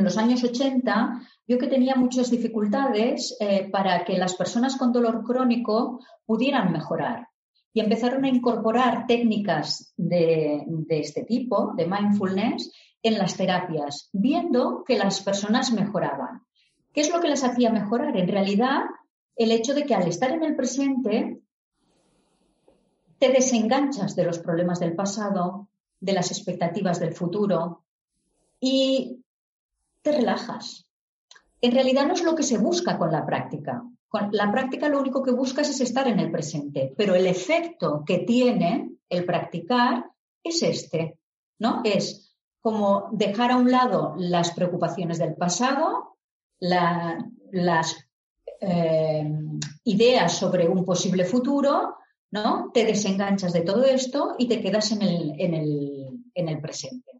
los 0.00 0.16
años 0.16 0.42
80, 0.42 1.20
vio 1.46 1.58
que 1.58 1.68
tenía 1.68 1.94
muchas 1.94 2.30
dificultades 2.30 3.36
para 3.70 4.04
que 4.04 4.16
las 4.18 4.34
personas 4.34 4.76
con 4.76 4.92
dolor 4.92 5.22
crónico 5.22 6.00
pudieran 6.24 6.72
mejorar 6.72 7.28
y 7.76 7.80
empezaron 7.80 8.24
a 8.24 8.28
incorporar 8.30 9.06
técnicas 9.06 9.92
de, 9.98 10.64
este 10.88 11.24
tipo, 11.24 11.74
de 11.76 11.86
mindfulness, 11.86 12.72
en 13.02 13.18
las 13.18 13.36
terapias, 13.36 14.08
viendo 14.14 14.82
que 14.82 14.96
las 14.96 15.20
personas 15.20 15.70
mejoraban. 15.72 16.40
¿Qué 16.94 17.02
es 17.02 17.12
lo 17.12 17.20
que 17.20 17.28
les 17.28 17.44
hacía 17.44 17.70
mejorar? 17.70 18.16
En 18.16 18.28
realidad, 18.28 18.84
el 19.36 19.52
hecho 19.52 19.74
de 19.74 19.84
que 19.84 19.94
al 19.94 20.08
estar 20.08 20.30
en 20.30 20.42
el 20.42 20.56
presente, 20.56 21.42
te 23.18 23.28
desenganchas 23.28 24.16
de 24.16 24.24
los 24.24 24.38
problemas 24.38 24.80
del 24.80 24.94
pasado, 24.94 25.68
de 26.00 26.14
las 26.14 26.30
expectativas 26.30 26.98
del 26.98 27.12
futuro 27.12 27.84
y 28.58 29.22
te 30.00 30.12
relajas. 30.12 30.88
En 31.60 31.72
realidad 31.72 32.06
no 32.06 32.14
es 32.14 32.24
lo 32.24 32.34
que 32.34 32.42
se 32.42 32.56
busca 32.56 32.96
con 32.96 33.12
la 33.12 33.26
práctica 33.26 33.84
la 34.32 34.50
práctica 34.50 34.88
lo 34.88 35.00
único 35.00 35.22
que 35.22 35.30
buscas 35.30 35.68
es 35.68 35.80
estar 35.80 36.08
en 36.08 36.20
el 36.20 36.30
presente, 36.30 36.92
pero 36.96 37.14
el 37.14 37.26
efecto 37.26 38.02
que 38.06 38.18
tiene 38.18 38.90
el 39.08 39.24
practicar 39.24 40.10
es 40.42 40.62
este, 40.62 41.18
¿no? 41.58 41.82
Es 41.84 42.36
como 42.60 43.08
dejar 43.12 43.52
a 43.52 43.56
un 43.56 43.70
lado 43.70 44.14
las 44.16 44.52
preocupaciones 44.52 45.18
del 45.18 45.34
pasado, 45.34 46.16
las 46.58 47.96
eh, 48.60 49.30
ideas 49.84 50.36
sobre 50.36 50.68
un 50.68 50.84
posible 50.84 51.24
futuro, 51.24 51.96
¿no? 52.30 52.70
Te 52.72 52.84
desenganchas 52.84 53.52
de 53.52 53.60
todo 53.60 53.84
esto 53.84 54.34
y 54.38 54.48
te 54.48 54.60
quedas 54.60 54.92
en 54.92 55.02
el 55.02 56.60
presente. 56.60 57.15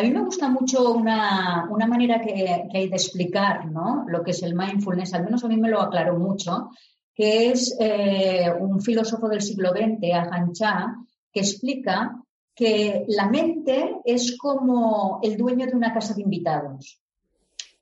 A 0.00 0.02
mí 0.02 0.12
me 0.12 0.24
gusta 0.24 0.48
mucho 0.48 0.94
una, 0.94 1.68
manera 1.86 2.22
que, 2.22 2.70
hay 2.72 2.88
de 2.88 2.96
explicar 2.96 3.66
lo 4.06 4.22
que 4.22 4.30
es 4.30 4.42
el 4.42 4.54
mindfulness, 4.54 5.12
al 5.12 5.24
menos 5.24 5.44
a 5.44 5.48
mí 5.48 5.58
me 5.58 5.68
lo 5.68 5.78
aclaró 5.78 6.18
mucho, 6.18 6.70
que 7.14 7.50
es 7.50 7.76
eh, 7.78 8.50
un 8.58 8.80
filósofo 8.80 9.28
del 9.28 9.42
siglo 9.42 9.72
XX, 9.72 10.14
Ajahn 10.14 10.54
Chah, 10.54 10.96
que 11.30 11.40
explica 11.40 12.18
que 12.54 13.04
la 13.08 13.28
mente 13.28 13.96
es 14.06 14.38
como 14.38 15.20
el 15.22 15.36
dueño 15.36 15.66
de 15.66 15.76
una 15.76 15.92
casa 15.92 16.14
de 16.14 16.22
invitados. 16.22 16.98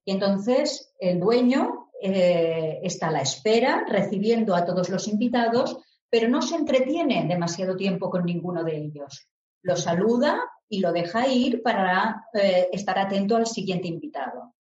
Y 0.05 0.11
entonces 0.11 0.93
el 0.99 1.21
dueño 1.21 1.91
eh, 2.03 2.81
está 2.83 3.09
a 3.09 3.13
la 3.13 3.21
espera, 3.21 3.85
recibiendo 3.89 4.57
a 4.57 4.65
todos 4.65 4.89
los 4.89 5.07
invitados, 5.07 5.79
pero 6.11 6.29
no 6.29 6.43
se 6.43 6.57
entretiene 6.57 7.29
demasiado 7.29 7.77
tiempo 7.77 8.11
con 8.11 8.25
ninguno 8.25 8.65
de 8.65 8.77
ellos. 8.77 9.29
Lo 9.63 9.77
saluda 9.77 10.43
y 10.69 10.81
lo 10.81 10.93
deja 10.93 11.27
ir 11.29 11.63
para 11.63 12.27
eh, 12.35 12.69
estar 12.73 12.99
atento 12.99 13.37
al 13.37 13.47
siguiente 13.47 13.89
invitado. 13.89 14.55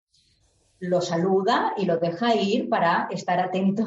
Lo 0.81 1.01
saluda 1.01 1.75
y 1.77 1.85
lo 1.85 1.99
deja 1.99 2.35
ir 2.35 2.69
para 2.69 3.09
estar 3.11 3.41
atento 3.41 3.85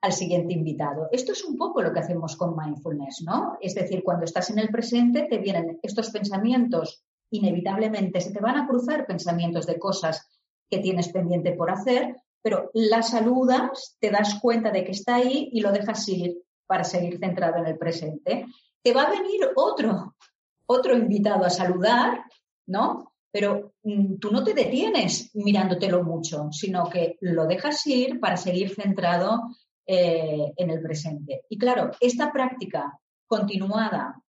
al 0.00 0.12
siguiente 0.12 0.54
invitado. 0.54 1.08
Esto 1.12 1.32
es 1.32 1.44
un 1.44 1.56
poco 1.56 1.82
lo 1.82 1.92
que 1.92 2.00
hacemos 2.00 2.36
con 2.36 2.56
mindfulness, 2.56 3.22
¿no? 3.22 3.58
Es 3.60 3.74
decir, 3.74 4.02
cuando 4.02 4.24
estás 4.24 4.48
en 4.50 4.58
el 4.58 4.70
presente 4.70 5.26
te 5.28 5.38
vienen 5.38 5.78
estos 5.82 6.10
pensamientos, 6.10 7.04
inevitablemente 7.30 8.20
se 8.20 8.32
te 8.32 8.40
van 8.40 8.56
a 8.56 8.66
cruzar 8.66 9.06
pensamientos 9.06 9.66
de 9.66 9.78
cosas 9.78 10.26
que 10.68 10.78
tienes 10.78 11.08
pendiente 11.08 11.52
por 11.52 11.70
hacer, 11.70 12.16
pero 12.42 12.70
la 12.72 13.02
saludas, 13.02 13.96
te 14.00 14.10
das 14.10 14.38
cuenta 14.40 14.70
de 14.70 14.84
que 14.84 14.92
está 14.92 15.16
ahí 15.16 15.50
y 15.52 15.60
lo 15.60 15.72
dejas 15.72 16.08
ir 16.08 16.42
para 16.66 16.84
seguir 16.84 17.18
centrado 17.18 17.58
en 17.58 17.66
el 17.66 17.76
presente. 17.76 18.46
Te 18.82 18.94
va 18.94 19.02
a 19.02 19.10
venir 19.10 19.50
otro 19.56 20.14
otro 20.70 20.96
invitado 20.96 21.44
a 21.44 21.50
saludar, 21.50 22.22
¿no? 22.66 23.12
Pero 23.32 23.72
mm, 23.82 24.18
tú 24.18 24.30
no 24.30 24.44
te 24.44 24.54
detienes 24.54 25.30
mirándotelo 25.34 26.04
mucho, 26.04 26.48
sino 26.52 26.88
que 26.88 27.16
lo 27.20 27.46
dejas 27.46 27.84
ir 27.88 28.20
para 28.20 28.36
seguir 28.36 28.74
centrado 28.74 29.50
eh, 29.84 30.52
en 30.56 30.70
el 30.70 30.80
presente. 30.80 31.42
Y 31.48 31.58
claro, 31.58 31.90
esta 32.00 32.32
práctica 32.32 32.98
continuada 33.26 34.22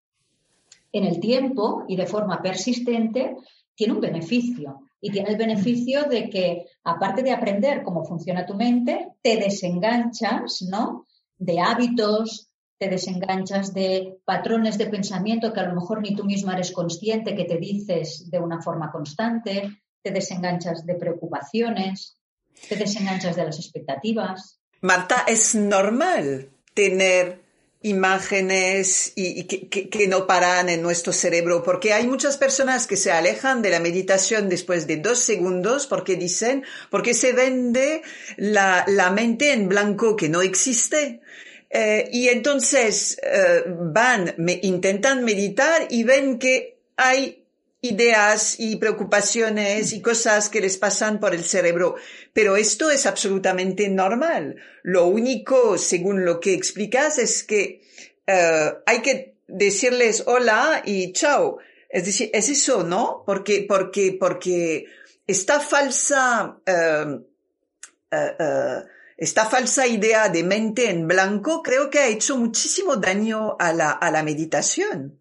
en 0.91 1.05
el 1.05 1.19
tiempo 1.19 1.85
y 1.87 1.95
de 1.95 2.07
forma 2.07 2.41
persistente 2.41 3.35
tiene 3.75 3.93
un 3.93 4.01
beneficio. 4.01 4.81
Y 4.99 5.11
tiene 5.11 5.29
el 5.29 5.37
beneficio 5.37 6.03
de 6.03 6.29
que, 6.29 6.65
aparte 6.83 7.23
de 7.23 7.31
aprender 7.31 7.81
cómo 7.83 8.03
funciona 8.03 8.45
tu 8.45 8.53
mente, 8.55 9.09
te 9.21 9.37
desenganchas, 9.37 10.63
¿no? 10.69 11.07
De 11.37 11.59
hábitos, 11.59 12.50
te 12.81 12.89
desenganchas 12.89 13.75
de 13.75 14.17
patrones 14.25 14.79
de 14.79 14.87
pensamiento 14.87 15.53
que 15.53 15.59
a 15.59 15.67
lo 15.67 15.75
mejor 15.75 16.01
ni 16.01 16.15
tú 16.15 16.23
misma 16.23 16.53
eres 16.53 16.71
consciente 16.71 17.35
que 17.35 17.45
te 17.45 17.59
dices 17.59 18.31
de 18.31 18.39
una 18.39 18.59
forma 18.59 18.91
constante, 18.91 19.83
te 20.01 20.09
desenganchas 20.09 20.83
de 20.83 20.95
preocupaciones, 20.95 22.17
te 22.67 22.75
desenganchas 22.75 23.35
de 23.35 23.45
las 23.45 23.59
expectativas. 23.59 24.59
Marta, 24.81 25.25
es 25.27 25.53
normal 25.53 26.49
tener 26.73 27.43
imágenes 27.83 29.13
y, 29.15 29.43
que, 29.43 30.07
no 30.07 30.25
paran 30.25 30.67
en 30.67 30.81
nuestro 30.81 31.13
cerebro, 31.13 31.61
porque 31.61 31.93
hay 31.93 32.07
muchas 32.07 32.37
personas 32.37 32.87
que 32.87 32.97
se 32.97 33.11
alejan 33.11 33.61
de 33.61 33.69
la 33.69 33.79
meditación 33.79 34.49
después 34.49 34.87
de 34.87 34.97
dos 34.97 35.19
segundos 35.19 35.85
porque 35.85 36.15
dicen, 36.15 36.63
porque 36.89 37.13
se 37.13 37.31
vende 37.33 38.01
la 38.37 39.11
mente 39.13 39.53
en 39.53 39.69
blanco 39.69 40.15
que 40.15 40.29
no 40.29 40.41
existe. 40.41 41.21
Eh, 41.73 42.09
y 42.11 42.27
entonces 42.27 43.17
eh, 43.23 43.63
van, 43.65 44.35
intentan 44.61 45.23
meditar 45.23 45.87
y 45.89 46.03
ven 46.03 46.37
que 46.37 46.79
hay 46.97 47.45
ideas 47.79 48.59
y 48.59 48.75
preocupaciones 48.75 49.93
y 49.93 50.01
cosas 50.01 50.49
que 50.49 50.59
les 50.59 50.77
pasan 50.77 51.21
por 51.21 51.33
el 51.33 51.45
cerebro. 51.45 51.95
Pero 52.33 52.57
esto 52.57 52.91
es 52.91 53.05
absolutamente 53.05 53.87
normal. 53.87 54.57
Lo 54.83 55.05
único, 55.07 55.77
según 55.77 56.25
lo 56.25 56.41
que 56.41 56.53
explicas, 56.53 57.17
es 57.17 57.43
que 57.43 57.81
eh, 58.27 58.73
hay 58.85 59.01
que 59.01 59.35
decirles 59.47 60.23
hola 60.27 60.81
y 60.85 61.13
chao. 61.13 61.59
Es 61.89 62.05
decir, 62.05 62.29
es 62.33 62.49
eso, 62.49 62.83
¿no? 62.83 63.23
Porque, 63.25 63.65
porque, 63.67 64.17
porque 64.19 64.85
esta 65.25 65.61
falsa 65.61 66.57
esta 69.21 69.45
falsa 69.45 69.85
idea 69.85 70.29
de 70.29 70.43
mente 70.43 70.89
en 70.89 71.07
blanco 71.07 71.61
creo 71.61 71.91
que 71.91 71.99
ha 71.99 72.07
hecho 72.07 72.39
muchísimo 72.39 72.95
daño 72.95 73.55
a 73.59 73.71
la, 73.71 73.91
a 73.91 74.09
la 74.09 74.23
meditación. 74.23 75.19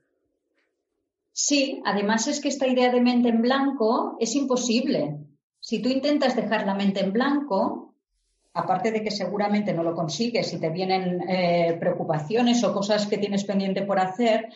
Sí, 1.30 1.82
además 1.84 2.26
es 2.26 2.40
que 2.40 2.48
esta 2.48 2.66
idea 2.66 2.90
de 2.90 3.02
mente 3.02 3.28
en 3.28 3.42
blanco 3.42 4.16
es 4.18 4.34
imposible. 4.36 5.18
Si 5.60 5.82
tú 5.82 5.90
intentas 5.90 6.34
dejar 6.34 6.64
la 6.64 6.74
mente 6.74 7.00
en 7.00 7.12
blanco, 7.12 7.94
aparte 8.54 8.90
de 8.90 9.02
que 9.02 9.10
seguramente 9.10 9.74
no 9.74 9.82
lo 9.82 9.94
consigues 9.94 10.50
y 10.54 10.58
te 10.58 10.70
vienen 10.70 11.20
eh, 11.28 11.76
preocupaciones 11.78 12.64
o 12.64 12.72
cosas 12.72 13.06
que 13.06 13.18
tienes 13.18 13.44
pendiente 13.44 13.82
por 13.82 13.98
hacer, 13.98 14.48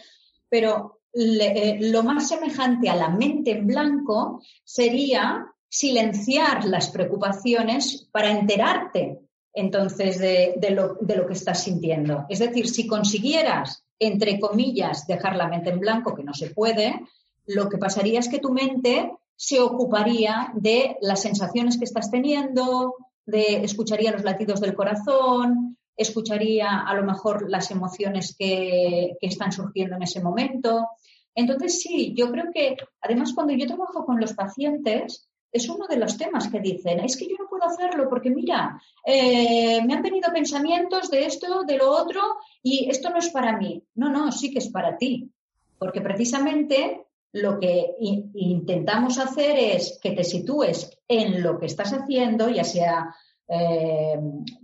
pero 0.49 1.03
eh, 1.12 1.76
lo 1.82 2.03
más 2.03 2.28
semejante 2.28 2.88
a 2.88 2.97
la 2.97 3.11
mente 3.11 3.51
en 3.51 3.66
blanco 3.66 4.40
sería 4.64 5.45
silenciar 5.68 6.64
las 6.64 6.88
preocupaciones 6.88 8.09
para 8.11 8.30
enterarte 8.30 9.24
entonces 9.55 10.18
de, 10.18 10.57
lo, 10.70 10.98
que 10.98 11.32
estás 11.32 11.62
sintiendo. 11.62 12.26
Es 12.28 12.40
decir, 12.40 12.68
si 12.68 12.86
consiguieras, 12.86 13.84
entre 13.98 14.40
comillas, 14.40 15.07
dejar 15.07 15.36
la 15.36 15.48
mente 15.48 15.70
en 15.70 15.78
blanco, 15.78 16.14
que 16.14 16.24
no 16.24 16.34
se 16.34 16.50
puede, 16.50 17.00
lo 17.46 17.68
que 17.68 17.78
pasaría 17.78 18.18
es 18.18 18.28
que 18.28 18.40
tu 18.40 18.52
mente 18.52 19.12
se 19.36 19.61
ocuparía 19.61 20.52
de 20.55 20.96
las 21.00 21.22
sensaciones 21.22 21.78
que 21.78 21.84
estás 21.84 22.11
teniendo, 22.11 22.94
de 23.26 23.64
escucharía 23.64 24.12
los 24.12 24.24
latidos 24.24 24.61
del 24.61 24.74
corazón, 24.74 25.78
escucharía 25.96 26.80
a 26.80 26.94
lo 26.94 27.05
mejor 27.05 27.48
las 27.48 27.70
emociones 27.70 28.34
que, 28.36 29.12
que 29.20 29.26
están 29.26 29.52
surgiendo 29.52 29.94
en 29.94 30.02
ese 30.02 30.20
momento. 30.20 30.88
Entonces, 31.34 31.80
sí, 31.80 32.12
yo 32.16 32.30
creo 32.30 32.46
que 32.52 32.76
además 33.00 33.32
cuando 33.34 33.52
yo 33.52 33.66
trabajo 33.66 34.05
con 34.05 34.20
los 34.20 34.32
pacientes, 34.34 35.28
es 35.55 35.68
uno 35.68 35.86
de 35.86 35.96
los 35.96 36.18
temas 36.18 36.48
que 36.48 36.59
dicen, 36.59 36.98
es 36.98 37.16
que 37.16 37.28
yo 37.28 37.36
no 37.38 37.48
puedo 37.48 37.64
hacerlo 37.64 38.09
porque 38.09 38.28
mira, 38.28 38.82
eh, 39.07 39.80
me 39.84 39.94
han 39.94 40.02
venido 40.02 40.32
pensamientos 40.32 41.09
de 41.11 41.26
esto, 41.26 41.62
de 41.62 41.76
lo 41.78 41.90
otro, 41.92 42.20
y 42.61 42.90
esto 42.90 43.09
no 43.09 43.18
es 43.18 43.30
para 43.30 43.57
mí. 43.57 43.80
No, 43.94 44.11
no, 44.11 44.32
sí 44.32 44.52
que 44.52 44.59
es 44.59 44.68
para 44.68 44.98
ti, 44.98 45.30
porque 45.78 46.00
precisamente 46.00 47.07
lo 47.30 47.61
que 47.61 47.94
intentamos 48.34 49.18
hacer 49.20 49.57
es 49.57 50.00
que 50.02 50.11
te 50.11 50.24
sitúes 50.24 50.90
en 51.07 51.40
lo 51.40 51.57
que 51.59 51.66
estás 51.66 51.92
haciendo, 51.92 52.48
ya 52.48 52.64
sea, 52.64 53.14
eh, 53.46 54.18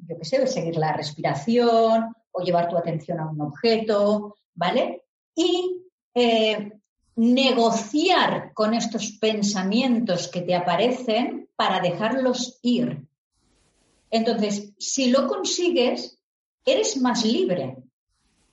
yo 0.09 0.19
qué 0.19 0.25
sé, 0.25 0.45
seguir 0.49 0.77
la 0.77 0.93
respiración 0.93 2.13
o 2.33 2.43
llevar 2.43 2.69
tu 2.69 2.77
atención 2.77 3.21
a 3.21 3.31
un 3.31 3.41
objeto, 3.41 4.35
¿vale? 4.55 5.05
Y 5.37 5.85
eh, 6.15 6.73
negociar 7.21 8.53
con 8.55 8.75
estos 8.75 9.13
pensamientos 9.13 10.29
que 10.29 10.41
te 10.41 10.55
aparecen 10.55 11.49
para 11.57 11.81
dejarlos 11.81 12.59
ir. 12.63 13.07
Entonces, 14.11 14.73
si 14.79 15.11
lo 15.11 15.29
consigues, 15.29 16.19
eres 16.65 16.97
más 16.97 17.25
libre 17.25 17.77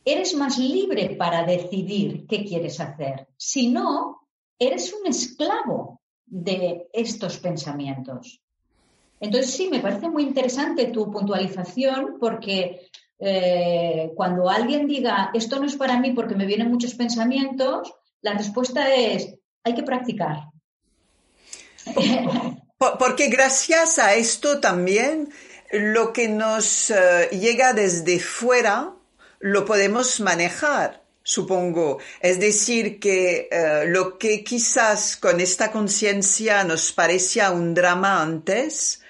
eres 0.08 0.34
más 0.36 0.58
libre 0.58 1.16
para 1.18 1.44
decidir 1.44 2.26
qué 2.28 2.46
quieres 2.46 2.80
hacer. 2.80 3.28
Si 3.36 3.68
no, 3.68 4.22
eres 4.58 4.94
un 4.94 5.06
esclavo 5.06 6.00
de 6.26 6.88
estos 6.94 7.40
pensamientos. 7.40 8.42
Entonces, 9.20 9.52
sí, 9.52 9.68
me 9.70 9.82
parece 9.82 10.08
muy 10.08 10.24
interesante 10.24 10.88
tu 10.88 11.12
puntualización 11.12 12.16
porque 12.22 12.88
eh, 13.20 14.14
cuando 14.16 14.50
alguien 14.50 14.88
diga 14.88 15.32
esto 15.34 15.60
no 15.60 15.66
es 15.66 15.76
para 15.76 16.00
mí 16.00 16.12
porque 16.12 16.36
me 16.36 16.46
vienen 16.46 16.70
muchos 16.70 16.94
pensamientos, 16.94 17.94
la 18.22 18.34
respuesta 18.34 18.94
es 18.94 19.34
hay 19.64 19.76
que 19.76 19.84
practicar. 19.84 20.38
Porque 22.78 23.28
gracias 23.30 23.98
a 23.98 24.14
esto 24.16 24.60
también 24.60 25.30
lo 25.72 26.14
que 26.14 26.28
nos 26.28 26.92
eh, 26.92 27.30
llega 27.32 27.74
desde 27.74 28.20
fuera 28.20 28.94
lo 29.40 29.66
podemos 29.66 30.20
manejar, 30.20 31.04
supongo. 31.24 32.00
Es 32.22 32.40
decir, 32.40 33.00
que 33.00 33.50
eh, 33.52 33.86
lo 33.88 34.18
que 34.18 34.44
quizás 34.44 35.18
con 35.18 35.40
esta 35.40 35.72
conciencia 35.72 36.64
nos 36.64 36.92
parecía 36.92 37.52
un 37.52 37.74
drama 37.74 38.22
antes, 38.22 39.02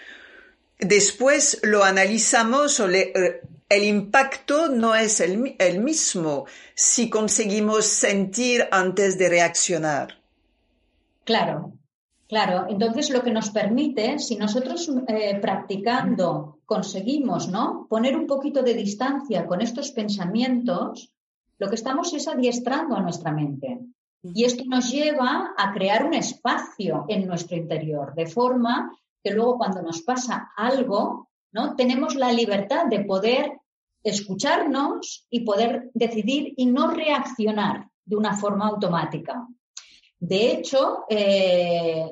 después 0.80 1.60
lo 1.64 1.84
analizamos 1.84 2.80
o 2.80 2.90
eh, 2.90 3.42
el 3.70 3.84
impacto 3.84 4.70
no 4.70 4.96
es 4.96 5.20
el, 5.20 5.56
el, 5.60 5.80
mismo 5.80 6.46
si 6.74 7.10
conseguimos 7.10 7.86
sentir 7.86 8.68
antes 8.72 9.18
de 9.18 9.30
reaccionar. 9.30 10.22
Claro, 11.26 11.74
claro. 12.28 12.66
Entonces 12.70 13.10
lo 13.10 13.22
que 13.22 13.32
nos 13.32 13.50
permite, 13.50 14.20
si 14.20 14.38
nosotros 14.38 14.90
eh, 15.08 15.38
practicando 15.42 16.60
conseguimos, 16.66 17.50
¿no? 17.50 17.88
Poner 17.90 18.16
un 18.16 18.28
poquito 18.28 18.62
de 18.64 18.74
distancia 18.74 19.46
con 19.46 19.62
estos 19.62 19.92
pensamientos, 19.92 21.12
lo 21.60 21.68
que 21.68 21.76
estamos 21.76 22.14
es 22.14 22.28
adiestrando 22.28 22.96
a 22.96 23.02
nuestra 23.02 23.32
mente. 23.32 23.80
Y 24.24 24.46
esto 24.46 24.64
nos 24.66 24.92
lleva 24.92 25.54
a 25.58 25.74
crear 25.74 26.06
un 26.06 26.14
espacio 26.14 27.06
en 27.08 27.28
nuestro 27.28 27.58
interior, 27.58 28.14
de 28.16 28.28
forma 28.28 28.92
que 29.24 29.32
luego 29.32 29.58
cuando 29.58 29.82
nos 29.82 30.02
pasa 30.02 30.52
algo, 30.56 31.27
¿no? 31.58 31.76
Tenemos 31.76 32.14
la 32.16 32.32
libertad 32.32 32.86
de 32.86 33.04
poder 33.04 33.52
escucharnos 34.04 35.26
y 35.32 35.40
poder 35.40 35.90
decidir 35.96 36.54
y 36.56 36.68
no 36.68 36.92
reaccionar 36.92 37.88
de 38.06 38.16
una 38.16 38.38
forma 38.38 38.68
automática. 38.68 39.48
De 40.20 40.52
hecho, 40.52 41.06
eh, 41.10 42.06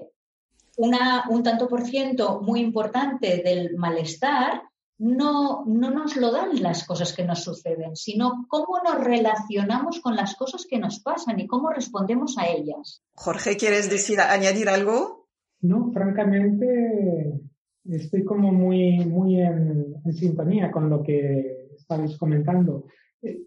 un 0.78 1.44
tanto 1.44 1.68
por 1.68 1.84
ciento 1.84 2.42
muy 2.42 2.60
importante 2.60 3.44
del 3.46 3.78
malestar 3.78 4.64
no, 4.98 5.64
no 5.68 5.92
nos 5.92 6.16
lo 6.16 6.32
dan 6.32 6.62
las 6.64 6.86
cosas 6.86 7.14
que 7.14 7.24
nos 7.24 7.44
suceden, 7.44 7.96
sino 7.96 8.46
cómo 8.48 8.80
nos 8.84 9.04
relacionamos 9.04 10.00
con 10.00 10.16
las 10.16 10.36
cosas 10.36 10.66
que 10.68 10.80
nos 10.80 11.02
pasan 11.02 11.40
y 11.40 11.48
cómo 11.48 11.70
respondemos 11.70 12.38
a 12.40 12.48
ellas. 12.48 13.04
Jorge, 13.14 13.58
¿quieres 13.58 13.90
decir, 13.90 14.20
añadir 14.20 14.70
algo? 14.70 15.28
No, 15.62 15.92
francamente 15.92 17.42
estoy 17.90 18.24
como 18.24 18.52
muy, 18.52 19.06
muy 19.06 19.42
en, 19.42 19.96
sintonía 20.12 20.72
con 20.72 20.90
lo 20.90 21.04
que 21.04 21.70
estabais 21.76 22.18
comentando. 22.18 22.86
Eh, 23.22 23.42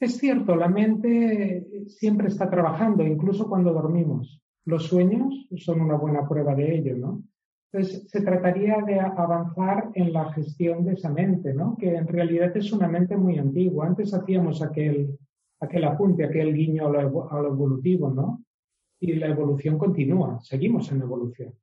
es 0.00 0.16
cierto, 0.16 0.56
la 0.56 0.68
mente 0.68 1.66
siempre 1.86 2.28
está 2.28 2.50
trabajando, 2.50 3.04
incluso 3.04 3.48
cuando 3.48 3.72
dormimos. 3.72 4.42
Los 4.64 4.86
sueños 4.86 5.46
son 5.56 5.80
una 5.80 5.96
buena 5.96 6.28
prueba 6.28 6.54
de 6.54 6.74
ello, 6.76 6.96
¿no? 6.96 7.22
Entonces, 7.72 8.10
se 8.10 8.20
trataría 8.20 8.82
de 8.86 9.00
avanzar 9.00 9.90
en 9.94 10.12
la 10.12 10.30
gestión 10.32 10.84
de 10.84 10.92
esa 10.92 11.08
mente, 11.08 11.54
¿no? 11.54 11.76
Que 11.78 11.94
en 11.94 12.06
realidad 12.06 12.54
es 12.56 12.70
una 12.72 12.86
mente 12.86 13.16
muy 13.16 13.38
antigua. 13.38 13.86
Antes 13.86 14.12
hacíamos 14.12 14.62
aquel, 14.62 15.18
aquel 15.58 15.84
apunte, 15.84 16.24
aquel 16.24 16.54
guiño 16.54 16.88
a 16.88 16.90
lo, 16.90 17.46
evolutivo, 17.46 18.10
¿no? 18.10 18.44
Y 19.00 19.14
la 19.14 19.28
evolución 19.28 19.78
continúa, 19.78 20.38
seguimos 20.42 20.92
en 20.92 21.00
evolución. 21.00 21.54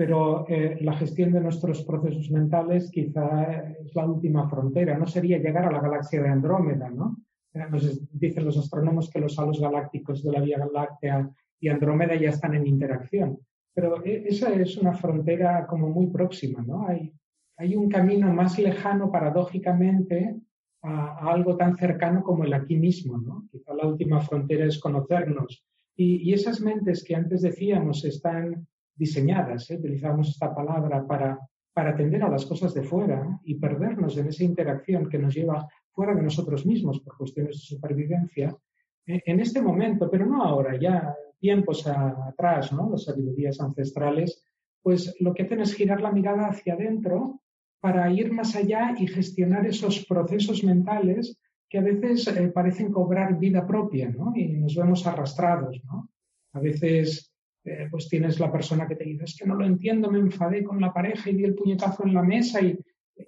Pero 0.00 0.46
eh, 0.48 0.78
la 0.80 0.94
gestión 0.94 1.30
de 1.30 1.42
nuestros 1.42 1.84
procesos 1.84 2.30
mentales 2.30 2.90
quizá 2.90 3.74
es 3.82 3.94
la 3.94 4.06
última 4.06 4.48
frontera, 4.48 4.96
no 4.96 5.06
sería 5.06 5.36
llegar 5.36 5.66
a 5.66 5.70
la 5.70 5.82
galaxia 5.82 6.22
de 6.22 6.30
Andrómeda, 6.30 6.88
¿no? 6.88 7.18
Nos 7.70 8.00
dicen 8.10 8.46
los 8.46 8.56
astrónomos 8.56 9.10
que 9.10 9.20
los 9.20 9.38
halos 9.38 9.60
galácticos 9.60 10.24
de 10.24 10.32
la 10.32 10.40
Vía 10.40 10.66
Láctea 10.72 11.28
y 11.60 11.68
Andrómeda 11.68 12.14
ya 12.14 12.30
están 12.30 12.54
en 12.54 12.66
interacción. 12.66 13.40
Pero 13.74 14.02
e, 14.02 14.24
esa 14.26 14.50
es 14.54 14.78
una 14.78 14.94
frontera 14.94 15.66
como 15.66 15.90
muy 15.90 16.06
próxima, 16.06 16.64
¿no? 16.66 16.88
Hay, 16.88 17.12
hay 17.58 17.76
un 17.76 17.90
camino 17.90 18.32
más 18.32 18.58
lejano, 18.58 19.12
paradójicamente, 19.12 20.34
a, 20.80 21.30
algo 21.30 21.58
tan 21.58 21.76
cercano 21.76 22.22
como 22.22 22.44
el 22.44 22.54
aquí 22.54 22.78
mismo, 22.78 23.18
¿no? 23.18 23.46
Quizá 23.52 23.74
la 23.74 23.86
última 23.86 24.22
frontera 24.22 24.64
es 24.64 24.80
conocernos. 24.80 25.62
Y, 25.94 26.32
esas 26.32 26.62
mentes 26.62 27.04
que 27.04 27.14
antes 27.14 27.42
decíamos 27.42 28.02
están 28.06 28.66
diseñadas, 29.00 29.70
¿eh? 29.70 29.78
utilizamos 29.78 30.28
esta 30.28 30.54
palabra 30.54 31.06
para, 31.06 31.38
para 31.72 31.90
atender 31.90 32.22
a 32.22 32.28
las 32.28 32.44
cosas 32.44 32.74
de 32.74 32.82
fuera 32.82 33.40
y 33.44 33.54
perdernos 33.54 34.18
en 34.18 34.26
esa 34.28 34.44
interacción 34.44 35.08
que 35.08 35.18
nos 35.18 35.34
lleva 35.34 35.66
fuera 35.90 36.14
de 36.14 36.22
nosotros 36.22 36.66
mismos 36.66 37.00
por 37.00 37.16
cuestiones 37.16 37.56
de 37.56 37.76
supervivencia, 37.76 38.54
e, 39.06 39.22
en 39.24 39.40
este 39.40 39.62
momento, 39.62 40.10
pero 40.10 40.26
no 40.26 40.44
ahora, 40.44 40.78
ya 40.78 41.14
tiempos 41.40 41.86
atrás, 41.86 42.72
¿no? 42.72 42.90
las 42.90 43.04
sabidurías 43.04 43.58
ancestrales, 43.60 44.44
pues 44.82 45.16
lo 45.18 45.32
que 45.32 45.44
hacen 45.44 45.60
es 45.62 45.74
girar 45.74 46.02
la 46.02 46.12
mirada 46.12 46.48
hacia 46.48 46.74
adentro 46.74 47.40
para 47.80 48.12
ir 48.12 48.30
más 48.30 48.54
allá 48.54 48.94
y 48.98 49.06
gestionar 49.06 49.66
esos 49.66 50.04
procesos 50.04 50.62
mentales 50.62 51.38
que 51.70 51.78
a 51.78 51.82
veces 51.82 52.28
eh, 52.28 52.48
parecen 52.48 52.92
cobrar 52.92 53.38
vida 53.38 53.66
propia 53.66 54.14
y 54.34 54.48
nos 54.48 54.76
vemos 54.76 55.06
arrastrados. 55.06 55.80
A 56.52 56.60
veces 56.60 57.29
eh, 57.64 57.88
pues 57.90 58.08
tienes 58.08 58.40
la 58.40 58.50
persona 58.50 58.86
que 58.86 58.96
te 58.96 59.04
dice, 59.04 59.24
es 59.24 59.36
que 59.36 59.46
no 59.46 59.54
lo 59.54 59.64
entiendo, 59.64 60.10
me 60.10 60.18
enfadé 60.18 60.62
con 60.64 60.80
la 60.80 60.92
pareja 60.92 61.30
y 61.30 61.36
di 61.36 61.44
el 61.44 61.54
puñetazo 61.54 62.04
en 62.04 62.14
la 62.14 62.22
mesa 62.22 62.60
y 62.60 62.78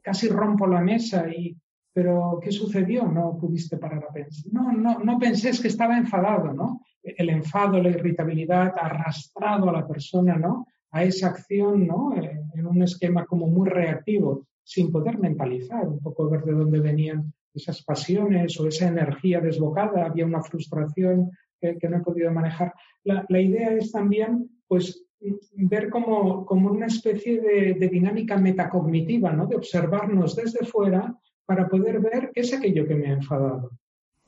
casi 0.03 0.28
rompo 0.28 0.66
la 0.66 0.80
mesa 0.80 1.28
y 1.28 1.57
pero 1.93 2.41
¿qué 2.43 2.51
sucedió? 2.51 3.07
No 3.07 3.37
pudiste 3.39 3.76
parar 3.76 4.07
a 4.09 4.12
pensar. 4.12 4.51
No, 4.53 4.72
no, 4.72 4.99
no 5.01 5.18
pensé, 5.18 5.51
es 5.51 5.61
que 5.61 5.68
estaba 5.68 5.99
enfadado, 5.99 6.53
¿no? 6.53 6.80
El 7.03 7.28
enfado, 7.28 7.83
la 7.83 7.91
irritabilidad 7.91 8.72
ha 8.78 8.87
arrastrado 8.87 9.68
a 9.68 9.72
la 9.72 9.87
persona, 9.87 10.37
¿no? 10.37 10.66
A 10.91 11.05
esa 11.05 11.28
acción, 11.28 11.87
¿no? 11.87 12.14
En 12.16 12.66
un 12.66 12.83
esquema 12.83 13.26
como 13.26 13.47
muy 13.47 13.68
reactivo, 13.68 14.47
sin 14.62 14.91
poder 14.91 15.18
mentalizar, 15.18 15.87
un 15.87 16.01
poco 16.01 16.30
ver 16.30 16.45
de 16.45 16.53
dónde 16.53 16.80
venían 16.80 17.33
esas 17.53 17.83
pasiones 17.83 18.59
o 18.59 18.66
esa 18.66 18.89
energía 18.89 19.41
desbocada, 19.41 20.07
había 20.07 20.24
una 20.24 20.43
frustración, 20.43 21.30
que, 21.62 21.88
no 21.88 21.98
he 21.98 22.00
podido 22.00 22.30
manejar. 22.32 22.74
La, 23.04 23.40
idea 23.40 23.72
es 23.72 23.90
también, 23.92 24.50
pues, 24.66 25.06
ver 25.54 25.88
como, 25.88 26.44
como 26.44 26.70
una 26.70 26.86
especie 26.86 27.40
de, 27.40 27.74
de, 27.74 27.88
dinámica 27.88 28.36
metacognitiva, 28.36 29.32
¿no? 29.32 29.46
De 29.46 29.56
observarnos 29.56 30.36
desde 30.36 30.66
fuera 30.66 31.16
para 31.46 31.68
poder 31.68 32.00
ver 32.00 32.30
qué 32.34 32.40
es 32.40 32.52
aquello 32.52 32.86
que 32.86 32.96
me 32.96 33.08
ha 33.08 33.12
enfadado 33.12 33.70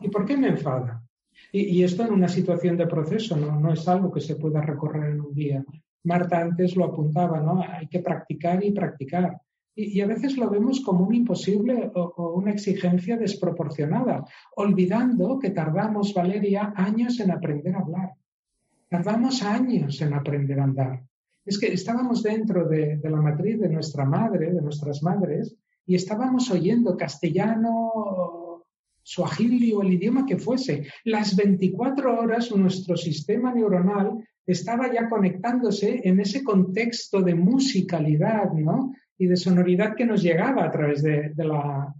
y 0.00 0.08
por 0.08 0.24
qué 0.24 0.36
me 0.36 0.48
enfada. 0.48 1.02
Y, 1.52 1.82
esto 1.82 2.04
en 2.04 2.12
una 2.12 2.28
situación 2.28 2.76
de 2.76 2.86
proceso, 2.86 3.36
¿no? 3.36 3.58
no 3.58 3.72
es 3.72 3.86
algo 3.88 4.10
que 4.12 4.20
se 4.20 4.36
pueda 4.36 4.60
recorrer 4.60 5.12
en 5.12 5.20
un 5.20 5.34
día. 5.34 5.64
Marta 6.04 6.40
antes 6.40 6.76
lo 6.76 6.84
apuntaba, 6.84 7.40
¿no? 7.40 7.62
Hay 7.62 7.88
que 7.88 8.00
practicar 8.00 8.62
y 8.64 8.72
practicar. 8.72 9.40
Y, 9.74 10.00
a 10.00 10.06
veces 10.06 10.36
lo 10.36 10.48
vemos 10.48 10.80
como 10.80 11.04
un 11.04 11.14
imposible 11.14 11.90
o, 11.94 12.34
una 12.36 12.52
exigencia 12.52 13.16
desproporcionada, 13.16 14.24
olvidando 14.56 15.38
que 15.38 15.50
tardamos, 15.50 16.14
Valeria, 16.14 16.72
años 16.76 17.18
en 17.20 17.30
aprender 17.30 17.74
a 17.74 17.80
hablar. 17.80 18.10
Tardamos 18.88 19.42
años 19.42 20.00
en 20.00 20.14
aprender 20.14 20.60
a 20.60 20.64
andar. 20.64 21.02
Es 21.44 21.58
que 21.58 21.72
estábamos 21.72 22.22
dentro 22.22 22.68
de, 22.68 22.96
de 22.96 23.10
la 23.10 23.20
matriz 23.20 23.60
de 23.60 23.68
nuestra 23.68 24.04
madre, 24.04 24.52
de 24.52 24.62
nuestras 24.62 25.02
madres, 25.02 25.56
y 25.86 25.94
estábamos 25.96 26.50
oyendo 26.50 26.96
castellano, 26.96 28.64
suajili 29.04 29.72
o 29.72 29.82
el 29.82 29.92
idioma 29.92 30.26
que 30.26 30.38
fuese. 30.38 30.86
Las 31.04 31.36
24 31.36 32.20
horas 32.20 32.50
nuestro 32.56 32.96
sistema 32.96 33.52
neuronal 33.52 34.26
estaba 34.46 34.92
ya 34.92 35.08
conectándose 35.08 36.00
en 36.04 36.20
ese 36.20 36.42
contexto 36.42 37.22
de 37.22 37.34
musicalidad, 37.34 38.52
¿no? 38.52 38.92
Y 39.18 39.26
de 39.26 39.36
sonoridad 39.36 39.94
que 39.94 40.06
nos 40.06 40.22
llegaba 40.22 40.64
a 40.64 40.70
través 40.70 41.02
de, 41.02 41.32
la... 41.36 41.94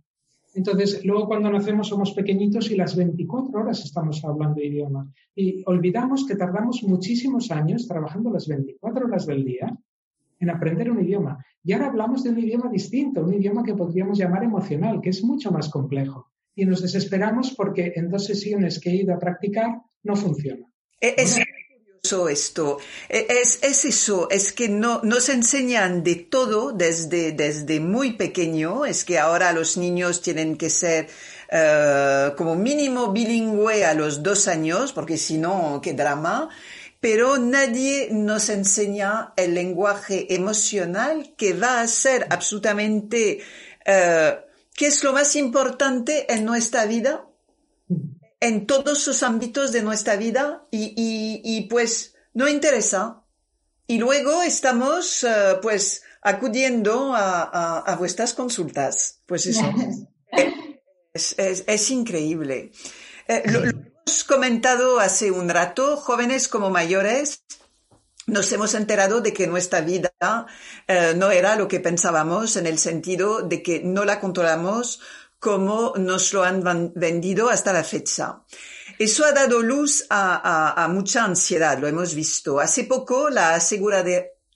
Entonces, 0.55 1.05
luego 1.05 1.27
cuando 1.27 1.51
nacemos 1.51 1.89
somos 1.89 2.13
pequeñitos 2.13 2.71
y 2.71 2.77
las 2.77 2.97
24 2.97 3.61
horas 3.61 3.85
estamos 3.85 4.25
hablando 4.25 4.61
idioma. 4.61 5.09
Y 5.35 5.63
olvidamos 5.67 6.27
que 6.27 6.37
tardamos 6.37 6.83
muchísimos 6.85 7.51
años 7.51 7.87
trabajando 7.87 8.31
las 8.31 8.47
24 8.47 9.07
horas 9.07 9.27
del 9.27 9.45
día 9.45 9.77
en 10.41 10.51
aprender 10.51 10.91
un 10.91 11.03
idioma. 11.03 11.45
Y 11.63 11.73
ahora 11.73 11.87
hablamos 11.87 12.23
de 12.23 12.31
un 12.31 12.39
idioma 12.39 12.71
distinto, 12.71 13.25
un 13.25 13.35
idioma 13.35 13.65
que 13.65 13.75
podríamos 13.75 14.19
llamar 14.19 14.45
emocional, 14.45 15.01
que 15.01 15.11
es 15.11 15.25
mucho 15.25 15.51
más 15.51 15.69
complejo. 15.69 16.31
Y 16.55 16.67
nos 16.67 16.83
desesperamos 16.83 17.55
porque 17.57 17.93
en 17.97 18.09
dos 18.11 18.27
sesiones 18.27 18.79
que 18.79 18.91
he 18.91 18.97
ido 18.97 19.15
a 19.15 19.19
practicar 19.19 19.81
no 20.03 20.15
funciona. 20.15 20.67
E, 21.01 21.15
esto. 22.05 22.79
E, 23.09 23.27
es, 23.31 23.59
es 23.63 23.85
eso, 23.85 24.29
es 24.31 24.53
que 24.53 24.69
no, 24.69 25.01
nos 25.03 25.29
enseñan 25.31 26.03
de 26.03 26.17
todo 26.17 26.73
desde, 26.73 27.33
desde 27.33 27.81
muy 27.81 28.13
pequeño, 28.13 28.85
es 28.85 29.05
que 29.05 29.19
ahora 29.19 29.53
los 29.53 29.79
niños 29.79 30.21
tienen 30.21 30.57
que 30.57 30.69
ser 30.69 31.09
eh, 31.51 32.33
como 32.37 32.57
mínimo 32.57 33.11
bilingüe 33.11 33.87
a 33.87 33.95
los 33.95 34.23
dos 34.23 34.49
años, 34.49 34.93
porque 34.93 35.17
si 35.17 35.39
no, 35.39 35.81
qué 35.83 35.95
drama. 35.95 36.51
Pero 37.01 37.39
nadie 37.39 38.09
nos 38.11 38.49
enseña 38.49 39.33
el 39.37 39.55
lenguaje 39.55 40.35
emocional 40.35 41.35
que 41.37 41.53
va 41.55 41.81
a 41.81 41.87
ser 41.87 42.27
absolutamente, 42.31 43.41
eh, 43.85 44.39
que 44.75 44.87
es 44.87 45.03
lo 45.05 45.13
más 45.13 45.37
importante 45.37 46.33
en 46.33 46.45
nuestra 46.45 46.87
vida 46.87 47.27
en 48.45 48.67
todos 48.67 49.07
los 49.07 49.23
ámbitos 49.23 49.73
de 49.73 49.83
nuestra 49.83 50.17
vida 50.17 50.67
y, 50.71 51.67
pues 51.71 52.15
no 52.35 52.47
interesa. 52.47 53.23
Y 53.87 53.99
luego 53.99 54.43
estamos 54.43 55.25
eh, 55.25 55.59
pues 55.63 56.03
acudiendo 56.21 57.15
a, 57.15 57.97
vuestras 57.99 58.35
consultas. 58.35 59.21
Pues 59.25 59.47
eso. 59.47 59.65
es, 61.15 61.91
increíble. 61.91 62.73
Eh, 63.29 63.43
lo, 63.47 63.65
hemos 63.65 64.25
comentado 64.25 65.01
hace 65.01 65.31
un 65.31 65.49
rato, 65.49 65.97
jóvenes 65.97 66.47
como 66.47 66.69
mayores, 66.69 67.45
nos 68.27 68.53
hemos 68.53 68.75
enterado 68.75 69.23
de 69.23 69.33
que 69.33 69.47
nuestra 69.47 69.81
vida 69.81 70.13
eh, 70.87 71.15
no 71.17 71.31
era 71.31 71.57
lo 71.57 71.69
que 71.69 71.81
pensábamos 71.81 72.57
en 72.57 72.67
el 72.67 72.79
sentido 72.79 73.41
de 73.41 73.63
que 73.63 73.81
no 73.83 74.05
la 74.05 74.21
controlamos 74.21 75.01
como 75.45 75.93
nos 75.99 76.33
lo 76.33 76.43
han 76.43 76.63
vendido 76.95 77.51
hasta 77.51 77.71
la 77.71 77.85
fecha. 77.85 78.41
Eso 78.99 79.27
ha 79.27 79.33
dado 79.33 79.61
luz 79.61 80.07
a, 80.09 80.89
mucha 80.91 81.23
ansiedad, 81.23 81.79
lo 81.79 81.87
hemos 81.87 82.15
visto. 82.15 82.61
Hace 82.61 82.85
poco 82.85 83.29
la 83.29 83.55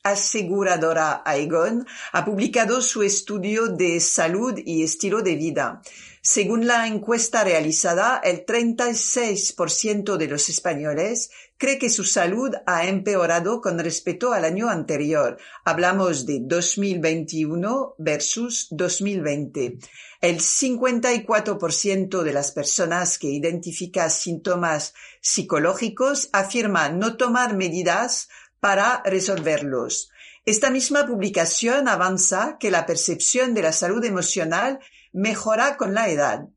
aseguradora 0.03 1.23
Aegon 1.27 1.87
ha 2.13 2.25
publicado 2.25 2.81
su 2.81 3.03
estudio 3.03 3.67
de 3.67 4.01
salud 4.01 4.59
y 4.65 4.83
estilo 4.83 5.21
de 5.21 5.35
vida. 5.35 5.83
Según 6.21 6.67
la 6.67 6.87
encuesta 6.87 7.45
realizada, 7.45 8.21
el 8.23 8.45
36% 8.45 10.17
de 10.17 10.27
los 10.27 10.49
españoles 10.49 11.31
cree 11.57 11.79
que 11.79 11.91
su 11.91 12.05
salud 12.05 12.55
ha 12.67 12.87
empeorado 12.87 13.61
con 13.61 13.79
respecto 13.79 14.33
al 14.33 14.45
año 14.45 14.69
anterior. 14.69 15.39
Hablamos 15.65 16.27
de 16.27 16.41
2021 16.43 17.95
versus 17.99 18.67
2020. 18.71 19.79
El 20.21 20.41
54% 20.41 22.23
de 22.23 22.33
las 22.33 22.51
personas 22.53 23.19
que 23.19 23.29
identifican 23.29 24.11
síntomas 24.11 24.95
psicológicos 25.21 26.29
afirma 26.33 26.89
no 26.89 27.17
tomar 27.17 27.57
medidas 27.57 28.29
para 28.61 29.03
resolverlos. 29.05 30.11
Esta 30.45 30.71
misma 30.71 31.07
publicación 31.07 31.89
avanza 31.89 32.57
que 32.59 32.71
la 32.71 32.87
percepción 32.87 33.55
de 33.55 33.63
la 33.63 33.73
salud 33.73 34.05
emocional 34.05 34.81
mejora 35.13 35.77
con 35.77 35.95
la 35.95 36.09
edad. 36.09 36.49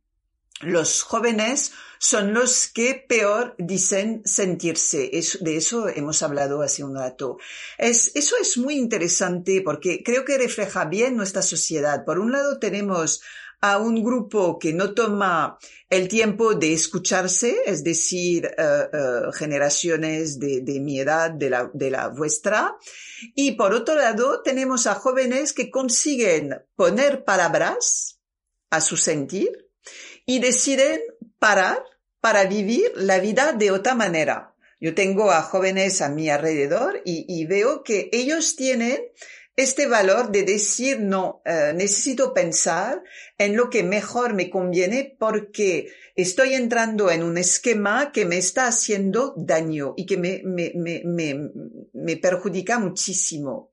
Los 0.61 1.01
jóvenes 1.01 1.71
son 1.97 2.33
los 2.33 2.67
que 2.67 3.05
peor 3.07 3.55
dicen 3.57 4.21
sentirse. 4.25 5.09
de 5.39 5.57
eso 5.57 5.87
hemos 5.87 6.21
hablado 6.23 6.61
hace 6.61 6.83
un 6.83 6.95
rato. 6.95 7.37
eso 7.77 8.35
es 8.39 8.57
muy 8.57 8.75
interesante 8.75 9.61
porque 9.63 10.03
creo 10.03 10.25
que 10.25 10.37
refleja 10.37 10.85
bien 10.85 11.15
nuestra 11.15 11.41
sociedad. 11.41 12.05
Por 12.05 12.19
un 12.19 12.31
lado 12.31 12.59
tenemos 12.59 13.21
a 13.61 13.77
un 13.77 14.03
grupo 14.03 14.57
que 14.57 14.73
no 14.73 14.93
toma 14.93 15.59
el 15.89 16.07
tiempo 16.07 16.55
de 16.55 16.73
escucharse, 16.73 17.57
es 17.65 17.83
decir, 17.83 18.45
eh, 18.45 18.89
eh, 18.91 19.21
generaciones 19.33 20.39
de, 20.39 20.79
mi 20.81 20.99
edad, 20.99 21.29
de 21.31 21.49
la, 21.51 21.69
de 21.73 21.91
la 21.91 22.07
vuestra. 22.07 22.75
Y 23.35 23.51
por 23.51 23.73
otro 23.73 23.95
lado, 23.95 24.41
tenemos 24.41 24.87
a 24.87 24.95
jóvenes 24.95 25.53
que 25.53 25.69
consiguen 25.69 26.63
poner 26.75 27.23
palabras 27.23 28.20
a 28.71 28.81
su 28.81 28.97
sentir 28.97 29.69
y 30.25 30.39
deciden 30.39 30.99
parar 31.37 31.83
para 32.19 32.45
vivir 32.45 32.91
la 32.95 33.19
vida 33.19 33.53
de 33.53 33.69
otra 33.71 33.93
manera. 33.93 34.55
Yo 34.79 34.95
tengo 34.95 35.31
a 35.31 35.43
jóvenes 35.43 36.01
a 36.01 36.09
mi 36.09 36.29
alrededor 36.29 37.01
y 37.05 37.45
veo 37.45 37.83
que 37.83 38.09
ellos 38.11 38.55
tienen 38.55 38.99
este 39.55 39.85
valor 39.85 40.31
de 40.31 40.43
decir 40.43 40.99
no, 40.99 41.41
eh, 41.45 41.73
necesito 41.75 42.33
pensar 42.33 43.03
en 43.37 43.55
lo 43.55 43.69
que 43.69 43.83
mejor 43.83 44.33
me 44.33 44.49
conviene 44.49 45.15
porque 45.19 45.91
estoy 46.15 46.53
entrando 46.53 47.11
en 47.11 47.23
un 47.23 47.37
esquema 47.37 48.11
que 48.11 48.25
me 48.25 48.37
está 48.37 48.67
haciendo 48.67 49.33
daño 49.37 49.93
y 49.97 50.05
que 50.05 50.17
me, 50.17 50.41
me, 50.43 50.71
me, 50.75 51.49
me 51.93 52.17
perjudica 52.17 52.79
muchísimo. 52.79 53.71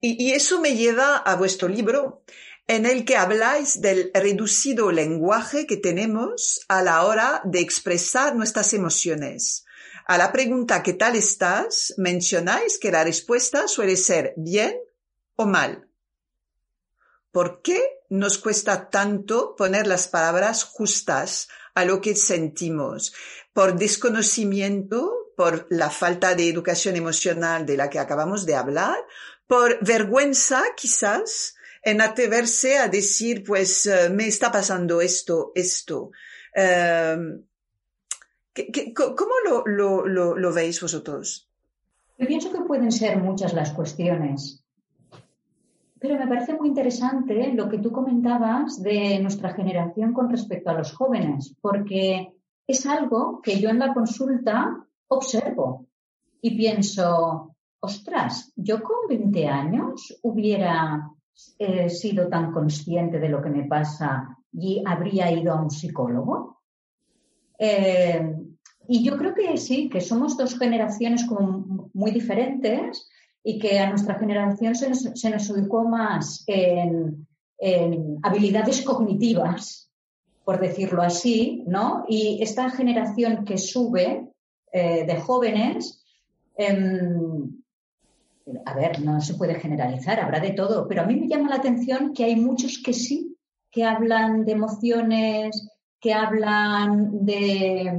Y, 0.00 0.22
y 0.22 0.32
eso 0.32 0.60
me 0.60 0.76
lleva 0.76 1.16
a 1.16 1.36
vuestro 1.36 1.68
libro 1.68 2.24
en 2.66 2.86
el 2.86 3.04
que 3.04 3.16
habláis 3.16 3.80
del 3.80 4.10
reducido 4.14 4.90
lenguaje 4.90 5.66
que 5.66 5.76
tenemos 5.76 6.60
a 6.68 6.82
la 6.82 7.04
hora 7.04 7.42
de 7.44 7.60
expresar 7.60 8.34
nuestras 8.34 8.72
emociones. 8.72 9.64
A 10.06 10.18
la 10.18 10.32
pregunta 10.32 10.82
¿qué 10.82 10.94
tal 10.94 11.16
estás? 11.16 11.94
mencionáis 11.98 12.78
que 12.78 12.90
la 12.90 13.04
respuesta 13.04 13.68
suele 13.68 13.96
ser 13.96 14.34
bien 14.36 14.78
o 15.36 15.46
mal. 15.46 15.88
¿Por 17.32 17.62
qué 17.62 17.80
nos 18.08 18.38
cuesta 18.38 18.90
tanto 18.90 19.56
poner 19.56 19.86
las 19.86 20.08
palabras 20.08 20.64
justas 20.64 21.48
a 21.74 21.84
lo 21.84 22.00
que 22.00 22.14
sentimos? 22.14 23.12
¿Por 23.52 23.76
desconocimiento? 23.76 25.32
¿Por 25.36 25.66
la 25.68 25.90
falta 25.90 26.34
de 26.34 26.48
educación 26.48 26.96
emocional 26.96 27.66
de 27.66 27.76
la 27.76 27.90
que 27.90 27.98
acabamos 27.98 28.46
de 28.46 28.54
hablar? 28.54 28.96
¿Por 29.48 29.84
vergüenza 29.84 30.62
quizás? 30.76 31.53
En 31.84 32.00
atreverse 32.00 32.78
a 32.78 32.88
decir, 32.88 33.44
pues 33.44 33.86
eh, 33.86 34.08
me 34.10 34.26
está 34.26 34.50
pasando 34.50 35.00
esto, 35.00 35.52
esto. 35.54 36.10
Em, 36.54 37.42
cómo 38.94 39.64
lo, 39.66 40.52
veis 40.52 40.80
vosotros? 40.80 41.48
Yo 42.16 42.26
pienso 42.26 42.52
que 42.52 42.60
pueden 42.60 42.92
ser 42.92 43.18
muchas 43.18 43.52
las 43.52 43.72
cuestiones, 43.72 44.64
pero 45.98 46.18
me 46.18 46.26
parece 46.26 46.54
muy 46.54 46.68
interesante 46.68 47.52
lo 47.52 47.68
que 47.68 47.78
tú 47.78 47.90
comentabas 47.90 48.80
de 48.82 49.18
nuestra 49.18 49.52
generación 49.52 50.12
con 50.12 50.30
respecto 50.30 50.70
a 50.70 50.74
los 50.74 50.92
jóvenes, 50.92 51.54
porque 51.60 52.32
es 52.66 52.86
algo 52.86 53.40
que 53.42 53.60
yo 53.60 53.68
en 53.68 53.80
la 53.80 53.92
consulta 53.92 54.86
observo 55.08 55.86
y 56.40 56.56
pienso, 56.56 57.56
ostras, 57.80 58.52
yo 58.54 58.82
con 58.82 59.08
20 59.08 59.48
años 59.48 60.18
hubiera 60.22 61.10
eh, 61.58 61.88
sido 61.90 62.28
tan 62.28 62.52
consciente 62.52 63.18
de 63.18 63.28
lo 63.28 63.42
que 63.42 63.50
me 63.50 63.64
pasa 63.64 64.36
y 64.52 64.82
habría 64.86 65.30
ido 65.30 65.52
a 65.52 65.60
un 65.60 65.70
psicólogo. 65.70 66.60
Eh, 67.58 68.34
Y 68.86 69.02
yo 69.02 69.16
creo 69.16 69.34
que 69.34 69.56
sí, 69.56 69.88
que 69.88 70.00
somos 70.00 70.36
dos 70.36 70.58
generaciones 70.58 71.24
como 71.24 71.88
muy 71.94 72.10
diferentes 72.10 73.08
y 73.42 73.58
que 73.58 73.78
a 73.78 73.88
nuestra 73.88 74.16
generación 74.16 74.74
se 74.74 74.88
nos, 74.88 75.02
se 75.02 75.30
nos 75.30 75.48
educó 75.50 75.84
más 75.84 76.44
en, 76.46 77.26
habilidades 78.22 78.82
cognitivas, 78.82 79.90
por 80.44 80.60
decirlo 80.60 81.00
así, 81.00 81.64
¿no? 81.66 82.04
Y 82.08 82.42
esta 82.42 82.68
generación 82.68 83.46
que 83.46 83.56
sube 83.56 84.28
eh, 84.70 85.06
de 85.06 85.20
jóvenes, 85.20 86.04
em, 86.56 87.63
a 88.64 88.74
ver, 88.74 89.00
no 89.00 89.20
se 89.20 89.34
puede 89.34 89.58
generalizar, 89.58 90.20
habrá 90.20 90.40
de 90.40 90.52
todo, 90.52 90.86
pero 90.86 91.02
a 91.02 91.06
mí 91.06 91.16
me 91.16 91.28
llama 91.28 91.48
la 91.48 91.56
atención 91.56 92.12
que 92.12 92.24
hay 92.24 92.36
muchos 92.36 92.80
que 92.84 92.92
sí, 92.92 93.36
que 93.70 93.84
hablan 93.84 94.44
de 94.44 94.52
emociones, 94.52 95.68
que 96.00 96.12
hablan 96.12 97.24
de 97.24 97.92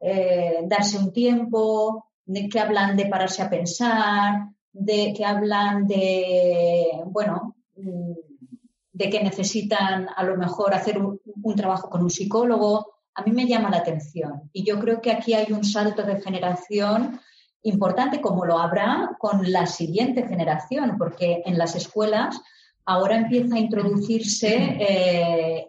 eh, 0.00 0.60
darse 0.64 0.98
un 0.98 1.12
tiempo, 1.12 2.06
que 2.50 2.60
hablan 2.60 2.96
de 2.96 3.06
pararse 3.06 3.42
a 3.42 3.50
pensar, 3.50 4.48
de 4.72 5.12
que 5.14 5.24
hablan 5.24 5.86
de, 5.86 7.02
bueno, 7.06 7.56
de 7.74 9.10
que 9.10 9.22
necesitan 9.22 10.08
a 10.14 10.24
lo 10.24 10.36
mejor 10.36 10.74
hacer 10.74 10.98
un, 10.98 11.20
trabajo 11.56 11.88
con 11.88 12.02
un 12.02 12.10
psicólogo, 12.10 12.94
a 13.14 13.22
mí 13.22 13.32
me 13.32 13.46
llama 13.46 13.70
la 13.70 13.78
atención. 13.78 14.50
Y 14.52 14.64
yo 14.64 14.78
creo 14.78 15.00
que 15.00 15.12
aquí 15.12 15.34
hay 15.34 15.52
un 15.52 15.64
salto 15.64 16.02
de 16.02 16.20
generación 16.20 17.20
importante, 17.62 18.20
como 18.20 18.44
lo 18.44 18.58
habrá 18.58 19.16
con 19.18 19.50
la 19.50 19.66
siguiente 19.66 20.26
generación, 20.26 20.96
porque 20.98 21.42
en 21.44 21.58
las 21.58 21.74
escuelas 21.74 22.40
ahora 22.84 23.16
empieza 23.16 23.56
a 23.56 23.60
introducirse 23.60 24.76
eh, 24.80 25.66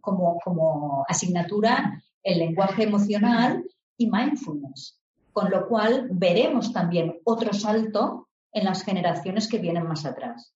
como, 0.00 1.04
asignatura 1.08 2.02
el 2.22 2.38
lenguaje 2.40 2.82
emocional 2.82 3.64
y 3.96 4.10
mindfulness, 4.10 5.00
con 5.32 5.50
lo 5.50 5.68
cual 5.68 6.08
veremos 6.10 6.72
también 6.72 7.20
otro 7.24 7.52
salto 7.52 8.28
en 8.52 8.64
las 8.64 8.82
generaciones 8.82 9.46
que 9.46 9.58
vienen 9.58 9.86
más 9.86 10.04
atrás. 10.04 10.52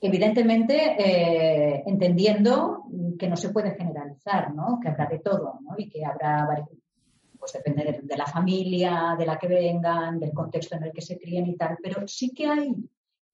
Evidentemente, 0.00 0.96
eh, 0.98 1.82
entendiendo 1.86 2.84
que 3.18 3.28
no 3.28 3.36
se 3.36 3.50
puede 3.50 3.74
generalizar, 3.74 4.54
¿no? 4.54 4.78
que 4.80 4.88
habrá 4.88 5.06
de 5.06 5.18
todo 5.18 5.58
y 5.76 5.88
que 5.88 6.04
habrá, 6.04 6.46
pues 7.42 7.54
depende 7.54 8.00
de, 8.04 8.16
la 8.16 8.26
familia, 8.26 9.16
de 9.18 9.26
la 9.26 9.36
que 9.36 9.48
vengan, 9.48 10.20
del 10.20 10.32
contexto 10.32 10.76
en 10.76 10.84
el 10.84 10.92
que 10.92 11.02
se 11.02 11.18
críen 11.18 11.48
y 11.48 11.56
tal, 11.56 11.76
pero 11.82 12.06
sí 12.06 12.30
que 12.30 12.46
hay. 12.46 12.72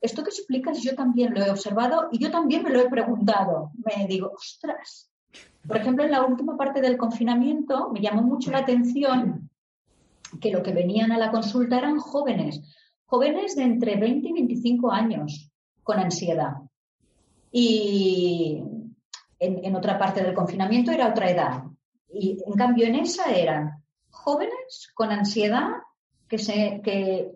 Esto 0.00 0.22
que 0.22 0.30
explicas 0.30 0.80
yo 0.80 0.94
también 0.94 1.34
lo 1.34 1.44
he 1.44 1.50
observado 1.50 2.08
y 2.10 2.18
yo 2.18 2.30
también 2.30 2.62
me 2.62 2.70
lo 2.70 2.80
he 2.80 2.88
preguntado. 2.88 3.70
Me 3.84 4.06
digo, 4.06 4.32
ostras. 4.34 5.10
Por 5.66 5.76
ejemplo, 5.76 6.06
en 6.06 6.12
la 6.12 6.24
última 6.24 6.56
parte 6.56 6.80
del 6.80 6.96
confinamiento 6.96 7.90
me 7.92 8.00
llamó 8.00 8.22
mucho 8.22 8.50
la 8.50 8.60
atención 8.60 9.50
que 10.40 10.52
lo 10.52 10.62
que 10.62 10.72
venían 10.72 11.12
a 11.12 11.18
la 11.18 11.30
consulta 11.30 11.76
eran 11.76 11.98
jóvenes, 11.98 12.62
jóvenes 13.04 13.56
de 13.56 13.64
entre 13.64 13.96
20 13.96 14.26
y 14.26 14.32
25 14.32 14.90
años 14.90 15.50
con 15.82 15.98
ansiedad. 15.98 16.54
Y 17.52 18.62
en, 19.38 19.76
otra 19.76 19.98
parte 19.98 20.22
del 20.22 20.32
confinamiento 20.32 20.92
era 20.92 21.08
otra 21.10 21.28
edad. 21.30 21.64
Y 22.10 22.38
en 22.46 22.54
cambio 22.54 22.86
en 22.86 22.94
esa 22.94 23.30
eran 23.32 23.78
jóvenes 24.18 24.90
con 24.94 25.10
ansiedad 25.10 25.68
que, 26.28 26.38
se, 26.38 26.80
que, 26.82 27.32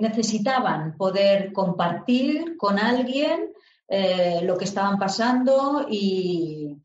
necesitaban 0.00 0.96
poder 0.96 1.52
compartir 1.52 2.56
con 2.56 2.78
alguien 2.78 3.52
eh, 3.88 4.40
lo 4.42 4.56
que 4.58 4.64
estaban 4.64 4.98
pasando 4.98 5.86
y, 5.88 6.76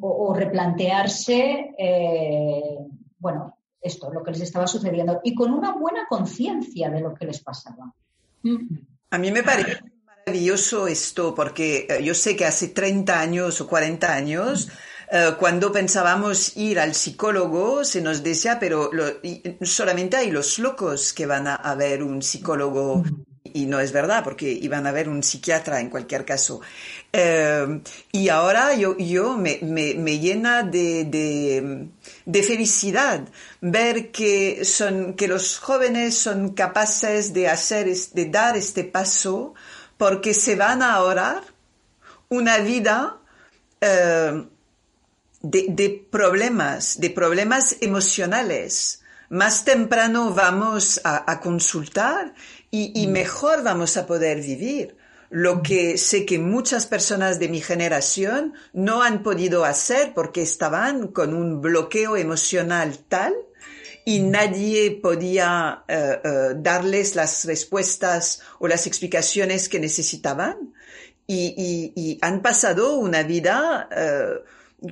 o, 0.00 0.34
replantearse, 0.34 1.74
eh, 1.76 2.78
bueno, 3.18 3.58
esto, 3.80 4.10
lo 4.12 4.22
que 4.22 4.30
les 4.30 4.40
estaba 4.40 4.66
sucediendo, 4.66 5.20
y 5.22 5.34
con 5.34 5.52
una 5.52 5.72
buena 5.72 6.06
conciencia 6.08 6.88
de 6.90 7.00
lo 7.00 7.14
que 7.14 7.26
les 7.26 7.40
pasaba. 7.42 7.92
A 9.10 9.18
mí 9.18 9.30
me 9.30 9.42
parece 9.42 9.80
maravilloso 10.04 10.86
esto, 10.88 11.34
porque 11.34 11.86
eh, 11.88 12.02
yo 12.02 12.14
sé 12.14 12.36
que 12.36 12.46
hace 12.46 12.68
30 12.68 13.20
años 13.20 13.60
o 13.60 13.68
40 13.68 14.12
años, 14.12 14.68
eh, 15.10 15.34
cuando 15.38 15.70
pensábamos 15.70 16.56
ir 16.56 16.80
al 16.80 16.94
psicólogo, 16.94 17.84
se 17.84 18.00
nos 18.00 18.22
decía, 18.22 18.58
pero 18.58 18.90
solamente 19.62 20.16
hay 20.16 20.30
los 20.30 20.58
locos 20.58 21.12
que 21.12 21.26
van 21.26 21.46
a, 21.46 21.74
ver 21.74 22.02
un 22.02 22.22
psicólogo. 22.22 23.04
Y 23.52 23.66
no 23.66 23.80
es 23.80 23.92
verdad, 23.92 24.22
porque 24.24 24.50
iban 24.50 24.86
a 24.86 24.92
ver 24.92 25.08
un 25.08 25.22
psiquiatra 25.22 25.80
en 25.80 25.88
cualquier 25.88 26.24
caso. 26.24 26.60
Eh, 27.12 27.80
y 28.12 28.28
ahora 28.28 28.74
yo, 28.74 28.98
yo 28.98 29.36
me, 29.36 29.60
me, 29.62 30.18
llena 30.18 30.62
de, 30.62 31.88
de, 32.24 32.42
felicidad 32.42 33.20
ver 33.60 34.10
que, 34.10 34.64
son, 34.64 35.14
que 35.14 35.28
los 35.28 35.58
jóvenes 35.58 36.18
son 36.18 36.50
capaces 36.50 37.32
de, 37.32 37.48
hacer, 37.48 37.86
de 37.86 38.24
dar 38.26 38.56
este 38.56 38.84
paso 38.84 39.54
porque 39.96 40.34
se 40.34 40.56
van 40.56 40.82
a 40.82 40.94
ahorrar 40.94 41.42
una 42.28 42.58
vida 42.58 43.16
eh, 43.80 44.44
de, 45.50 45.66
de, 45.68 46.06
problemas, 46.10 47.00
de 47.00 47.10
problemas 47.10 47.76
emocionales. 47.80 49.02
Más 49.28 49.64
temprano 49.64 50.32
vamos 50.34 51.00
a, 51.04 51.30
a 51.30 51.40
consultar 51.40 52.34
y, 52.70 52.92
y, 52.94 53.06
mejor 53.06 53.62
vamos 53.62 53.96
a 53.96 54.06
poder 54.06 54.40
vivir. 54.40 54.96
Lo 55.30 55.62
que 55.62 55.98
sé 55.98 56.24
que 56.24 56.38
muchas 56.38 56.86
personas 56.86 57.38
de 57.38 57.48
mi 57.48 57.60
generación 57.60 58.54
no 58.72 59.02
han 59.02 59.22
podido 59.22 59.64
hacer 59.64 60.12
porque 60.14 60.42
estaban 60.42 61.08
con 61.08 61.34
un 61.34 61.60
bloqueo 61.60 62.16
emocional 62.16 62.98
tal 63.08 63.34
y 64.04 64.20
nadie 64.20 64.92
podía 65.02 65.82
eh, 65.88 66.20
eh, 66.22 66.54
darles 66.58 67.16
las 67.16 67.44
respuestas 67.44 68.40
o 68.60 68.68
las 68.68 68.86
explicaciones 68.86 69.68
que 69.68 69.80
necesitaban 69.80 70.72
y, 71.26 71.92
y, 71.96 72.18
han 72.22 72.40
pasado 72.40 72.94
una 72.98 73.24
vida 73.24 73.88
eh, 73.90 74.44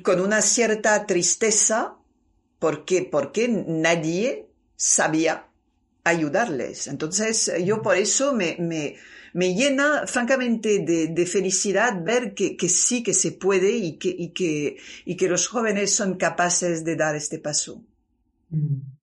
con 0.02 0.20
una 0.20 0.40
cierta 0.40 1.06
tristeza 1.06 1.96
porque, 2.58 3.08
porque 3.10 3.48
nadie 3.48 4.46
sabía 4.76 5.46
ayudarles. 6.04 6.86
Entonces 6.86 7.52
yo 7.64 7.82
por 7.82 7.96
eso 7.96 8.34
me, 8.34 8.56
me, 8.58 8.96
me 9.32 9.54
llena 9.54 10.06
francamente 10.06 10.80
de, 10.80 11.08
de 11.08 11.26
felicidad 11.26 12.02
ver 12.02 12.34
que, 12.34 12.56
que, 12.56 12.68
sí 12.68 13.02
que 13.02 13.14
se 13.14 13.32
puede 13.32 13.70
y 13.72 13.98
que, 13.98 14.14
y, 14.16 14.30
que, 14.30 14.76
y 15.04 15.16
que 15.16 15.28
los 15.28 15.48
jóvenes 15.48 15.94
son 15.94 16.16
capaces 16.16 16.84
de 16.84 16.96
dar 16.96 17.16
este 17.16 17.38
paso. 17.38 17.82
Mm 18.50 18.94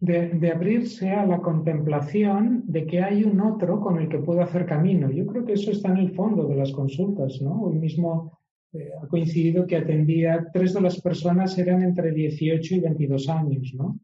de, 0.00 0.52
abrirse 0.52 1.10
a 1.10 1.26
la 1.26 1.38
contemplación 1.38 2.62
de 2.66 2.86
que 2.86 3.02
hay 3.02 3.24
un 3.24 3.40
otro 3.40 3.80
con 3.80 3.98
el 3.98 4.08
que 4.08 4.18
puedo 4.18 4.40
hacer 4.42 4.66
camino. 4.66 5.10
Yo 5.10 5.26
creo 5.26 5.44
que 5.44 5.54
eso 5.54 5.70
está 5.70 5.88
en 5.88 5.98
el 5.98 6.14
fondo 6.14 6.46
de 6.46 6.56
las 6.56 6.72
consultas, 6.72 7.40
¿no? 7.42 7.62
Hoy 7.62 7.78
mismo 7.78 8.37
eh, 8.72 8.90
ha 9.02 9.06
coincidido 9.06 9.66
que 9.66 9.76
atendía, 9.76 10.48
tres 10.52 10.74
de 10.74 10.80
las 10.80 11.00
personas 11.00 11.56
eran 11.56 11.82
entre 11.82 12.12
18 12.12 12.74
y 12.74 12.80
22 12.80 13.28
años, 13.28 13.72
¿no? 13.74 13.98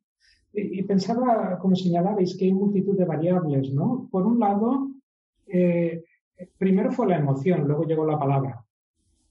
Y, 0.57 0.83
pensaba, 0.85 1.59
como 1.59 1.75
señalabais, 1.75 2.37
que 2.37 2.45
hay 2.45 2.53
multitud 2.53 2.97
de 2.97 3.05
variables, 3.05 3.73
¿no? 3.75 4.09
Por 4.11 4.25
un 4.25 4.39
lado, 4.39 4.89
eh, 5.49 6.05
primero 6.57 6.93
fue 6.93 7.09
la 7.09 7.19
emoción, 7.19 7.67
luego 7.67 7.85
llegó 7.85 8.07
la 8.07 8.19
palabra, 8.19 8.65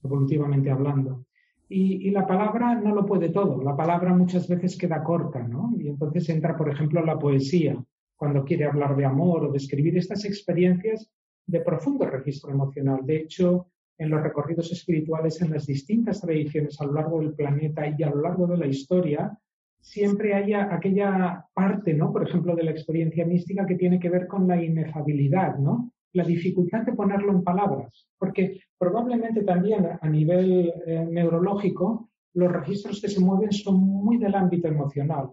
evolutivamente 0.03 0.69
hablando. 0.69 1.25
Y, 1.69 2.11
la 2.11 2.27
palabra 2.27 2.75
no 2.75 2.93
lo 2.93 3.05
puede 3.05 3.29
todo, 3.29 3.63
la 3.63 3.75
palabra 3.75 4.13
muchas 4.13 4.47
veces 4.47 4.77
queda 4.77 5.03
corta, 5.03 5.41
¿no? 5.41 5.73
Y 5.79 5.87
entonces 5.87 6.29
entra, 6.29 6.55
por 6.55 6.69
ejemplo, 6.69 7.03
la 7.03 7.17
poesía, 7.17 7.81
cuando 8.15 8.43
quiere 8.43 8.65
hablar 8.65 8.95
de 8.95 9.05
amor 9.05 9.45
o 9.45 9.51
describir 9.51 9.97
estas 9.97 10.25
experiencias 10.25 11.09
de 11.47 11.61
profundo 11.61 12.05
registro 12.05 12.51
emocional. 12.51 12.99
De 13.03 13.17
hecho, 13.17 13.67
en 13.97 14.09
los 14.09 14.21
recorridos 14.21 14.71
espirituales 14.71 15.41
en 15.41 15.51
las 15.51 15.65
distintas 15.65 16.21
tradiciones 16.21 16.79
a 16.81 16.85
lo 16.85 16.93
largo 16.93 17.19
del 17.19 17.33
planeta 17.33 17.87
y 17.87 18.03
a 18.03 18.09
lo 18.09 18.21
largo 18.21 18.47
de 18.47 18.57
la 18.57 18.67
historia, 18.67 19.37
siempre 19.79 20.33
hay 20.33 20.53
aquella 20.53 21.45
parte, 21.53 21.93
¿no? 21.93 22.11
Por 22.11 22.27
ejemplo, 22.27 22.55
de 22.55 22.63
la 22.63 22.71
experiencia 22.71 23.25
mística 23.25 23.65
que 23.65 23.75
tiene 23.75 23.99
que 23.99 24.09
ver 24.09 24.27
con 24.27 24.47
la 24.47 24.61
inefabilidad, 24.61 25.57
¿no? 25.57 25.93
la 26.13 26.23
dificultad 26.23 26.83
de 26.83 26.93
ponerlo 26.93 27.31
en 27.31 27.43
palabras, 27.43 28.07
porque 28.17 28.61
probablemente 28.77 29.43
también 29.43 29.87
a 29.99 30.09
nivel 30.09 30.71
eh, 30.85 31.05
neurológico 31.09 32.09
los 32.35 32.51
registros 32.51 33.01
que 33.01 33.09
se 33.09 33.19
mueven 33.19 33.51
son 33.51 33.79
muy 33.79 34.17
del 34.17 34.35
ámbito 34.35 34.67
emocional. 34.67 35.29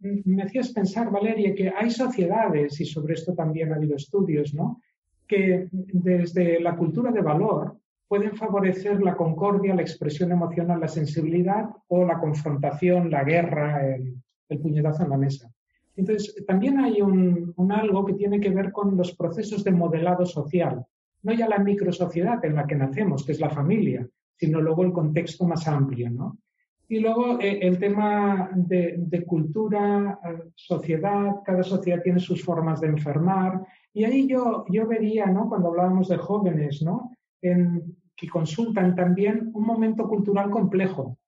me 0.00 0.42
hacías 0.42 0.72
pensar, 0.72 1.10
Valeria, 1.10 1.54
que 1.54 1.72
hay 1.74 1.90
sociedades, 1.90 2.80
y 2.80 2.84
sobre 2.84 3.14
esto 3.14 3.34
también 3.34 3.72
ha 3.72 3.76
habido 3.76 3.96
estudios, 3.96 4.54
¿no? 4.54 4.80
Que 5.32 5.68
desde 5.72 6.60
la 6.60 6.76
cultura 6.76 7.10
de 7.10 7.22
valor 7.22 7.76
pueden 8.06 8.36
favorecer 8.36 9.02
la 9.02 9.16
concordia, 9.16 9.74
la 9.74 9.82
expresión 9.82 10.32
emocional, 10.32 10.80
la 10.80 10.88
sensibilidad 10.88 11.70
o 11.88 12.04
la 12.04 12.18
confrontación, 12.18 13.10
la 13.10 13.24
guerra, 13.24 13.86
el 13.86 14.58
puñetazo 14.60 15.04
en 15.04 15.10
la 15.10 15.16
mesa. 15.16 15.50
Entonces, 15.96 16.44
también 16.46 16.78
hay 16.80 17.02
un, 17.02 17.54
algo 17.70 18.04
que 18.04 18.14
tiene 18.14 18.40
que 18.40 18.50
ver 18.50 18.72
con 18.72 18.96
los 18.96 19.14
procesos 19.16 19.62
de 19.64 19.72
modelado 19.72 20.24
social. 20.24 20.84
No 21.22 21.32
ya 21.32 21.48
la 21.48 21.58
microsociedad 21.58 22.44
en 22.44 22.56
la 22.56 22.66
que 22.66 22.74
nacemos, 22.74 23.24
que 23.24 23.32
es 23.32 23.40
la 23.40 23.50
familia, 23.50 24.06
sino 24.36 24.60
luego 24.60 24.84
el 24.84 24.92
contexto 24.92 25.44
más 25.46 25.68
amplio, 25.68 26.10
¿no? 26.10 26.38
Y 26.88 27.00
luego 27.00 27.40
eh, 27.40 27.60
el 27.62 27.78
tema 27.78 28.50
de, 28.54 29.24
cultura, 29.26 30.18
eh, 30.24 30.50
sociedad, 30.54 31.36
cada 31.44 31.62
sociedad 31.62 32.02
tiene 32.02 32.20
sus 32.20 32.44
formas 32.44 32.80
de 32.80 32.88
enfermar. 32.88 33.62
Y 33.92 34.04
ahí 34.04 34.26
yo, 34.26 34.64
yo 34.68 34.86
vería, 34.86 35.26
¿no? 35.26 35.48
cuando 35.48 35.68
hablábamos 35.68 36.08
de 36.08 36.16
jóvenes, 36.16 36.82
¿no? 36.82 37.12
Que 37.40 38.28
consultan 38.28 38.94
también 38.94 39.50
un 39.52 39.64
momento 39.64 40.08
cultural 40.08 40.50
complejo. 40.50 41.18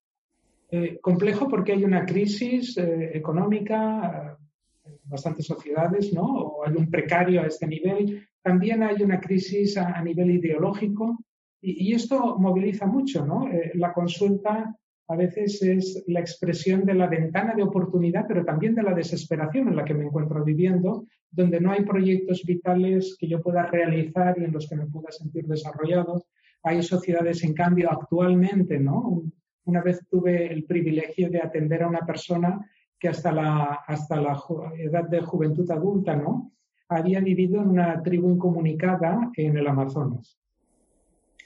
Eh, 0.71 0.99
complejo 1.01 1.49
porque 1.49 1.73
hay 1.73 1.85
una 1.85 2.07
crisis 2.07 2.77
económica 2.79 4.39
en 4.85 4.97
bastantes 5.05 5.47
sociedades, 5.47 6.13
¿no? 6.13 6.25
O 6.25 6.67
hay 6.67 6.75
un 6.75 6.91
precario 6.91 7.43
a 7.43 7.47
este 7.47 7.67
nivel. 7.67 8.27
También 8.43 8.83
hay 8.83 9.03
una 9.03 9.21
crisis 9.21 9.77
a, 9.77 10.01
nivel 10.03 10.31
ideológico. 10.31 11.19
Y, 11.61 11.91
y, 11.91 11.95
esto 11.95 12.39
moviliza 12.39 12.87
mucho, 12.87 13.27
¿no? 13.27 13.49
la 13.75 13.93
consulta 13.93 14.75
a 15.07 15.17
veces 15.17 15.63
es 15.63 16.03
la 16.07 16.21
expresión 16.21 16.85
de 16.85 16.95
la 16.95 17.07
ventana 17.07 17.55
de 17.55 17.63
oportunidad, 17.63 18.25
pero 18.27 18.45
también 18.45 18.75
de 18.75 18.83
la 18.83 18.95
desesperación 18.95 19.69
en 19.69 19.77
la 19.77 19.85
que 19.85 19.95
me 19.95 20.05
encuentro 20.05 20.43
viviendo, 20.43 21.07
donde 21.31 21.61
no 21.61 21.73
hay 21.73 21.85
proyectos 21.85 22.43
vitales 22.45 23.17
que 23.19 23.29
yo 23.29 23.43
pueda 23.43 23.67
realizar 23.67 24.39
y 24.39 24.45
en 24.45 24.53
los 24.53 24.69
que 24.69 24.77
me 24.77 24.87
pueda 24.87 25.11
sentir 25.11 25.47
desarrollado. 25.47 26.25
Hay 26.63 26.83
sociedades, 26.83 27.45
en 27.45 27.53
cambio, 27.53 27.91
actualmente, 27.91 28.79
¿no? 28.79 29.23
Una 29.67 29.83
vez 29.83 30.01
tuve 30.09 30.51
el 30.51 30.65
privilegio 30.65 31.29
de 31.29 31.41
atender 31.41 31.83
a 31.83 31.89
una 31.89 32.01
persona 32.01 32.67
que 32.99 33.09
hasta 33.09 33.31
la, 33.31 33.81
hasta 33.87 34.17
la 34.17 34.41
edad 34.79 35.05
de 35.09 35.21
juventud 35.21 35.71
adulta, 35.71 36.17
¿no? 36.17 36.53
Había 36.89 37.21
vivido 37.21 37.61
en 37.61 37.69
una 37.69 38.03
tribu 38.03 38.31
incomunicada 38.31 39.31
en 39.37 39.59
el 39.59 39.67
Amazonas. 39.67 40.39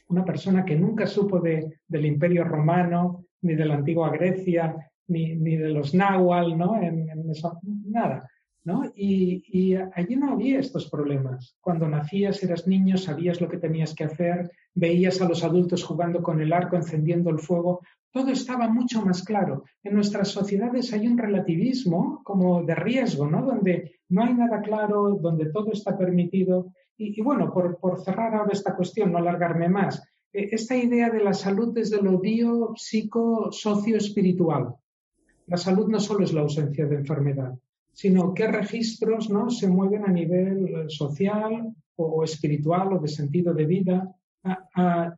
Una 0.09 0.25
persona 0.25 0.65
que 0.65 0.77
nunca 0.77 1.07
supo 1.07 1.41
de, 1.41 1.81
del 1.89 2.07
imperio 2.07 2.45
romano, 2.45 3.28
ni 3.43 3.55
de 3.55 3.65
la 3.65 3.75
antigua 3.75 4.11
Grecia, 4.11 4.91
ni, 5.09 5.35
ni 5.37 5.57
de 5.57 5.71
los 5.71 5.95
náhuatl, 5.95 6.57
¿no? 6.57 6.79
Nada. 7.87 8.29
¿no? 8.69 8.85
Y, 8.95 9.75
allí 9.95 10.17
no 10.17 10.33
había 10.33 10.61
estos 10.61 10.91
problemas. 10.91 11.57
Cuando 11.61 11.89
nacías, 11.89 12.43
eras 12.43 12.67
niño, 12.67 12.99
sabías 12.99 13.41
lo 13.41 13.49
que 13.49 13.57
tenías 13.57 13.95
que 13.95 14.05
hacer, 14.05 14.51
veías 14.75 15.23
a 15.23 15.29
los 15.29 15.43
adultos 15.43 15.85
jugando 15.85 16.23
con 16.23 16.41
el 16.41 16.53
arco, 16.53 16.77
encendiendo 16.77 17.31
el 17.31 17.39
fuego, 17.39 17.81
todo 18.13 18.31
estaba 18.31 18.69
mucho 18.69 19.01
más 19.03 19.23
claro. 19.23 19.65
En 19.83 19.95
nuestras 19.95 20.29
sociedades 20.29 20.93
hay 20.93 21.07
un 21.07 21.17
relativismo 21.17 22.21
como 22.25 22.63
de 22.63 22.75
riesgo, 22.75 23.27
¿no? 23.27 23.43
Donde 23.43 24.01
no 24.11 24.25
hay 24.25 24.35
nada 24.35 24.61
claro, 24.61 25.19
donde 25.21 25.47
todo 25.51 25.73
está 25.73 25.97
permitido. 25.97 26.73
Y, 26.99 27.19
y 27.19 27.23
bueno, 27.23 27.51
por, 27.53 27.79
por 27.79 27.99
cerrar 28.01 28.35
ahora 28.35 28.53
esta 28.53 28.77
cuestión, 28.77 29.13
no 29.13 29.19
alargarme 29.19 29.71
más, 29.71 30.03
esta 30.33 30.77
idea 30.77 31.11
de 31.11 31.23
la 31.23 31.33
salud 31.33 31.73
desde 31.75 32.03
lo 32.03 32.19
bio, 32.19 32.73
psico, 32.77 33.51
socio, 33.51 33.97
espiritual. 33.97 34.75
La 35.47 35.57
salud 35.57 35.89
no 35.89 35.99
solo 35.99 36.25
es 36.25 36.33
la 36.33 36.43
ausencia 36.43 36.87
de 36.87 36.97
enfermedad, 36.97 37.55
sino 37.93 38.35
qué 38.35 38.49
registros 38.49 39.31
¿no? 39.31 39.51
se 39.51 39.69
mueven 39.69 40.05
a 40.05 40.13
nivel 40.13 40.69
eh, 40.69 40.85
social 40.89 41.75
o, 41.97 42.23
espiritual 42.23 42.93
o 42.93 42.99
de 42.99 43.09
sentido 43.09 43.55
de 43.55 43.65
vida. 43.65 44.15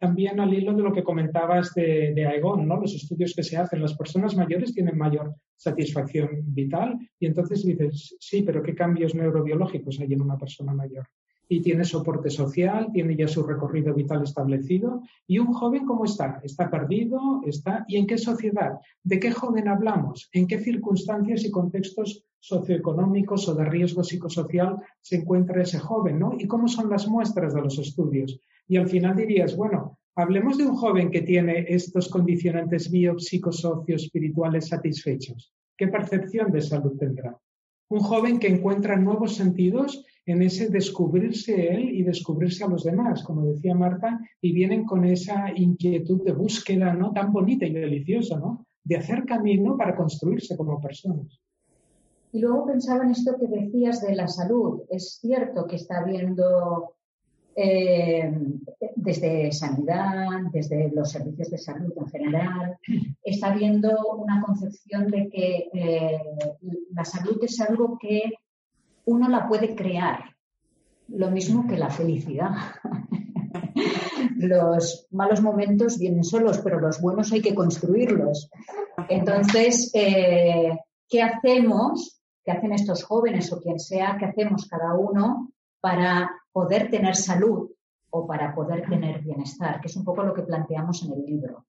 también 0.00 0.40
al 0.40 0.54
hilo 0.54 0.72
de 0.74 0.82
lo 0.82 0.92
que 0.92 1.04
comentabas 1.04 1.74
de, 1.74 2.14
de 2.14 2.26
Aegon, 2.26 2.66
¿no? 2.66 2.80
los 2.80 2.94
estudios 2.94 3.34
que 3.34 3.42
se 3.42 3.56
hacen, 3.56 3.82
las 3.82 3.96
personas 3.96 4.34
mayores 4.36 4.72
tienen 4.72 4.96
mayor 4.96 5.34
satisfacción 5.56 6.28
vital 6.42 6.98
y 7.18 7.26
entonces 7.26 7.64
dices, 7.64 8.16
sí, 8.18 8.42
pero 8.42 8.62
¿qué 8.62 8.74
cambios 8.74 9.14
neurobiológicos 9.14 10.00
hay 10.00 10.12
en 10.14 10.22
una 10.22 10.38
persona 10.38 10.72
mayor? 10.72 11.06
Y 11.52 11.60
tiene 11.60 11.82
soporte 11.82 12.30
social, 12.30 12.90
tiene 12.92 13.16
ya 13.16 13.26
su 13.26 13.42
recorrido 13.42 13.92
vital 13.92 14.22
establecido. 14.22 15.02
¿Y 15.26 15.40
un 15.40 15.52
joven 15.52 15.84
cómo 15.84 16.04
está? 16.04 16.40
¿Está 16.44 16.70
perdido? 16.70 17.42
¿Está? 17.44 17.84
¿Y 17.88 17.96
en 17.96 18.06
qué 18.06 18.18
sociedad? 18.18 18.78
¿De 19.02 19.18
qué 19.18 19.32
joven 19.32 19.66
hablamos? 19.66 20.30
¿En 20.32 20.46
qué 20.46 20.60
circunstancias 20.60 21.44
y 21.44 21.50
contextos 21.50 22.24
socioeconómicos 22.38 23.48
o 23.48 23.54
de 23.56 23.64
riesgo 23.64 24.04
psicosocial 24.04 24.76
se 25.00 25.16
encuentra 25.16 25.60
ese 25.60 25.80
joven? 25.80 26.20
¿no? 26.20 26.36
¿Y 26.38 26.46
cómo 26.46 26.68
son 26.68 26.88
las 26.88 27.08
muestras 27.08 27.52
de 27.52 27.62
los 27.62 27.80
estudios? 27.80 28.38
Y 28.68 28.76
al 28.76 28.88
final 28.88 29.16
dirías, 29.16 29.56
bueno, 29.56 29.98
hablemos 30.14 30.56
de 30.56 30.66
un 30.66 30.76
joven 30.76 31.10
que 31.10 31.22
tiene 31.22 31.66
estos 31.68 32.08
condicionantes 32.08 32.92
bio, 32.92 33.16
espirituales 33.88 34.68
satisfechos. 34.68 35.52
¿Qué 35.76 35.88
percepción 35.88 36.52
de 36.52 36.60
salud 36.60 36.96
tendrá? 36.96 37.36
Un 37.88 37.98
joven 37.98 38.38
que 38.38 38.46
encuentra 38.46 38.94
nuevos 38.94 39.34
sentidos 39.34 40.06
en 40.26 40.42
ese 40.42 40.68
descubrirse 40.68 41.68
él 41.68 41.90
y 41.90 42.02
descubrirse 42.02 42.64
a 42.64 42.68
los 42.68 42.84
demás, 42.84 43.22
como 43.22 43.46
decía 43.46 43.74
Marta, 43.74 44.20
y 44.40 44.52
vienen 44.52 44.84
con 44.84 45.04
esa 45.04 45.50
inquietud 45.54 46.24
de 46.24 46.32
búsqueda, 46.32 46.92
¿no? 46.94 47.12
Tan 47.12 47.32
bonita 47.32 47.66
y 47.66 47.72
deliciosa, 47.72 48.38
¿no? 48.38 48.66
De 48.84 48.96
hacer 48.96 49.24
camino 49.24 49.76
para 49.76 49.96
construirse 49.96 50.56
como 50.56 50.80
personas. 50.80 51.40
Y 52.32 52.40
luego 52.40 52.66
pensaba 52.66 53.04
en 53.04 53.10
esto 53.10 53.36
que 53.38 53.48
decías 53.48 54.00
de 54.02 54.14
la 54.14 54.28
salud. 54.28 54.82
Es 54.88 55.18
cierto 55.20 55.66
que 55.66 55.76
está 55.76 55.98
habiendo 55.98 56.94
eh, 57.56 58.32
desde 58.94 59.50
sanidad, 59.50 60.28
desde 60.52 60.90
los 60.92 61.10
servicios 61.10 61.50
de 61.50 61.58
salud 61.58 61.92
en 61.96 62.06
general, 62.06 62.78
está 63.22 63.52
habiendo 63.52 63.90
una 64.16 64.42
concepción 64.42 65.10
de 65.10 65.28
que 65.28 65.68
eh, 65.72 66.20
la 66.92 67.04
salud 67.04 67.38
es 67.42 67.60
algo 67.60 67.98
que 67.98 68.32
uno 69.04 69.28
la 69.28 69.48
puede 69.48 69.74
crear, 69.74 70.36
lo 71.08 71.30
mismo 71.30 71.66
que 71.66 71.76
la 71.76 71.90
felicidad. 71.90 72.50
los 74.36 75.06
malos 75.10 75.42
momentos 75.42 75.98
vienen 75.98 76.24
solos, 76.24 76.58
pero 76.58 76.80
los 76.80 77.00
buenos 77.00 77.32
hay 77.32 77.42
que 77.42 77.54
construirlos. 77.54 78.50
Entonces, 79.08 79.90
eh, 79.94 80.78
¿qué 81.08 81.22
hacemos? 81.22 82.22
¿Qué 82.44 82.52
hacen 82.52 82.72
estos 82.72 83.04
jóvenes 83.04 83.52
o 83.52 83.60
quien 83.60 83.78
sea? 83.78 84.16
¿Qué 84.18 84.26
hacemos 84.26 84.66
cada 84.66 84.94
uno 84.94 85.52
para 85.80 86.30
poder 86.52 86.90
tener 86.90 87.16
salud 87.16 87.70
o 88.10 88.26
para 88.26 88.54
poder 88.54 88.88
tener 88.88 89.22
bienestar? 89.22 89.80
Que 89.80 89.88
es 89.88 89.96
un 89.96 90.04
poco 90.04 90.22
lo 90.22 90.34
que 90.34 90.42
planteamos 90.42 91.02
en 91.04 91.12
el 91.12 91.24
libro. 91.24 91.66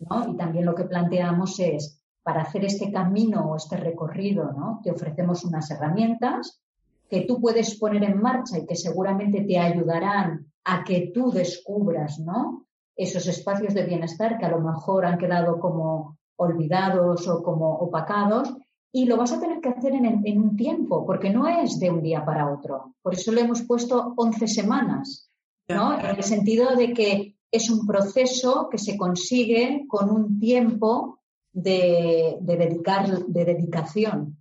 Y 0.00 0.36
también 0.36 0.64
lo 0.64 0.74
que 0.74 0.84
planteamos 0.84 1.58
es, 1.58 1.97
para 2.22 2.42
hacer 2.42 2.64
este 2.64 2.92
camino 2.92 3.50
o 3.50 3.56
este 3.56 3.76
recorrido, 3.76 4.52
¿no? 4.52 4.80
te 4.82 4.90
ofrecemos 4.90 5.44
unas 5.44 5.70
herramientas 5.70 6.60
que 7.08 7.22
tú 7.22 7.40
puedes 7.40 7.78
poner 7.78 8.04
en 8.04 8.20
marcha 8.20 8.58
y 8.58 8.66
que 8.66 8.76
seguramente 8.76 9.42
te 9.42 9.58
ayudarán 9.58 10.46
a 10.64 10.84
que 10.84 11.10
tú 11.14 11.30
descubras, 11.30 12.18
¿no? 12.18 12.66
Esos 12.94 13.26
espacios 13.26 13.72
de 13.72 13.84
bienestar 13.84 14.38
que 14.38 14.44
a 14.44 14.50
lo 14.50 14.60
mejor 14.60 15.06
han 15.06 15.18
quedado 15.18 15.58
como 15.58 16.18
olvidados 16.36 17.26
o 17.28 17.42
como 17.42 17.76
opacados 17.76 18.54
y 18.92 19.06
lo 19.06 19.16
vas 19.16 19.32
a 19.32 19.40
tener 19.40 19.60
que 19.60 19.70
hacer 19.70 19.94
en, 19.94 20.40
un 20.40 20.56
tiempo, 20.56 21.06
porque 21.06 21.30
no 21.30 21.46
es 21.46 21.78
de 21.78 21.90
un 21.90 22.02
día 22.02 22.24
para 22.24 22.50
otro. 22.50 22.94
Por 23.02 23.14
eso 23.14 23.32
le 23.32 23.42
hemos 23.42 23.62
puesto 23.62 24.14
11 24.16 24.46
semanas, 24.46 25.30
¿no? 25.68 25.98
En 25.98 26.16
el 26.16 26.22
sentido 26.22 26.74
de 26.74 26.92
que 26.92 27.36
es 27.50 27.70
un 27.70 27.86
proceso 27.86 28.68
que 28.70 28.78
se 28.78 28.96
consigue 28.96 29.84
con 29.88 30.10
un 30.10 30.38
tiempo 30.38 31.17
de, 31.62 32.36
de, 32.40 32.56
dedicar, 32.56 33.08
de 33.26 33.44
dedicación. 33.44 34.38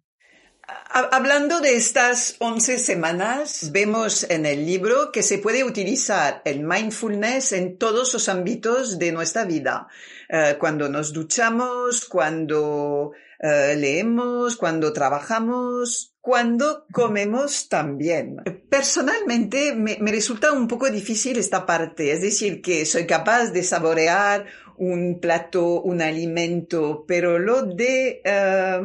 Hablando 0.90 1.62
de 1.62 1.76
estas 1.76 2.36
11 2.40 2.78
semanas, 2.78 3.72
vemos 3.72 4.30
en 4.30 4.46
el 4.46 4.66
libro 4.66 5.12
que 5.14 5.24
se 5.24 5.38
puede 5.38 5.64
utilizar 5.64 6.42
el 6.44 6.62
mindfulness 6.62 7.54
en 7.54 7.78
todos 7.78 8.14
los 8.14 8.28
ámbitos 8.28 9.00
de 9.00 9.12
nuestra 9.14 9.46
vida. 9.46 9.88
Eh, 10.28 10.58
cuando 10.60 10.90
nos 10.90 11.14
duchamos, 11.14 12.06
cuando 12.06 13.14
eh, 13.40 13.76
leemos, 13.78 14.58
cuando 14.58 14.92
trabajamos, 14.92 16.17
cuando 16.28 16.86
comemos 16.92 17.70
también. 17.70 18.36
Personalmente 18.70 19.74
me, 19.74 19.96
resulta 20.12 20.52
un 20.52 20.68
poco 20.68 20.90
difícil 20.90 21.38
esta 21.38 21.66
parte, 21.66 22.12
es 22.12 22.22
decir, 22.22 22.62
que 22.62 22.86
soy 22.86 23.08
capaz 23.08 23.52
de 23.52 23.64
saborear 23.64 24.46
un 24.76 25.22
plato, 25.22 25.82
un 25.84 26.02
alimento, 26.02 27.06
pero 27.08 27.40
lo 27.40 27.62
de 27.62 28.22
eh, 28.26 28.82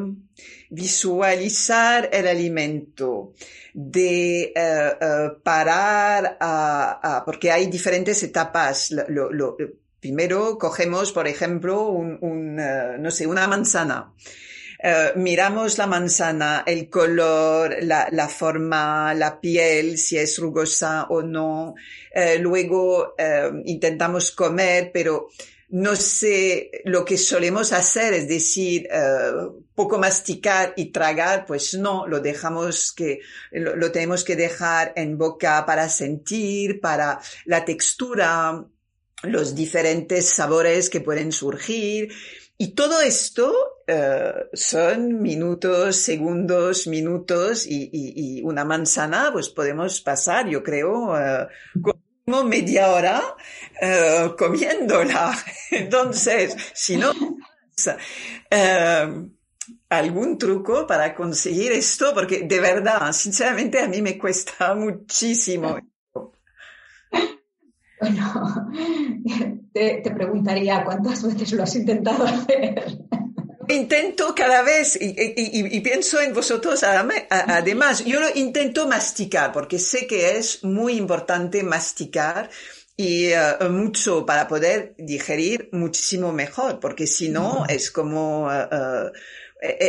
visualizar 0.70 2.10
el 2.12 2.28
alimento, 2.28 3.32
de 3.74 4.42
eh, 4.42 4.52
eh, 4.54 5.30
parar 5.42 6.36
a, 6.38 7.24
porque 7.26 7.50
hay 7.50 7.66
diferentes 7.66 8.22
etapas. 8.22 8.94
Primero 9.98 10.58
cogemos, 10.58 11.10
por 11.10 11.26
ejemplo, 11.26 11.92
no 12.20 13.10
sé, 13.10 13.26
una 13.26 13.48
manzana. 13.48 14.12
Eh, 14.84 15.12
miramos 15.14 15.78
la 15.78 15.86
manzana, 15.86 16.64
el 16.66 16.90
color, 16.90 17.76
la, 17.82 18.28
forma, 18.28 19.14
la 19.14 19.40
piel, 19.40 19.96
si 19.96 20.18
es 20.18 20.38
rugosa 20.38 21.04
o 21.04 21.22
no. 21.22 21.76
Eh, 22.12 22.38
luego 22.40 23.14
eh, 23.16 23.48
intentamos 23.66 24.32
comer, 24.32 24.90
pero 24.92 25.28
no 25.68 25.94
sé, 25.94 26.70
lo 26.84 27.04
que 27.04 27.16
solemos 27.16 27.72
hacer 27.72 28.12
es 28.12 28.28
decir, 28.28 28.88
poco 29.74 29.98
masticar 29.98 30.74
y 30.76 30.86
tragar, 30.86 31.46
pues 31.46 31.74
no, 31.74 32.06
lo 32.06 32.20
dejamos 32.20 32.92
que, 32.92 33.20
lo, 33.52 33.90
tenemos 33.90 34.22
que 34.24 34.36
dejar 34.36 34.92
en 34.96 35.16
boca 35.16 35.64
para 35.64 35.88
sentir, 35.88 36.80
para 36.80 37.20
la 37.46 37.64
textura, 37.64 38.66
los 39.22 39.54
diferentes 39.54 40.28
sabores 40.28 40.90
que 40.90 41.00
pueden 41.00 41.30
surgir 41.30 42.12
Y 42.58 42.74
todo 42.74 43.00
esto 43.00 43.71
eh, 43.86 44.48
son 44.52 45.20
minutos, 45.20 45.96
segundos, 45.96 46.86
minutos 46.86 47.66
y, 47.66 48.40
una 48.44 48.64
manzana, 48.64 49.30
pues 49.32 49.48
podemos 49.48 50.00
pasar, 50.00 50.48
yo 50.48 50.62
creo, 50.62 51.18
eh, 51.18 51.48
como 52.24 52.44
media 52.44 52.92
hora 52.92 53.22
eh, 53.80 54.30
comiéndola. 54.38 55.32
Entonces, 55.70 56.56
si 56.74 56.96
no, 56.96 57.12
algún 59.88 60.38
truco 60.38 60.86
para 60.86 61.14
conseguir 61.14 61.72
esto, 61.72 62.12
porque 62.14 62.42
de 62.44 62.60
verdad, 62.60 63.12
sinceramente, 63.12 63.80
a 63.80 63.88
mí 63.88 64.00
me 64.02 64.18
cuesta 64.18 64.74
muchísimo. 64.76 65.78
Bueno, 68.00 68.72
te, 69.72 70.02
preguntaría 70.14 70.84
cuántas 70.84 71.22
veces 71.22 71.52
lo 71.52 71.62
has 71.62 71.76
intentado 71.76 72.24
hacer. 72.24 72.98
Intento 73.68 74.34
cada 74.34 74.62
vez 74.62 74.98
y, 75.00 75.80
pienso 75.80 76.20
en 76.20 76.34
vosotros 76.34 76.82
además. 76.82 78.04
Yo 78.04 78.20
lo 78.20 78.28
intento 78.34 78.88
masticar 78.88 79.52
porque 79.52 79.78
sé 79.78 80.06
que 80.06 80.36
es 80.36 80.64
muy 80.64 80.94
importante 80.94 81.62
masticar 81.62 82.50
y 82.96 83.26
eh, 83.26 83.38
mucho 83.70 84.26
para 84.26 84.48
poder 84.48 84.94
digerir 84.98 85.68
muchísimo 85.72 86.32
mejor 86.32 86.78
porque 86.78 87.06
si 87.06 87.30
no 87.30 87.64
es 87.66 87.90
como 87.90 88.50
eh, 88.52 89.12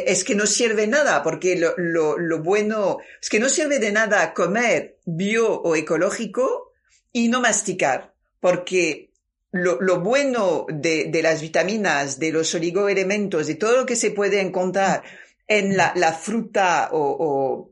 es 0.07 0.23
que 0.23 0.35
no 0.35 0.45
sirve 0.45 0.87
nada 0.87 1.21
porque 1.21 1.55
lo, 1.55 1.73
lo, 1.77 2.17
lo 2.17 2.41
bueno 2.41 2.99
es 3.21 3.29
que 3.29 3.39
no 3.39 3.49
sirve 3.49 3.79
de 3.79 3.91
nada 3.91 4.33
comer 4.33 4.99
bio 5.05 5.61
o 5.61 5.75
ecológico 5.75 6.73
y 7.13 7.29
no 7.29 7.39
masticar, 7.39 8.13
porque 8.41 9.12
lo, 9.53 9.79
lo 9.79 10.01
bueno 10.01 10.65
de, 10.67 11.05
de, 11.05 11.21
las 11.21 11.41
vitaminas, 11.41 12.19
de 12.19 12.31
los 12.31 12.53
oligoelementos, 12.55 13.47
de 13.47 13.55
todo 13.55 13.77
lo 13.77 13.85
que 13.85 13.95
se 13.95 14.11
puede 14.11 14.41
encontrar 14.41 15.03
en 15.47 15.77
la, 15.77 15.93
la 15.95 16.11
fruta 16.11 16.89
o, 16.91 16.99
o, 16.99 17.71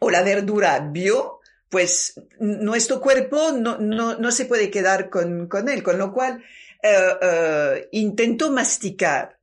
o, 0.00 0.10
la 0.10 0.22
verdura 0.22 0.80
bio, 0.80 1.38
pues 1.68 2.20
nuestro 2.40 3.00
cuerpo 3.00 3.52
no, 3.52 3.78
no, 3.78 4.18
no 4.18 4.32
se 4.32 4.44
puede 4.46 4.70
quedar 4.70 5.08
con, 5.08 5.46
con 5.46 5.68
él, 5.68 5.84
con 5.84 5.98
lo 5.98 6.12
cual 6.12 6.42
eh, 6.82 7.16
eh, 7.22 7.88
intento 7.92 8.50
masticar 8.50 9.40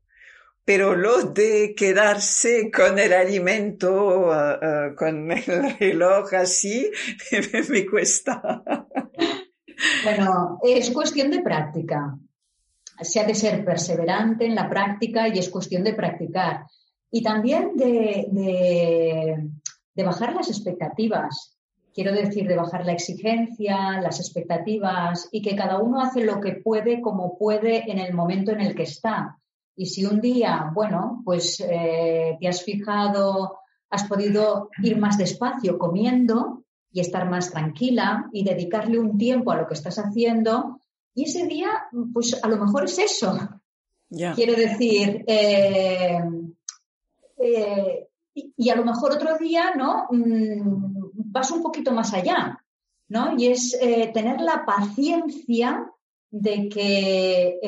pero 0.67 0.97
lo 0.97 1.23
de 1.23 1.73
quedarse 1.77 2.69
con 2.69 2.99
el 2.99 3.13
alimento, 3.13 4.19
uh, 4.19 4.89
uh, 4.91 4.95
con 4.95 5.31
el 5.31 5.77
reloj 5.79 6.33
así, 6.33 6.91
me 7.69 7.85
cuesta. 7.85 8.61
Bueno, 10.03 10.59
es 10.63 10.91
cuestión 10.91 11.31
de 11.31 11.41
práctica. 11.41 12.17
Se 13.01 13.19
ha 13.19 13.25
de 13.25 13.35
ser 13.35 13.63
perseverante 13.63 14.45
en 14.45 14.55
la 14.55 14.69
práctica 14.69 15.27
y 15.27 15.37
es 15.37 15.49
cuestión 15.49 15.83
de 15.83 15.93
practicar. 15.93 16.65
Y 17.11 17.21
también 17.21 17.75
de, 17.75 18.27
de, 19.93 20.03
bajar 20.03 20.33
las 20.33 20.49
expectativas. 20.49 21.57
Quiero 21.93 22.11
decir, 22.11 22.47
de 22.47 22.55
bajar 22.55 22.85
la 22.85 22.91
exigencia, 22.91 23.99
las 24.01 24.19
expectativas 24.19 25.29
y 25.31 25.41
que 25.41 25.55
cada 25.55 25.79
uno 25.79 26.01
hace 26.01 26.23
lo 26.23 26.39
que 26.39 26.53
puede 26.53 27.01
como 27.01 27.37
puede 27.37 27.89
en 27.89 27.99
el 27.99 28.13
momento 28.13 28.51
en 28.51 28.61
el 28.61 28.75
que 28.75 28.83
está. 28.83 29.37
Y 29.75 29.85
si 29.87 30.05
un 30.05 30.19
día, 30.19 30.71
bueno, 30.73 31.21
pues 31.23 31.59
eh, 31.59 32.37
te 32.39 32.47
has 32.47 32.63
fijado, 32.63 33.59
has 33.89 34.03
podido 34.07 34.69
ir 34.83 34.97
más 34.97 35.17
despacio 35.17 35.77
comiendo, 35.77 36.65
y 36.91 36.99
estar 36.99 37.29
más 37.29 37.51
tranquila 37.51 38.29
y 38.31 38.43
dedicarle 38.43 38.99
un 38.99 39.17
tiempo 39.17 39.51
a 39.51 39.57
lo 39.57 39.67
que 39.67 39.73
estás 39.73 39.97
haciendo. 39.97 40.81
Y 41.13 41.23
ese 41.23 41.45
día, 41.47 41.69
pues 42.13 42.41
a 42.43 42.47
lo 42.47 42.57
mejor 42.57 42.85
es 42.85 42.97
eso. 42.99 43.37
Quiero 44.09 44.55
decir, 44.55 45.25
eh, 45.27 46.19
eh, 47.37 48.07
y, 48.33 48.69
a 48.69 48.75
lo 48.75 48.85
mejor 48.85 49.11
otro 49.11 49.37
día, 49.37 49.73
¿no? 49.75 50.07
Mm, 50.09 51.09
vas 51.13 51.51
un 51.51 51.61
poquito 51.61 51.91
más 51.91 52.13
allá, 52.13 52.63
¿no? 53.09 53.37
Y 53.37 53.47
es 53.47 53.77
eh, 53.81 54.11
tener 54.13 54.39
la 54.39 54.65
paciencia 54.65 55.91
de 56.29 56.69
que 56.69 57.59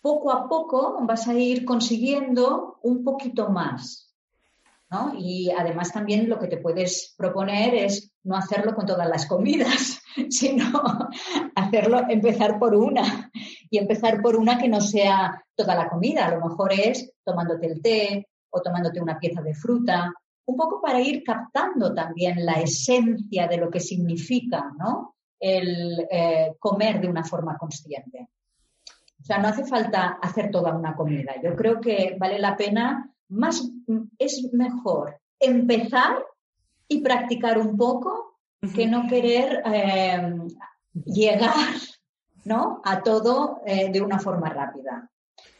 poco 0.00 0.32
a 0.32 0.48
poco 0.48 0.98
vas 1.02 1.28
a 1.28 1.34
ir 1.34 1.64
consiguiendo 1.64 2.78
un 2.82 3.04
poquito 3.04 3.50
más. 3.50 4.05
Y 5.18 5.50
además 5.50 5.92
también 5.92 6.28
lo 6.28 6.38
que 6.38 6.46
te 6.46 6.58
puedes 6.58 7.14
proponer 7.16 7.74
es 7.74 8.12
no 8.22 8.36
hacerlo 8.36 8.74
con 8.74 8.86
todas 8.86 9.08
las 9.08 9.26
comidas, 9.26 10.00
sino 10.30 10.64
hacerlo, 11.54 12.02
empezar 12.08 12.58
por 12.58 12.74
una 12.74 13.30
y 13.68 13.78
empezar 13.78 14.22
por 14.22 14.36
una 14.36 14.58
que 14.58 14.68
no 14.68 14.80
sea 14.80 15.42
toda 15.54 15.74
la 15.74 15.88
comida. 15.88 16.26
A 16.26 16.36
lo 16.36 16.48
mejor 16.48 16.72
es 16.72 17.12
tomándote 17.24 17.66
el 17.66 17.82
té 17.82 18.28
o 18.50 18.62
tomándote 18.62 19.00
una 19.00 19.18
pieza 19.18 19.42
de 19.42 19.54
fruta, 19.54 20.12
un 20.46 20.56
poco 20.56 20.80
para 20.80 21.00
ir 21.00 21.24
captando 21.24 21.92
también 21.92 22.46
la 22.46 22.54
esencia 22.54 23.48
de 23.48 23.56
lo 23.56 23.68
que 23.68 23.80
significa 23.80 24.72
¿no? 24.78 25.16
el 25.40 26.06
eh, 26.10 26.54
comer 26.58 27.00
de 27.00 27.08
una 27.08 27.24
forma 27.24 27.58
consciente. 27.58 28.28
O 29.20 29.24
sea, 29.24 29.38
no 29.38 29.48
hace 29.48 29.64
falta 29.64 30.18
hacer 30.22 30.52
toda 30.52 30.72
una 30.72 30.94
comida. 30.94 31.34
Yo 31.42 31.56
creo 31.56 31.80
que 31.80 32.16
vale 32.18 32.38
la 32.38 32.56
pena 32.56 33.10
más 33.28 33.68
es 34.18 34.48
mejor 34.52 35.18
empezar 35.40 36.24
y 36.88 37.00
practicar 37.00 37.58
un 37.58 37.76
poco 37.76 38.38
que 38.74 38.86
no 38.86 39.06
querer 39.08 39.62
eh, 39.66 40.34
llegar 41.04 41.54
¿no? 42.44 42.80
a 42.84 43.02
todo 43.02 43.60
eh, 43.66 43.90
de 43.92 44.00
una 44.00 44.18
forma 44.18 44.48
rápida. 44.48 45.10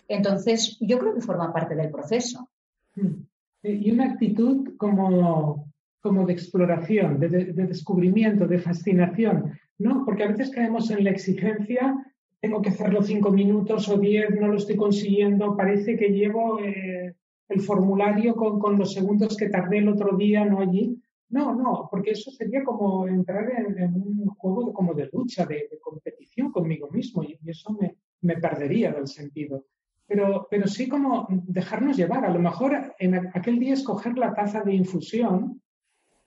Entonces, 0.09 0.79
yo 0.81 0.99
creo 0.99 1.15
que 1.15 1.21
forma 1.21 1.53
parte 1.53 1.75
del 1.75 1.91
proceso. 1.91 2.49
Mm. 2.95 3.25
Y 3.63 3.91
una 3.91 4.13
actitud 4.13 4.77
como, 4.77 5.73
como 6.01 6.25
de 6.25 6.33
exploración, 6.33 7.19
de, 7.19 7.29
de, 7.29 7.67
descubrimiento, 7.67 8.47
de 8.47 8.61
fascinación, 8.61 9.59
¿no? 9.79 10.05
Porque 10.05 10.23
a 10.23 10.29
veces 10.29 10.51
caemos 10.51 10.91
en 10.91 11.03
la 11.03 11.11
exigencia, 11.11 11.97
tengo 12.41 12.63
que 12.63 12.69
hacerlo 12.69 13.03
cinco 13.03 13.33
minutos 13.33 13.89
o 13.89 13.99
diez, 13.99 14.31
no 14.41 14.47
lo 14.47 14.57
estoy 14.57 14.77
consiguiendo, 14.77 15.57
parece 15.57 15.97
que 15.97 16.11
llevo 16.11 16.61
eh, 16.61 17.16
el 17.49 17.61
formulario 17.61 18.35
con, 18.35 18.79
los 18.79 18.93
segundos 18.93 19.37
que 19.37 19.49
tardé 19.49 19.79
el 19.79 19.89
otro 19.89 20.17
día, 20.17 20.45
no 20.45 20.61
allí. 20.61 21.01
No, 21.29 21.55
no, 21.55 21.89
porque 21.91 22.13
eso 22.13 22.31
sería 22.31 22.63
como 22.63 23.07
entrar 23.09 23.51
en, 23.51 23.95
un 23.95 24.27
juego 24.37 24.67
de, 24.67 24.73
como 24.73 24.95
de 24.95 25.09
lucha, 25.13 25.45
de, 25.45 25.69
competición 25.81 26.53
conmigo 26.53 26.89
mismo 26.91 27.23
y, 27.23 27.39
eso 27.47 27.73
me, 27.73 27.97
me, 28.23 28.37
perdería 28.37 28.93
del 28.93 29.09
sentido. 29.09 29.65
Pero, 30.07 30.47
pero 30.49 30.69
sí 30.69 30.89
como 30.89 31.27
dejarnos 31.29 31.97
llevar. 31.97 32.25
A 32.25 32.33
lo 32.33 32.39
mejor 32.39 32.95
en 32.99 33.15
aquel 33.35 33.59
día 33.59 33.75
escoger 33.75 34.17
la 34.17 34.35
taza 34.35 34.63
de 34.63 34.75
infusión, 34.75 35.61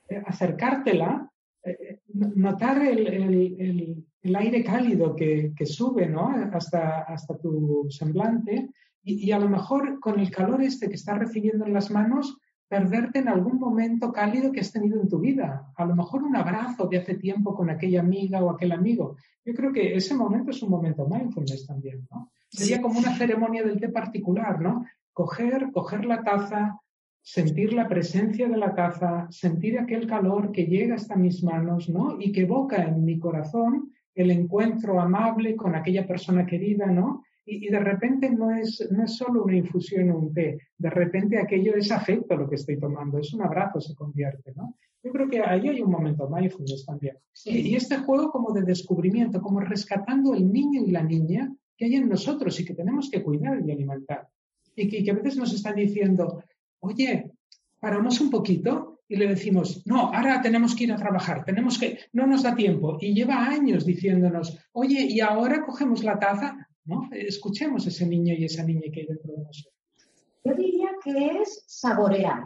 eh, 0.09 0.21
acercártela, 0.25 1.31
eh, 1.63 1.77
eh, 1.79 1.99
notar 2.35 2.85
el, 2.85 3.07
el, 3.07 4.05
el, 4.21 4.35
aire 4.35 4.63
cálido 4.63 5.15
que, 5.15 5.53
que 5.55 5.65
sube 5.65 6.07
¿no? 6.07 6.29
hasta, 6.51 7.01
hasta 7.03 7.37
tu 7.37 7.87
semblante 7.89 8.69
y, 9.01 9.31
a 9.31 9.39
lo 9.39 9.49
mejor 9.49 9.99
con 9.99 10.19
el 10.19 10.29
calor 10.29 10.61
este 10.61 10.89
que 10.89 10.95
estás 10.95 11.17
recibiendo 11.17 11.65
en 11.65 11.73
las 11.73 11.89
manos, 11.89 12.37
perderte 12.67 13.19
en 13.19 13.27
algún 13.27 13.57
momento 13.57 14.11
cálido 14.13 14.51
que 14.51 14.59
has 14.59 14.71
tenido 14.71 15.01
en 15.01 15.09
tu 15.09 15.19
vida. 15.19 15.71
A 15.75 15.85
lo 15.85 15.95
mejor 15.95 16.23
un 16.23 16.35
abrazo 16.35 16.87
de 16.87 16.97
hace 16.97 17.15
tiempo 17.15 17.55
con 17.55 17.69
aquella 17.69 18.01
amiga 18.01 18.43
o 18.43 18.51
aquel 18.51 18.71
amigo. 18.71 19.17
Yo 19.43 19.53
creo 19.53 19.73
que 19.73 19.95
ese 19.95 20.13
momento 20.13 20.51
es 20.51 20.61
un 20.61 20.69
momento 20.69 21.07
mindfulness 21.07 21.65
también, 21.65 22.07
¿no? 22.11 22.31
Sería 22.47 22.81
como 22.81 22.99
una 22.99 23.15
ceremonia 23.15 23.63
del 23.63 23.79
té 23.79 23.89
particular, 23.89 24.61
¿no? 24.61 24.85
Coger, 25.13 25.71
coger 25.71 26.05
la 26.05 26.23
taza, 26.23 26.79
sentir 27.21 27.73
la 27.73 27.87
presencia 27.87 28.47
de 28.47 28.57
la 28.57 28.73
taza, 28.75 29.27
sentir 29.31 29.79
aquel 29.79 30.07
calor 30.07 30.51
que 30.51 30.65
llega 30.65 30.95
hasta 30.95 31.15
mis 31.15 31.43
manos, 31.43 31.89
¿no? 31.89 32.19
Y 32.19 32.31
que 32.31 32.41
evoca 32.41 32.83
en 32.83 33.03
mi 33.03 33.19
corazón 33.19 33.91
el 34.13 34.31
encuentro 34.31 34.99
amable 34.99 35.55
con 35.55 35.75
aquella 35.75 36.05
persona 36.07 36.45
querida, 36.45 36.87
¿no? 36.87 37.23
Y, 37.45 37.69
de 37.69 37.79
repente 37.79 38.29
no 38.29 38.51
es, 38.51 38.87
no 38.91 39.03
es 39.03 39.15
solo 39.15 39.43
una 39.43 39.57
infusión 39.57 40.11
o 40.11 40.19
un 40.19 40.33
té, 40.33 40.59
de 40.77 40.89
repente 40.89 41.39
aquello 41.39 41.75
es 41.75 41.91
afecto 41.91 42.35
lo 42.35 42.47
que 42.47 42.55
estoy 42.55 42.79
tomando, 42.79 43.17
es 43.17 43.33
un 43.33 43.41
abrazo, 43.41 43.81
se 43.81 43.95
convierte, 43.95 44.53
¿no? 44.55 44.75
Yo 45.01 45.11
creo 45.11 45.29
que 45.29 45.39
ahí 45.39 45.69
hay 45.69 45.81
un 45.81 45.91
momento 45.91 46.29
mindfulness 46.29 46.85
también. 46.85 47.17
Y, 47.45 47.75
este 47.75 47.97
juego 47.97 48.31
como 48.31 48.51
de 48.51 48.63
descubrimiento, 48.63 49.41
como 49.41 49.61
rescatando 49.61 50.33
el 50.33 50.51
niño 50.51 50.83
y 50.85 50.91
la 50.91 51.03
niña 51.03 51.53
que 51.77 51.85
hay 51.85 51.95
en 51.95 52.09
nosotros 52.09 52.59
y 52.59 52.65
que 52.65 52.73
tenemos 52.73 53.09
que 53.09 53.23
cuidar 53.23 53.61
y 53.65 53.71
alimentar. 53.71 54.27
Y 54.75 54.89
que, 54.89 55.03
que 55.03 55.11
a 55.11 55.15
veces 55.15 55.37
nos 55.37 55.53
están 55.53 55.75
diciendo, 55.75 56.43
oye, 56.81 57.31
paramos 57.79 58.19
un 58.19 58.29
poquito 58.29 58.99
y 59.07 59.15
le 59.15 59.27
decimos, 59.27 59.81
no, 59.87 60.13
ahora 60.13 60.41
tenemos 60.41 60.75
que 60.75 60.83
ir 60.83 60.93
a 60.93 60.97
trabajar, 60.97 61.43
tenemos 61.43 61.79
que, 61.79 61.97
no 62.13 62.27
nos 62.27 62.43
da 62.43 62.55
tiempo. 62.55 62.97
Y 63.01 63.15
lleva 63.15 63.45
años 63.45 63.85
diciéndonos, 63.85 64.57
oye, 64.71 65.01
y 65.01 65.19
ahora 65.19 65.65
cogemos 65.65 66.03
la 66.03 66.19
taza, 66.19 66.68
Escuchemos 67.11 67.85
ese 67.87 68.05
niño 68.05 68.33
y 68.33 68.45
esa 68.45 68.63
niña 68.63 68.91
que 68.91 69.01
hay 69.01 69.07
dentro 69.07 69.31
de 69.33 69.43
nosotros. 69.43 69.73
Yo 70.43 70.53
diría 70.53 70.89
que 71.03 71.41
es 71.41 71.63
saborear. 71.67 72.43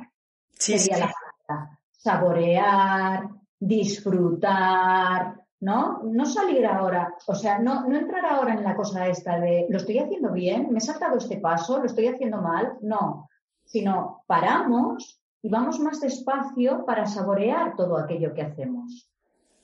Sí, 0.52 0.78
sería 0.78 1.06
la 1.06 1.14
palabra. 1.14 1.80
Saborear, 1.92 3.30
disfrutar, 3.60 5.36
¿no? 5.62 6.04
No 6.04 6.26
salir 6.26 6.66
ahora, 6.66 7.16
o 7.26 7.36
sea, 7.36 7.60
no, 7.60 7.88
no 7.88 7.98
entrar 7.98 8.26
ahora 8.26 8.54
en 8.54 8.64
la 8.64 8.76
cosa 8.76 9.08
esta 9.08 9.40
de 9.40 9.68
lo 9.70 9.78
estoy 9.78 10.00
haciendo 10.00 10.32
bien, 10.32 10.72
me 10.72 10.80
he 10.80 10.82
saltado 10.82 11.18
este 11.18 11.38
paso, 11.38 11.80
lo 11.80 11.86
estoy 11.86 12.08
haciendo 12.08 12.42
mal, 12.42 12.78
no, 12.82 13.30
sino 13.64 14.24
paramos 14.28 15.22
y 15.42 15.50
vamos 15.50 15.80
más 15.80 16.02
despacio 16.02 16.86
para 16.86 17.06
saborear 17.06 17.76
todo 17.76 17.98
aquello 17.98 18.34
que 18.34 18.42
hacemos 18.42 19.10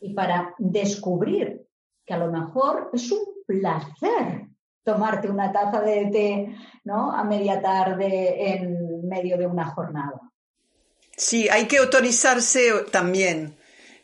y 0.02 0.14
para 0.14 0.56
descubrir 0.58 1.66
que 2.06 2.14
a 2.14 2.18
lo 2.18 2.32
mejor 2.32 2.90
es 2.94 3.12
un 3.12 3.20
placer 3.46 4.49
tomarte 4.84 5.30
una 5.30 5.52
taza 5.52 5.82
de 5.82 6.06
té, 6.12 6.56
¿no? 6.84 7.12
A 7.12 7.24
media 7.24 7.62
tarde 7.62 8.54
en 8.54 9.08
medio 9.08 9.38
de 9.38 9.46
una 9.46 9.66
jornada. 9.66 10.20
Sí, 11.20 11.50
hay 11.50 11.68
que 11.68 11.80
autorizarse 11.80 12.72
también 12.92 13.58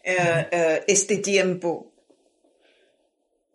eh, 0.03 0.47
eh, 0.51 0.83
este 0.85 1.17
tiempo. 1.17 1.93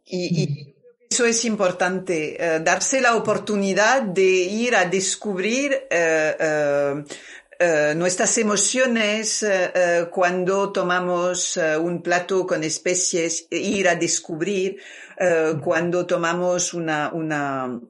Y, 0.07 0.75
eso 1.11 1.27
es 1.27 1.45
importante, 1.45 2.37
eh, 2.39 2.61
darse 2.61 3.01
la 3.01 3.17
oportunidad 3.17 4.03
de 4.03 4.23
ir 4.23 4.77
a 4.77 4.85
descubrir 4.85 5.77
nuestras 7.97 8.39
emociones 8.39 9.45
cuando 10.13 10.73
tomamos 10.73 11.59
un 11.81 12.01
plato 12.01 12.47
con 12.47 12.63
especies, 12.65 13.47
ir 13.51 13.89
a 13.89 13.97
descubrir 13.97 14.81
cuando 15.63 16.07
tomamos 16.07 16.73
una, 16.73 17.13
una, 17.13 17.81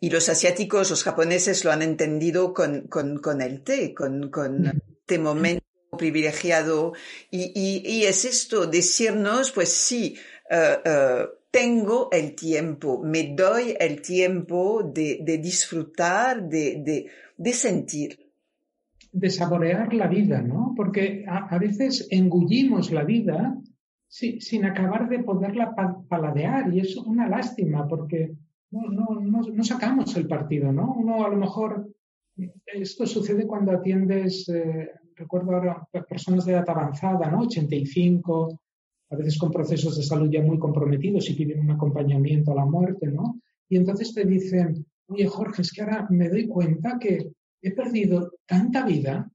y 0.00 0.10
los 0.10 0.28
asiáticos, 0.28 0.90
los 0.90 1.04
japoneses 1.04 1.64
lo 1.64 1.70
han 1.70 1.82
entendido 1.82 2.52
con, 2.52 2.88
con, 2.88 3.18
con 3.18 3.40
el 3.40 3.62
té, 3.62 3.94
con, 3.94 4.30
con 4.30 4.66
este 4.66 5.18
momento 5.18 5.64
privilegiado 5.96 6.92
y, 7.30 8.04
es 8.04 8.24
esto, 8.24 8.66
decirnos, 8.66 9.52
pues 9.52 9.70
sí, 9.70 10.16
eh, 10.50 10.76
eh, 10.84 11.26
tengo 11.50 12.08
el 12.10 12.34
tiempo, 12.34 13.00
me 13.02 13.34
doy 13.34 13.76
el 13.78 14.02
tiempo 14.02 14.82
de, 14.82 15.38
disfrutar, 15.40 16.48
de, 16.48 17.06
sentir. 17.52 18.18
De 19.12 19.30
saborear 19.30 19.94
la 19.94 20.08
vida, 20.08 20.42
¿no? 20.42 20.74
Porque 20.76 21.24
a, 21.28 21.56
veces 21.58 22.08
engullimos 22.10 22.90
la 22.90 23.04
vida 23.04 23.56
sin 24.14 24.64
acabar 24.64 25.08
de 25.08 25.24
poderla 25.24 25.74
paladear 26.08 26.72
y 26.72 26.78
es 26.78 26.96
una 26.96 27.28
lástima 27.28 27.88
porque 27.88 28.32
no, 28.70 29.64
sacamos 29.64 30.16
el 30.16 30.28
partido, 30.28 30.72
¿no? 30.72 30.94
Uno 30.94 31.24
a 31.24 31.28
lo 31.28 31.36
mejor, 31.36 31.92
esto 32.64 33.06
sucede 33.06 33.44
cuando 33.44 33.72
atiendes 33.72 34.48
eh, 34.48 34.90
recuerdo 35.16 35.52
ahora 35.52 35.88
personas 36.08 36.44
de 36.44 36.52
edad 36.52 36.68
avanzada, 36.68 37.28
¿no? 37.28 37.40
85, 37.40 38.60
a 39.10 39.16
veces 39.16 39.36
con 39.36 39.50
procesos 39.50 39.96
de 39.96 40.04
salud 40.04 40.30
ya 40.30 40.42
muy 40.42 40.58
comprometidos 40.60 41.28
y 41.30 41.34
piden 41.34 41.60
un 41.60 41.72
acompañamiento 41.72 42.52
a 42.52 42.56
la 42.56 42.64
muerte, 42.64 43.08
¿no? 43.08 43.40
Y 43.68 43.76
entonces 43.76 44.14
te 44.14 44.24
dicen, 44.24 44.86
oye 45.08 45.26
Jorge, 45.26 45.62
es 45.62 45.72
que 45.72 45.82
ahora 45.82 46.06
me 46.10 46.28
doy 46.28 46.46
cuenta 46.46 46.98
que 47.00 47.32
he 47.60 47.72
perdido 47.72 48.32
tanta 48.46 48.84
vida 48.84 49.28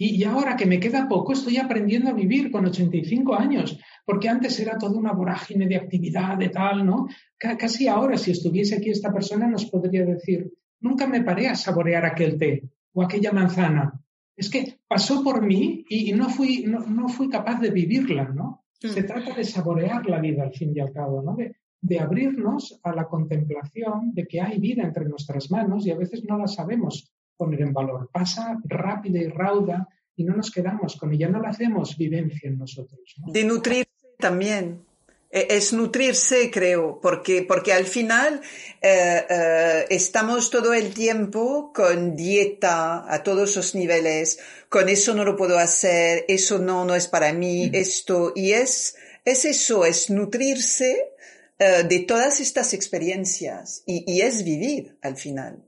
y, 0.00 0.22
ahora 0.22 0.56
que 0.56 0.64
me 0.64 0.78
queda 0.78 1.08
poco 1.08 1.32
estoy 1.32 1.56
aprendiendo 1.56 2.08
a 2.08 2.12
vivir 2.14 2.52
con 2.52 2.64
85 2.64 3.34
años, 3.34 3.80
porque 4.06 4.28
antes 4.28 4.58
era 4.60 4.78
toda 4.78 4.96
una 4.96 5.12
vorágine 5.12 5.66
de 5.66 5.74
actividad, 5.74 6.38
de 6.38 6.50
tal, 6.50 6.86
¿no? 6.86 7.08
casi 7.36 7.88
ahora, 7.88 8.16
si 8.16 8.30
estuviese 8.30 8.76
aquí 8.76 8.90
esta 8.90 9.12
persona, 9.12 9.48
nos 9.48 9.66
podría 9.66 10.04
decir, 10.04 10.52
nunca 10.80 11.08
me 11.08 11.22
paré 11.22 11.48
a 11.48 11.56
saborear 11.56 12.04
aquel 12.06 12.38
té 12.38 12.62
o 12.92 13.02
aquella 13.02 13.32
manzana, 13.32 13.92
es 14.36 14.48
que 14.48 14.78
pasó 14.86 15.24
por 15.24 15.44
mí 15.44 15.84
y, 15.88 16.12
no, 16.12 16.28
fui, 16.28 16.64
no, 16.64 17.08
fui 17.08 17.28
capaz 17.28 17.60
de 17.60 17.70
vivirla, 17.70 18.28
¿no? 18.28 18.64
Mm. 18.80 18.88
Se 18.88 19.02
trata 19.02 19.34
de 19.34 19.42
saborear 19.42 20.06
la 20.06 20.20
vida 20.20 20.44
al 20.44 20.52
fin 20.52 20.72
y 20.76 20.78
al 20.78 20.92
cabo, 20.92 21.22
¿no? 21.22 21.34
De, 21.34 21.56
de, 21.80 21.98
abrirnos 21.98 22.78
a 22.84 22.94
la 22.94 23.08
contemplación 23.08 24.14
de 24.14 24.26
que 24.28 24.40
hay 24.40 24.60
vida 24.60 24.84
entre 24.84 25.06
nuestras 25.06 25.50
manos 25.50 25.84
y 25.86 25.90
a 25.90 25.96
veces 25.96 26.22
no 26.24 26.38
la 26.38 26.46
sabemos 26.46 27.12
poner 27.38 27.62
en 27.62 27.72
valor. 27.72 28.10
Pasa 28.12 28.58
rápida 28.64 29.18
y 29.18 29.28
rauda 29.28 29.88
y 30.16 30.24
no 30.24 30.34
nos 30.36 30.50
quedamos 30.50 30.96
con 30.96 31.12
ella, 31.12 31.28
no 31.28 31.40
la 31.40 31.50
hacemos 31.50 31.96
vivencia 31.96 32.50
en 32.50 32.58
nosotros. 32.58 33.00
De 33.28 33.44
nutrirse 33.44 33.88
también. 34.18 34.82
E, 35.30 35.46
es 35.50 35.72
nutrirse, 35.72 36.50
creo, 36.50 37.00
porque, 37.00 37.42
porque 37.42 37.72
al 37.72 37.84
final 37.84 38.40
eh, 38.80 39.24
eh, 39.28 39.84
estamos 39.90 40.50
todo 40.50 40.72
el 40.72 40.92
tiempo 40.94 41.72
con 41.72 42.16
dieta 42.16 43.04
a 43.12 43.22
todos 43.22 43.54
los 43.56 43.74
niveles, 43.74 44.38
con 44.68 44.88
eso 44.88 45.14
no 45.14 45.24
lo 45.24 45.36
puedo 45.36 45.58
hacer, 45.58 46.24
eso 46.28 46.58
no, 46.58 46.84
no 46.84 46.94
es 46.94 47.06
para 47.06 47.32
mí, 47.32 47.70
esto, 47.72 48.32
y 48.34 48.52
es, 48.52 48.96
es 49.24 49.44
eso, 49.44 49.84
es 49.84 50.08
nutrirse 50.08 51.12
eh, 51.58 51.84
de 51.86 51.98
todas 52.00 52.40
estas 52.40 52.72
experiencias 52.72 53.82
y, 53.86 54.04
y 54.10 54.22
es 54.22 54.44
vivir 54.44 54.96
al 55.02 55.16
final. 55.16 55.67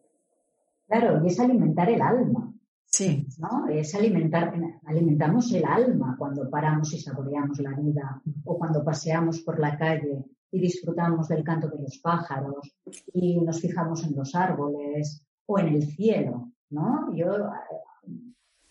Claro, 0.91 1.25
y 1.25 1.29
es 1.29 1.39
alimentar 1.39 1.89
el 1.89 2.03
alma. 2.03 2.53
Sí. 2.85 3.25
¿no? 3.39 3.69
Es 3.69 3.95
alimentar, 3.95 4.53
alimentamos 4.85 5.53
el 5.53 5.65
alma 5.65 6.17
cuando 6.19 6.51
paramos 6.51 6.93
y 6.93 6.99
saboreamos 6.99 7.61
la 7.61 7.71
vida 7.77 8.21
o 8.45 8.59
cuando 8.59 8.85
paseamos 8.85 9.41
por 9.43 9.61
la 9.61 9.79
calle 9.79 10.25
y 10.51 10.61
disfrutamos 10.61 11.29
del 11.29 11.45
canto 11.45 11.69
de 11.69 11.81
los 11.81 11.99
pájaros 11.99 12.77
y 13.13 13.41
nos 13.41 13.61
fijamos 13.61 14.05
en 14.05 14.17
los 14.17 14.35
árboles 14.35 15.25
o 15.47 15.61
en 15.61 15.69
el 15.69 15.83
cielo, 15.85 16.51
¿no? 16.71 17.15
Yo, 17.15 17.51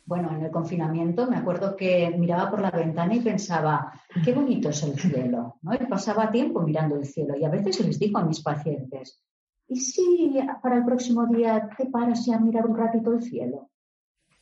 bueno, 0.05 0.36
en 0.36 0.43
el 0.43 0.51
confinamiento 0.51 1.26
me 1.26 1.38
acuerdo 1.38 1.78
que 1.78 2.13
miraba 2.17 2.51
por 2.51 2.59
la 2.59 2.72
ventana 2.72 3.15
y 3.15 3.22
pensaba, 3.22 3.93
qué 4.26 4.34
bonito 4.34 4.70
es 4.70 4.84
el 4.84 4.99
cielo, 4.99 5.55
¿no? 5.61 5.74
Y 5.74 5.86
pasaba 5.86 6.30
tiempo 6.30 6.61
mirando 6.61 6.97
el 6.97 7.05
cielo 7.05 7.38
y 7.38 7.45
a 7.45 7.49
veces 7.49 7.80
les 7.80 7.97
digo 7.97 8.20
a 8.20 8.26
mis 8.26 8.41
pacientes, 8.41 9.24
¿y 9.70 9.76
si 9.78 10.38
para 10.61 10.78
el 10.78 10.86
próximo 10.86 11.26
día 11.28 11.70
te 11.78 11.86
paras 11.86 12.28
y 12.28 12.34
a 12.34 12.39
mirar 12.39 12.65
un 12.65 12.78
ratito 12.78 13.13
el 13.13 13.24
cielo? 13.24 13.70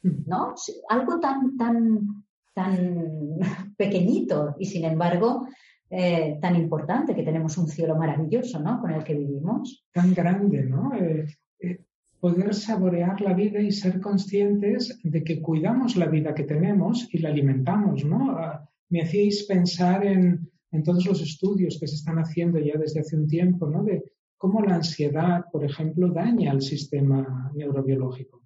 ¿no? 0.02 0.56
Algo 0.90 1.20
tan, 1.20 1.58
tan, 1.58 2.24
tan 2.54 3.38
pequeñito 3.78 4.56
y 4.60 4.66
sin 4.66 4.86
embargo 4.86 5.48
eh, 5.90 6.38
tan 6.42 6.56
importante 6.56 7.16
que 7.16 7.24
tenemos 7.24 7.58
un 7.58 7.68
cielo 7.68 7.96
maravilloso, 7.96 8.60
¿no? 8.60 8.82
Con 8.82 8.92
el 8.92 9.04
que 9.04 9.16
vivimos. 9.16 9.86
Tan 9.94 10.14
grande, 10.14 10.64
¿no? 10.64 10.94
Eh, 10.96 11.26
eh, 11.62 11.80
poder 12.20 12.54
saborear 12.54 13.22
la 13.22 13.34
vida 13.34 13.62
y 13.62 13.72
ser 13.72 14.02
conscientes 14.02 15.00
de 15.04 15.24
que 15.24 15.42
cuidamos 15.42 15.96
la 15.96 16.08
vida 16.08 16.36
que 16.36 16.44
tenemos 16.44 17.08
y 17.14 17.20
la 17.20 17.30
alimentamos, 17.30 18.04
¿no? 18.04 18.32
Ah, 18.32 18.68
me 18.90 19.02
hacíais 19.02 19.46
pensar 19.46 20.06
en, 20.06 20.50
en 20.72 20.84
todos 20.84 21.06
los 21.06 21.22
estudios 21.22 21.78
que 21.80 21.88
se 21.88 21.96
están 21.96 22.18
haciendo 22.18 22.60
ya 22.60 22.78
desde 22.78 23.00
hace 23.00 23.16
un 23.16 23.28
tiempo, 23.28 23.68
¿no? 23.68 23.84
De 23.84 24.04
cómo 24.38 24.62
la 24.62 24.76
ansiedad, 24.76 25.46
por 25.52 25.66
ejemplo, 25.66 26.10
daña 26.10 26.52
al 26.52 26.62
sistema 26.62 27.52
neurobiológico 27.54 28.38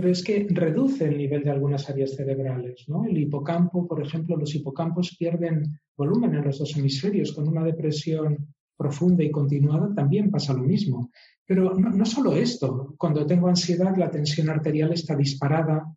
pero 0.00 0.12
es 0.12 0.24
que 0.24 0.46
reduce 0.48 1.04
el 1.04 1.18
nivel 1.18 1.42
de 1.42 1.50
algunas 1.50 1.90
áreas 1.90 2.16
cerebrales. 2.16 2.88
¿no? 2.88 3.04
El 3.04 3.18
hipocampo, 3.18 3.86
por 3.86 4.00
ejemplo, 4.00 4.34
los 4.34 4.54
hipocampos 4.54 5.14
pierden 5.18 5.78
volumen 5.94 6.34
en 6.34 6.44
los 6.44 6.58
dos 6.58 6.74
hemisferios. 6.74 7.32
Con 7.32 7.46
una 7.46 7.62
depresión 7.62 8.48
profunda 8.76 9.22
y 9.22 9.30
continuada 9.30 9.94
también 9.94 10.30
pasa 10.30 10.54
lo 10.54 10.62
mismo. 10.62 11.10
Pero 11.44 11.74
no, 11.74 11.90
no 11.90 12.06
solo 12.06 12.32
esto, 12.32 12.94
cuando 12.96 13.26
tengo 13.26 13.48
ansiedad 13.48 13.94
la 13.94 14.10
tensión 14.10 14.48
arterial 14.48 14.90
está 14.94 15.14
disparada, 15.14 15.94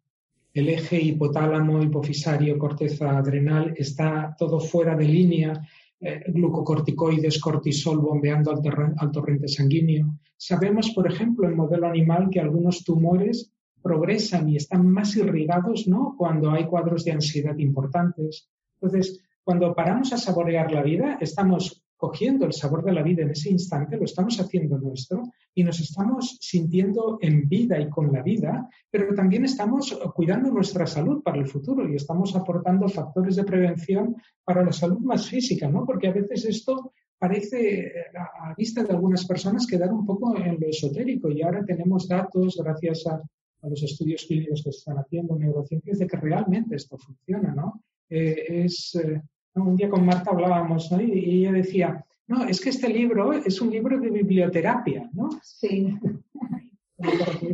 el 0.53 0.67
eje 0.67 1.01
hipotálamo, 1.01 1.81
hipofisario, 1.81 2.59
corteza 2.59 3.17
adrenal 3.17 3.73
está 3.77 4.35
todo 4.37 4.59
fuera 4.59 4.97
de 4.97 5.05
línea, 5.05 5.65
eh, 6.03 6.23
glucocorticoides, 6.27 7.39
cortisol 7.39 7.99
bombeando 7.99 8.51
al, 8.51 8.61
al 8.97 9.11
torrente 9.11 9.47
sanguíneo. 9.47 10.19
Sabemos, 10.35 10.91
por 10.91 11.09
ejemplo, 11.09 11.47
en 11.47 11.55
modelo 11.55 11.87
animal 11.87 12.29
que 12.29 12.39
algunos 12.39 12.83
tumores 12.83 13.53
progresan 13.81 14.49
y 14.49 14.55
están 14.55 14.89
más 14.89 15.15
irrigados 15.15 15.87
¿no? 15.87 16.15
cuando 16.17 16.51
hay 16.51 16.65
cuadros 16.65 17.03
de 17.03 17.11
ansiedad 17.11 17.57
importantes. 17.57 18.49
Entonces, 18.81 19.21
cuando 19.43 19.75
paramos 19.75 20.13
a 20.13 20.17
saborear 20.17 20.71
la 20.71 20.81
vida, 20.81 21.17
estamos 21.19 21.82
cogiendo 22.03 22.45
el 22.45 22.51
sabor 22.51 22.83
de 22.83 22.91
la 22.91 23.01
vida 23.01 23.23
en 23.23 23.29
ese 23.29 23.49
instante, 23.49 23.95
lo 23.95 24.03
estamos 24.03 24.37
haciendo 24.37 24.77
nuestro 24.77 25.23
y 25.55 25.63
nos 25.63 25.79
estamos 25.79 26.37
sintiendo 26.41 27.17
en 27.21 27.47
vida 27.47 27.79
y 27.79 27.89
con 27.89 28.11
la 28.11 28.21
vida, 28.21 28.67
pero 28.91 29.15
también 29.15 29.45
estamos 29.45 29.97
cuidando 30.13 30.51
nuestra 30.51 30.85
salud 30.85 31.23
para 31.23 31.37
el 31.37 31.47
futuro 31.47 31.87
y 31.87 31.95
estamos 31.95 32.35
aportando 32.35 32.89
factores 32.89 33.37
de 33.37 33.45
prevención 33.45 34.17
para 34.43 34.65
la 34.65 34.73
salud 34.73 34.99
más 34.99 35.29
física, 35.29 35.69
¿no? 35.69 35.85
Porque 35.85 36.09
a 36.09 36.11
veces 36.11 36.43
esto 36.43 36.91
parece 37.17 37.93
a 38.13 38.53
vista 38.53 38.83
de 38.83 38.91
algunas 38.91 39.25
personas 39.25 39.65
quedar 39.65 39.93
un 39.93 40.05
poco 40.05 40.35
en 40.35 40.59
lo 40.59 40.67
esotérico 40.67 41.31
y 41.31 41.41
ahora 41.41 41.63
tenemos 41.63 42.05
datos 42.09 42.59
gracias 42.61 43.07
a 43.07 43.21
a 43.63 43.69
los 43.69 43.81
estudios 43.81 44.25
clínicos 44.25 44.61
que 44.61 44.73
se 44.73 44.79
están 44.79 44.97
haciendo 44.97 45.35
en 45.35 45.43
neurociencias 45.43 45.99
de 45.99 46.07
que 46.07 46.17
realmente 46.17 46.75
esto 46.75 46.97
funciona, 46.97 47.55
¿no? 47.55 47.81
Eh, 48.09 48.65
es, 48.65 48.93
eh, 48.95 49.21
un 49.55 49.75
día 49.75 49.89
con 49.89 50.05
Marta 50.05 50.31
hablábamos, 50.31 50.91
¿no? 50.91 51.01
Y, 51.01 51.39
ella 51.39 51.51
decía, 51.51 52.05
no, 52.27 52.43
es 52.45 52.59
que 52.61 52.69
este 52.69 52.89
libro 52.89 53.33
es 53.33 53.61
un 53.61 53.69
libro 53.69 53.99
de 53.99 54.09
biblioterapia, 54.09 55.09
¿no? 55.13 55.29
Sí. 55.41 55.97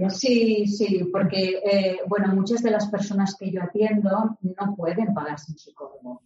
Sí, 0.09 0.67
sí, 0.67 1.09
porque, 1.11 1.59
eh, 1.63 1.99
bueno, 2.07 2.34
muchas 2.35 2.61
de 2.61 2.71
las 2.71 2.88
personas 2.89 3.35
que 3.35 3.49
yo 3.51 3.63
atiendo 3.63 4.38
no 4.41 4.76
pueden 4.76 5.13
pagarse 5.13 5.51
un 5.51 5.57
psicólogo. 5.57 6.21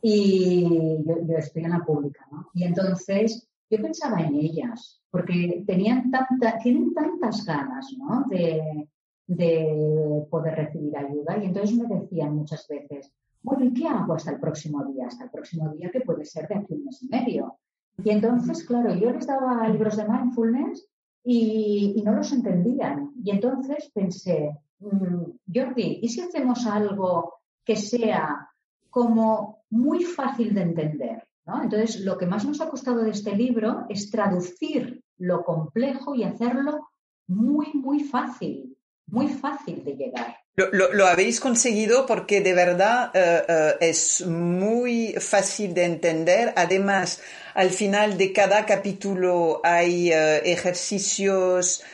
Y 0.00 0.98
yo, 1.04 1.36
estoy 1.36 1.64
en 1.64 1.70
la 1.70 1.84
pública, 1.84 2.24
¿no? 2.30 2.48
Y 2.54 2.64
entonces 2.64 3.48
yo 3.68 3.82
pensaba 3.82 4.20
en 4.20 4.36
ellas, 4.36 5.02
porque 5.10 5.64
tenían 5.66 6.10
tanta, 6.10 6.58
tienen 6.58 6.94
tantas 6.94 7.44
ganas, 7.44 7.92
¿no? 7.98 8.24
De, 8.28 8.88
de 9.26 10.26
poder 10.30 10.54
recibir 10.54 10.96
ayuda. 10.96 11.36
Y 11.42 11.46
entonces 11.46 11.76
me 11.76 12.00
decían 12.00 12.36
muchas 12.36 12.66
veces, 12.68 13.12
bueno, 13.42 13.64
¿y 13.64 13.72
qué 13.72 13.86
hago 13.86 14.14
hasta 14.14 14.32
el 14.32 14.40
próximo 14.40 14.84
día? 14.84 15.06
Hasta 15.06 15.24
el 15.24 15.30
próximo 15.30 15.70
día 15.70 15.90
que 15.90 16.00
puede 16.00 16.24
ser 16.24 16.48
de 16.48 16.56
aquí 16.56 16.74
un 16.74 16.84
mes 16.84 17.02
y 17.02 17.08
medio. 17.08 17.58
Y 18.02 18.10
entonces, 18.10 18.64
claro, 18.64 18.94
yo 18.94 19.10
les 19.10 19.26
daba 19.26 19.68
libros 19.68 19.96
de 19.96 20.08
mindfulness 20.08 20.88
y, 21.24 22.00
no 22.04 22.12
los 22.12 22.32
entendían. 22.32 23.12
Y 23.22 23.30
entonces 23.30 23.90
pensé, 23.92 24.56
mm, 24.80 25.24
Jordi, 25.52 26.00
¿y 26.02 26.08
si 26.08 26.20
hacemos 26.20 26.66
algo 26.66 27.34
que 27.64 27.76
sea 27.76 28.48
como 28.90 29.64
muy 29.70 30.04
fácil 30.04 30.54
de 30.54 30.62
entender? 30.62 31.28
Entonces, 31.62 32.00
lo 32.00 32.18
que 32.18 32.26
más 32.26 32.44
nos 32.44 32.60
ha 32.60 32.68
costado 32.68 33.02
de 33.02 33.10
este 33.10 33.34
libro 33.34 33.86
es 33.88 34.10
traducir 34.10 35.02
lo 35.16 35.44
complejo 35.44 36.14
y 36.14 36.24
hacerlo 36.24 36.90
muy, 37.26 37.72
muy 37.72 38.00
fácil, 38.00 38.76
muy 39.06 39.28
fácil 39.28 39.82
de 39.82 39.96
llegar. 39.96 40.37
Lo, 40.58 41.06
habéis 41.06 41.38
conseguido 41.38 42.04
porque 42.04 42.40
de 42.40 42.52
verdad 42.52 43.12
eh, 43.14 43.44
eh, 43.46 43.76
es 43.80 44.26
muy 44.26 45.14
fácil 45.20 45.72
de 45.72 45.84
entender. 45.84 46.52
Además, 46.56 47.20
al 47.54 47.70
final 47.70 48.18
de 48.18 48.32
cada 48.32 48.66
capítulo 48.66 49.60
hay 49.62 50.10
eh, 50.10 50.38
ejercicios, 50.50 51.84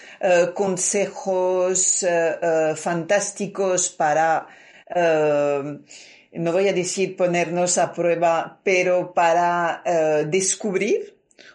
consejos 0.54 2.06
fantásticos 2.76 3.90
para, 3.90 4.46
no 6.32 6.52
voy 6.52 6.68
a 6.68 6.72
decir 6.72 7.14
ponernos 7.14 7.76
a 7.76 7.92
prueba, 7.92 8.58
pero 8.64 9.12
para 9.12 9.82
descubrir 10.26 11.13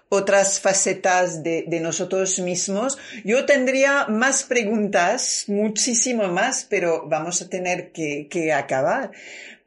otras 0.10 0.60
facetas 0.60 1.44
de, 1.44 1.80
nosotros 1.82 2.40
mismos. 2.40 2.98
Yo 3.24 3.46
tendría 3.46 4.08
más 4.08 4.44
preguntas, 4.44 5.46
muchísimo 5.48 6.28
más, 6.28 6.66
pero 6.68 7.08
vamos 7.08 7.42
a 7.42 7.50
tener 7.50 7.92
que, 7.92 8.52
acabar. 8.54 9.12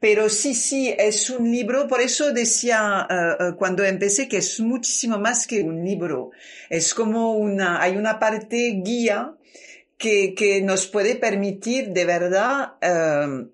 Pero 0.01 0.27
sí, 0.27 0.53
sí, 0.53 0.93
es 0.97 1.29
un 1.29 1.49
libro, 1.49 1.87
por 1.87 2.01
eso 2.01 2.33
decía 2.33 3.07
eh, 3.09 3.13
eh, 3.39 3.51
cuando 3.57 3.85
empecé 3.85 4.27
que 4.27 4.37
es 4.37 4.59
muchísimo 4.59 5.17
más 5.17 5.47
que 5.47 5.61
un 5.61 5.83
libro. 5.83 6.31
Es 6.69 6.93
como 6.93 7.37
una, 7.37 7.81
hay 7.81 7.95
una 7.95 8.19
parte 8.19 8.81
guía 8.83 9.33
que, 9.97 10.35
que 10.35 10.61
nos 10.61 10.87
puede 10.87 11.15
permitir 11.15 11.91
de 11.91 12.03
verdad 12.03 12.73
eh, 12.81 13.47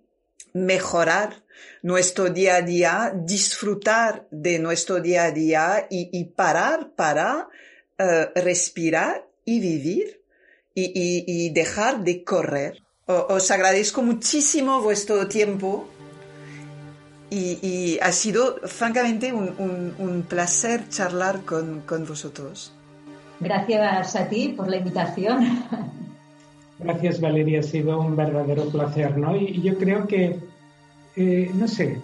mejorar 0.54 1.44
nuestro 1.82 2.30
día 2.30 2.56
a 2.56 2.62
día, 2.62 3.14
disfrutar 3.16 4.28
de 4.32 4.60
nuestro 4.60 5.00
día 5.00 5.24
a 5.26 5.32
día 5.32 5.88
y, 5.90 6.24
parar 6.26 6.92
para 6.96 7.48
eh, 7.98 8.30
respirar 8.36 9.26
y 9.46 9.60
vivir 9.60 10.22
y, 10.76 11.50
dejar 11.52 12.04
de 12.04 12.24
correr. 12.24 12.82
os 13.06 13.52
agradezco 13.52 14.02
muchísimo 14.02 14.82
vuestro 14.82 15.28
tiempo 15.28 15.88
y, 17.30 18.00
ha 18.02 18.12
sido 18.12 18.58
francamente 18.64 19.34
un, 19.34 20.26
placer 20.28 20.88
charlar 20.90 21.42
con, 21.42 21.82
con 21.82 22.06
vosotros. 22.06 22.74
Gracias 23.40 24.16
a 24.16 24.28
ti 24.28 24.54
por 24.56 24.68
la 24.70 24.78
invitación. 24.78 25.64
Gracias 26.80 27.20
Valeria, 27.20 27.60
ha 27.60 27.64
sido 27.64 28.00
un 28.00 28.16
verdadero 28.16 28.70
placer, 28.70 29.18
¿no? 29.18 29.36
Y 29.36 29.62
yo 29.62 29.78
creo 29.78 30.08
que 30.08 30.40
eh, 31.22 31.52
no 31.54 31.68
sé, 31.68 31.98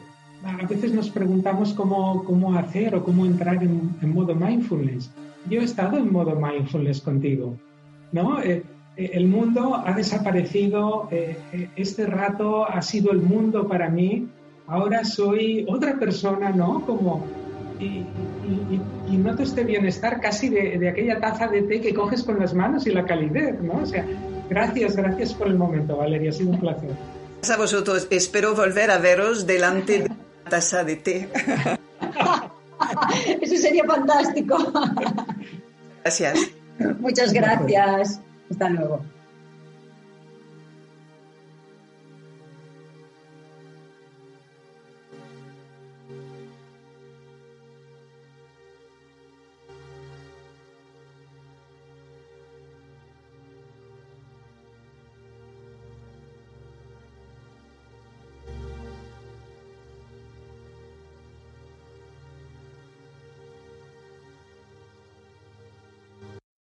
a 0.44 0.68
veces 0.68 0.94
nos 0.94 1.10
preguntamos 1.10 1.74
cómo, 1.74 2.26
cómo 2.26 2.54
hacer 2.56 2.94
o 2.96 3.02
cómo 3.02 3.26
entrar 3.26 3.64
en, 3.64 3.96
modo 4.14 4.36
mindfulness. 4.36 5.10
Yo 5.50 5.62
he 5.62 5.64
estado 5.64 5.98
en 5.98 6.12
modo 6.12 6.36
mindfulness 6.36 7.00
contigo, 7.00 7.56
¿no? 8.12 8.42
Eh, 8.42 8.64
eh, 8.98 9.12
el 9.14 9.28
mundo 9.28 9.82
ha 9.86 9.94
desaparecido, 9.94 11.08
este 11.78 12.08
rato 12.08 12.70
ha 12.70 12.82
sido 12.82 13.14
el 13.14 13.22
mundo 13.22 13.70
para 13.70 13.90
mí, 13.90 14.28
ahora 14.68 15.06
soy 15.06 15.66
otra 15.70 15.98
persona, 15.98 16.50
¿no? 16.50 16.86
Como, 16.86 17.26
y, 17.80 18.06
noto 19.16 19.44
este 19.44 19.64
bienestar 19.64 20.20
casi 20.20 20.50
de, 20.50 20.78
de, 20.78 20.90
aquella 20.90 21.22
taza 21.22 21.48
de 21.48 21.62
té 21.62 21.80
que 21.80 21.94
coges 21.94 22.22
con 22.22 22.38
las 22.38 22.54
manos 22.54 22.86
y 22.86 22.92
la 22.92 23.06
calidez, 23.06 23.62
¿no? 23.62 23.76
O 23.76 23.86
sea, 23.86 24.06
gracias, 24.50 24.98
gracias 24.98 25.34
por 25.34 25.48
el 25.48 25.56
momento, 25.56 25.96
Valeria, 25.96 26.32
ha 26.32 26.34
sido 26.34 26.52
un 26.52 26.60
placer 26.60 26.92
a 27.44 27.58
vosotros. 27.58 28.08
Espero 28.10 28.56
volver 28.56 28.92
a 28.92 28.98
veros 28.98 29.46
delante 29.46 30.00
de 30.00 30.06
una 30.06 30.18
taza 30.50 30.84
de 30.84 30.96
té. 30.96 31.30
Eso 33.42 33.58
sería 33.58 33.84
fantástico. 33.86 34.58
Gracias. 36.04 36.40
Muchas 37.00 37.34
gracias. 37.34 38.20
Hasta 38.50 38.70
luego. 38.70 39.02